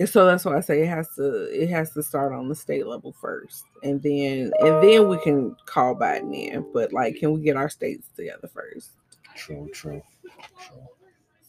[0.00, 2.54] And so that's why I say it has to it has to start on the
[2.54, 6.64] state level first, and then and then we can call Biden in.
[6.72, 8.92] But like, can we get our states together first?
[9.36, 10.00] True, true,
[10.58, 10.82] true.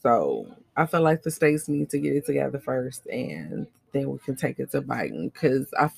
[0.03, 4.17] So I feel like the states need to get it together first, and then we
[4.19, 5.31] can take it to Biden.
[5.31, 5.97] Because I've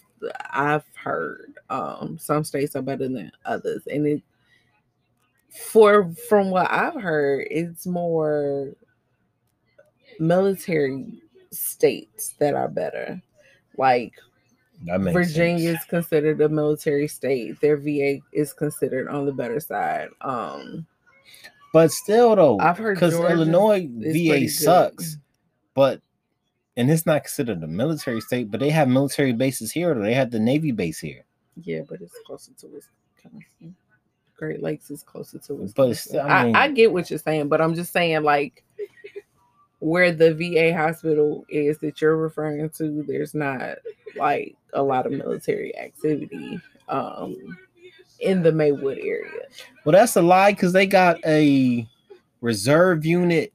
[0.52, 4.22] I've heard um, some states are better than others, and it
[5.52, 8.74] for from what I've heard, it's more
[10.20, 11.22] military
[11.52, 13.22] states that are better.
[13.78, 14.14] Like
[14.84, 15.82] Virginia sense.
[15.82, 17.60] is considered a military state.
[17.62, 20.10] Their VA is considered on the better side.
[20.22, 20.86] Um,
[21.74, 24.50] But still, though, I've heard because Illinois VA good.
[24.50, 25.18] sucks,
[25.74, 26.02] but
[26.78, 29.92] and it's not considered a military state, but they have military bases here.
[29.92, 31.26] Or they have the Navy base here.
[31.62, 33.76] Yeah, but it's closer to Wisconsin.
[34.42, 35.74] Great Lakes is closer to Wisconsin.
[35.92, 38.64] But still- I I, mean- I get what you're saying, but I'm just saying like
[39.78, 43.78] where the VA hospital is that you're referring to, there's not
[44.16, 46.60] like a lot of military activity
[46.90, 47.36] um
[48.20, 49.42] in the Maywood area.
[49.86, 51.88] Well, that's a lie because they got a
[52.42, 53.54] reserve unit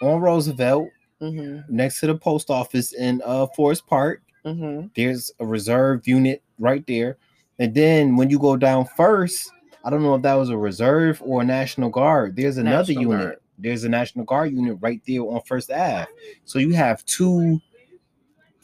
[0.00, 0.88] on Roosevelt
[1.20, 4.22] hmm next to the post office in uh Forest Park.
[4.46, 7.18] hmm There's a reserve unit right there,
[7.58, 9.50] and then when you go down first,
[9.84, 12.36] I don't know if that was a reserve or a National Guard.
[12.36, 13.26] There's another National unit.
[13.26, 13.36] Guard.
[13.58, 16.06] There's a National Guard unit right there on First Ave.
[16.44, 17.60] So you have two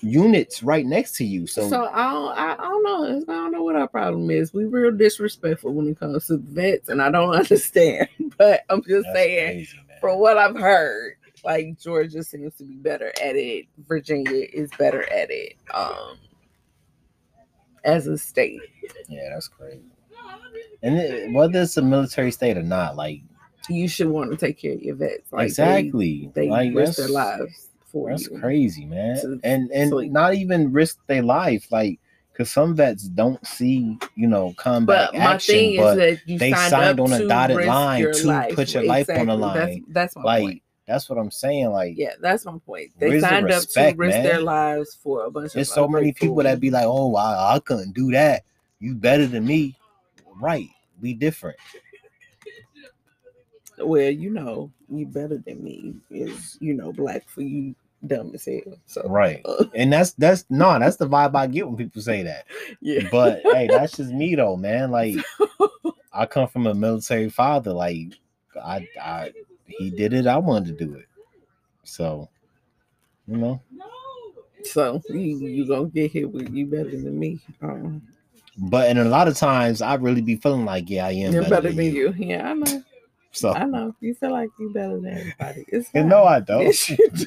[0.01, 1.47] units right next to you.
[1.47, 3.05] So, So, I don't I, I don't know.
[3.05, 4.53] I don't know what our problem is.
[4.53, 8.09] We real disrespectful when it comes to vets, and I don't understand.
[8.36, 11.15] But I'm just that's saying crazy, from what I've heard,
[11.45, 13.66] like Georgia seems to be better at it.
[13.86, 15.57] Virginia is better at it.
[15.74, 16.19] Um,
[17.85, 18.61] as a state,
[19.09, 19.81] Yeah, that's crazy.
[20.83, 23.23] And it, whether it's a military state or not, like
[23.69, 25.33] you should want to take care of your vets.
[25.33, 28.39] Like exactly, they, they like risk their lives for That's you.
[28.39, 29.16] crazy, man.
[29.20, 30.12] To and and sleep.
[30.12, 31.99] not even risk their life, like
[32.33, 36.20] because some vets don't see, you know, combat But my action, thing is but that
[36.27, 39.35] you they signed, signed up on a dotted line to put your life on the
[39.35, 39.57] line.
[39.57, 40.62] That's, that's my like point.
[40.87, 41.70] that's what I'm saying.
[41.70, 42.93] Like, Yeah, that's my point.
[43.01, 45.53] They Where's the signed up to respect, risk their lives for a bunch of.
[45.55, 48.45] there's so many people that be like, "Oh, I, I couldn't do that.
[48.79, 49.75] You better than me."
[50.40, 50.69] Right?
[51.01, 51.56] We different.
[53.78, 57.74] Well, you know, you better than me is you know black for you
[58.06, 58.78] dumb as hell.
[58.86, 59.40] So Right.
[59.44, 62.47] uh, And that's that's no, that's the vibe I get when people say that.
[62.81, 64.90] yeah, But hey, that's just me though, man.
[64.90, 65.16] Like
[66.12, 67.73] I come from a military father.
[67.73, 68.15] Like
[68.62, 69.32] I, I,
[69.66, 70.27] he did it.
[70.27, 71.06] I wanted to do it.
[71.85, 72.28] So,
[73.27, 73.60] you know.
[74.65, 77.40] so you you gonna get hit with you better than me.
[77.62, 78.02] Um,
[78.59, 81.43] But and a lot of times, I really be feeling like, yeah, I am you're
[81.49, 82.13] better, than, you.
[82.19, 82.83] Yeah, I know.
[83.33, 83.95] So, I know.
[84.01, 85.65] You feel like you better than everybody.
[85.69, 86.09] It's you fine.
[86.09, 86.63] know, I don't.
[86.63, 87.27] Yes, you do.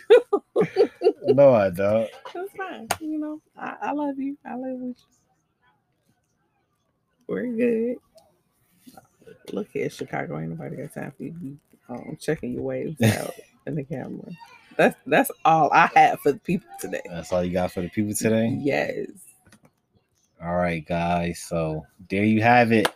[1.27, 2.09] no, I don't.
[2.35, 2.87] It's fine.
[2.99, 4.37] You know, I, I love you.
[4.45, 5.05] I live with you.
[7.27, 7.97] We're good.
[9.53, 10.39] Look here, Chicago.
[10.39, 11.31] Ain't nobody got time for you.
[11.31, 11.57] to be,
[11.89, 13.33] Um, checking your waves out
[13.67, 14.31] in the camera.
[14.77, 17.01] That's that's all I have for the people today.
[17.05, 18.57] That's all you got for the people today.
[18.59, 19.07] Yes.
[20.43, 21.39] All right, guys.
[21.39, 22.87] So there you have it.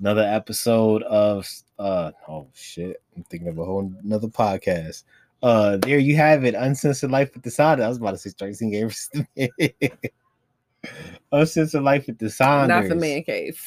[0.00, 1.46] Another episode of
[1.78, 3.02] uh oh shit.
[3.14, 5.04] I'm thinking of a whole another podcast.
[5.42, 6.54] Uh there you have it.
[6.54, 7.84] Uncensored Life with the Saunders.
[7.84, 9.26] I was about to say Tracy Gavers.
[11.32, 12.68] Uncensored Life with the Saunders.
[12.68, 13.60] Not the man cave.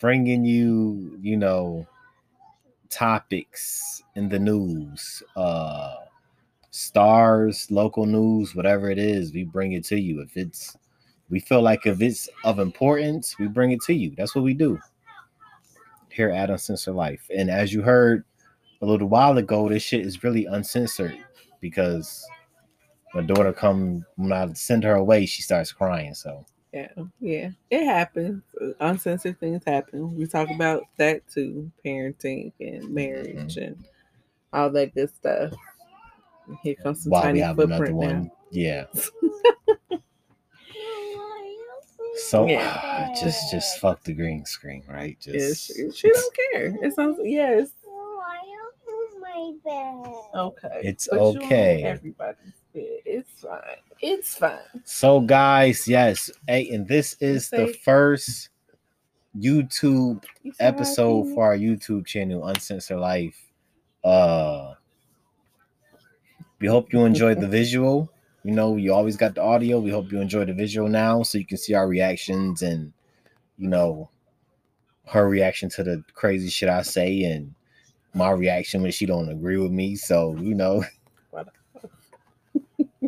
[0.00, 1.86] Bringing you, you know,
[2.90, 5.22] topics in the news.
[5.36, 5.94] Uh
[6.70, 10.20] stars, local news, whatever it is, we bring it to you.
[10.20, 10.76] If it's
[11.28, 14.14] we feel like if it's of importance, we bring it to you.
[14.16, 14.78] That's what we do
[16.10, 17.28] here at Uncensored Life.
[17.36, 18.24] And as you heard
[18.80, 21.18] a little while ago, this shit is really uncensored
[21.60, 22.26] because
[23.14, 26.14] my daughter come when I send her away, she starts crying.
[26.14, 26.88] So Yeah,
[27.20, 28.42] yeah, it happens.
[28.80, 30.16] Uncensored things happen.
[30.16, 33.64] We talk about that too, parenting and marriage mm-hmm.
[33.64, 33.84] and
[34.52, 35.52] all that good stuff.
[36.62, 38.30] Here comes some while we tiny footprint one, now.
[38.50, 38.84] yeah.
[42.16, 43.12] So Yeah.
[43.20, 45.16] just just fuck the green screen, right?
[45.22, 46.76] Yeah, Just she, she don't care.
[46.82, 47.70] It sounds yes.
[50.34, 51.82] Okay, It's But okay.
[51.82, 53.00] Everybody's bed.
[53.04, 53.60] It's fine.
[54.00, 54.58] It's fine.
[54.84, 58.50] So, guys, yes, hey, and this is the first
[59.36, 63.40] YouTube You say hi, episode for our YouTube channel, Uncensored Life.
[64.04, 64.74] Uh,
[66.60, 68.10] we hope you enjoyed the visual.
[68.46, 69.80] You know, you always got the audio.
[69.80, 72.92] We hope you enjoy the visual now, so you can see our reactions and,
[73.58, 74.08] you know,
[75.08, 77.52] her reaction to the crazy shit I say and
[78.14, 79.96] my reaction when she don't agree with me.
[79.96, 80.84] So, you know.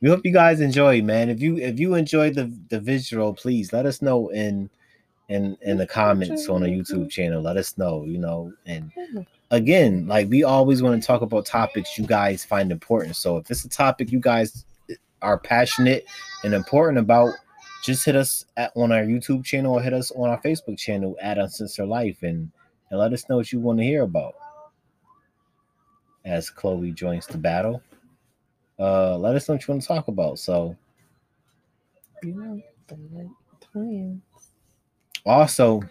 [0.00, 1.28] we hope you guys enjoy, man.
[1.28, 4.70] If you if you enjoyed the the visual, please let us know in
[5.28, 7.42] in in the comments on the YouTube channel.
[7.42, 8.90] Let us know, you know, and
[9.54, 13.16] again, like we always want to talk about topics you guys find important.
[13.16, 14.64] So if it's a topic you guys
[15.22, 16.04] are passionate
[16.42, 17.34] and important about,
[17.82, 21.16] just hit us at, on our YouTube channel or hit us on our Facebook channel
[21.20, 22.50] at Uncensored Life and,
[22.90, 24.34] and let us know what you want to hear about.
[26.24, 27.82] As Chloe joins the battle,
[28.78, 30.38] uh, let us know what you want to talk about.
[30.38, 30.76] So,
[32.22, 32.62] You know,
[35.26, 35.82] also,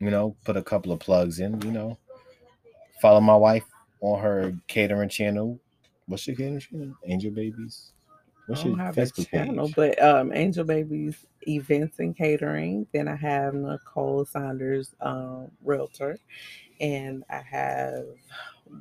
[0.00, 1.60] you know, put a couple of plugs in.
[1.60, 1.98] You know,
[3.00, 3.64] follow my wife
[4.00, 5.58] on her catering channel.
[6.06, 6.94] What's your catering channel?
[7.06, 7.92] Angel Babies.
[8.46, 9.76] What's I your don't have a Facebook channel, page?
[9.76, 12.86] but um, Angel Babies events and catering.
[12.92, 16.18] Then I have Nicole Saunders, um, realtor,
[16.80, 18.04] and I have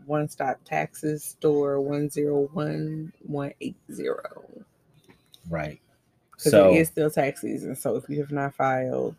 [0.06, 4.46] One Stop Taxes Store one zero one one eight zero.
[5.50, 5.82] Right.
[6.32, 9.16] Because So it is still tax season, so if you have not filed,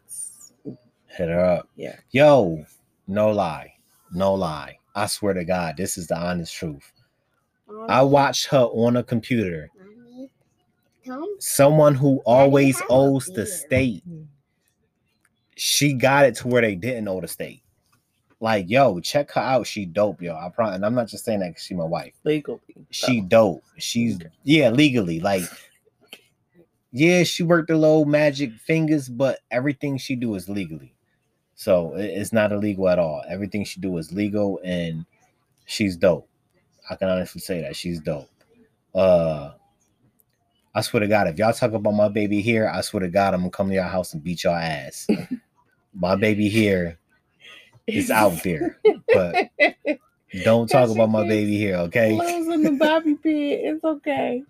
[1.08, 1.68] hit her up.
[1.76, 2.64] yeah, Yo,
[3.06, 3.74] no lie,
[4.12, 4.78] no lie.
[4.98, 6.92] I swear to God, this is the honest truth.
[7.88, 9.70] I watched her on a computer.
[11.38, 14.02] Someone who always have owes the state.
[14.08, 14.26] Mm.
[15.56, 17.62] She got it to where they didn't owe the state.
[18.40, 19.66] Like, yo, check her out.
[19.66, 20.34] She dope, yo.
[20.34, 20.76] I promise.
[20.76, 22.14] And I'm not just saying that because she my wife.
[22.24, 22.60] legally.
[22.90, 23.64] She dope.
[23.78, 24.30] She's Okay.
[24.44, 25.18] yeah, legally.
[25.20, 25.42] Like,
[26.92, 30.94] yeah, she worked the low magic fingers, but everything she do is legally.
[31.58, 33.24] So it's not illegal at all.
[33.28, 35.04] Everything she do is legal, and
[35.64, 36.28] she's dope.
[36.88, 38.30] I can honestly say that she's dope.
[38.94, 39.50] Uh,
[40.72, 43.34] I swear to God, if y'all talk about my baby here, I swear to God,
[43.34, 45.08] I'm gonna come to your house and beat your ass.
[45.92, 46.96] my baby here
[47.88, 48.78] is out there,
[49.12, 49.50] but
[50.44, 52.16] don't talk about my baby here, okay?
[52.16, 53.74] Clothes in the bobby pin.
[53.74, 54.44] It's okay.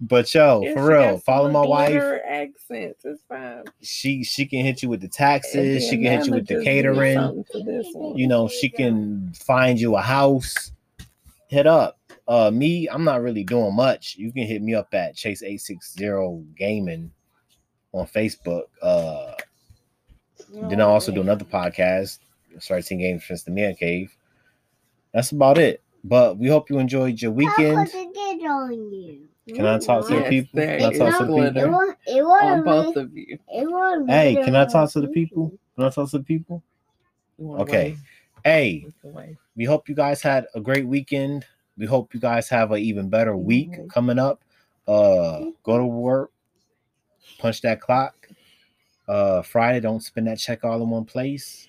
[0.00, 1.90] But yo, If for real, follow my wife.
[1.90, 3.04] glitter Accents.
[3.04, 3.62] It's fine.
[3.80, 5.84] She she can hit you with the taxes.
[5.88, 7.14] She can hit you with the catering.
[7.14, 8.16] something to this one.
[8.16, 10.72] You know, she can find you a house.
[11.48, 11.98] Hit up.
[12.26, 14.16] Uh, me, I'm not really doing much.
[14.16, 17.12] You can hit me up at Chase eight six zero Gaming
[17.92, 18.64] on Facebook.
[18.82, 19.34] Uh,
[20.52, 22.18] then I also do another podcast,
[22.58, 24.14] Starting Games since the Man Cave.
[25.12, 25.82] That's about it.
[26.02, 27.90] But we hope you enjoyed your How weekend.
[29.46, 29.66] Could it get on you?
[29.66, 30.60] Can I talk to the people?
[30.60, 31.48] Can I talk to the glitter.
[31.48, 31.70] It people?
[31.72, 31.98] won't.
[32.06, 32.64] It on won't.
[32.64, 33.38] both of you.
[33.48, 34.10] It won't.
[34.10, 35.52] Hey, can I talk to the people?
[35.76, 36.62] Can I talk to the people?
[37.40, 37.90] Okay.
[37.90, 37.98] wave?
[38.44, 41.44] Hey, We we hope you guys had a great weekend.
[41.76, 44.42] We hope you guys have an even better week coming up.
[44.86, 46.30] Uh go to work,
[47.38, 48.28] punch that clock.
[49.08, 51.68] Uh Friday, don't spend that check all in one place.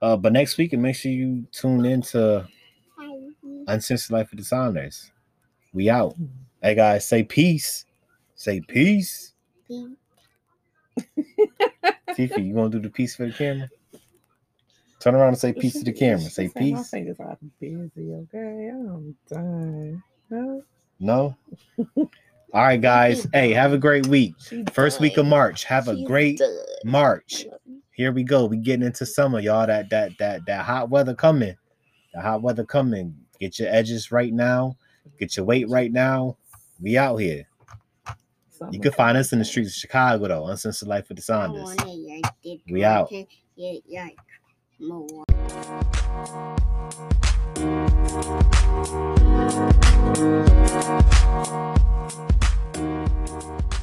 [0.00, 2.46] Uh but next week and make sure you tune in to
[2.96, 3.16] Hi.
[3.66, 5.10] Uncensored Life of Dishonors.
[5.72, 6.14] We out.
[6.62, 7.84] Hey guys, say peace.
[8.34, 9.32] Say peace.
[9.68, 9.88] Peace.
[12.16, 13.68] Fifi, you gonna do the peace for the camera?
[15.00, 16.18] Turn around and say peace to the camera.
[16.20, 16.90] Say said My peace.
[16.90, 18.12] fingers are busy.
[18.12, 20.02] Okay, I'm done.
[20.30, 20.62] No,
[20.98, 21.36] No?
[22.52, 23.26] All right, guys.
[23.32, 24.34] Hey, have a great week.
[24.72, 25.26] First week of.
[25.26, 25.64] March.
[25.64, 26.40] Have a great.
[26.84, 27.46] March.
[27.92, 28.46] Here we go.
[28.46, 29.66] We getting into summer, y'all.
[29.66, 31.54] That that that that hot weather coming.
[32.14, 33.14] The hot weather coming.
[33.38, 34.76] Get your edges right now.
[35.20, 36.36] Get your weight right now.
[36.80, 37.48] We out here.
[38.50, 40.46] Something you can find us in the streets of Chicago though.
[40.46, 41.76] Uncensored Life with the Saunders.
[42.68, 43.10] We out.
[43.10, 43.32] Thank
[53.62, 53.77] you.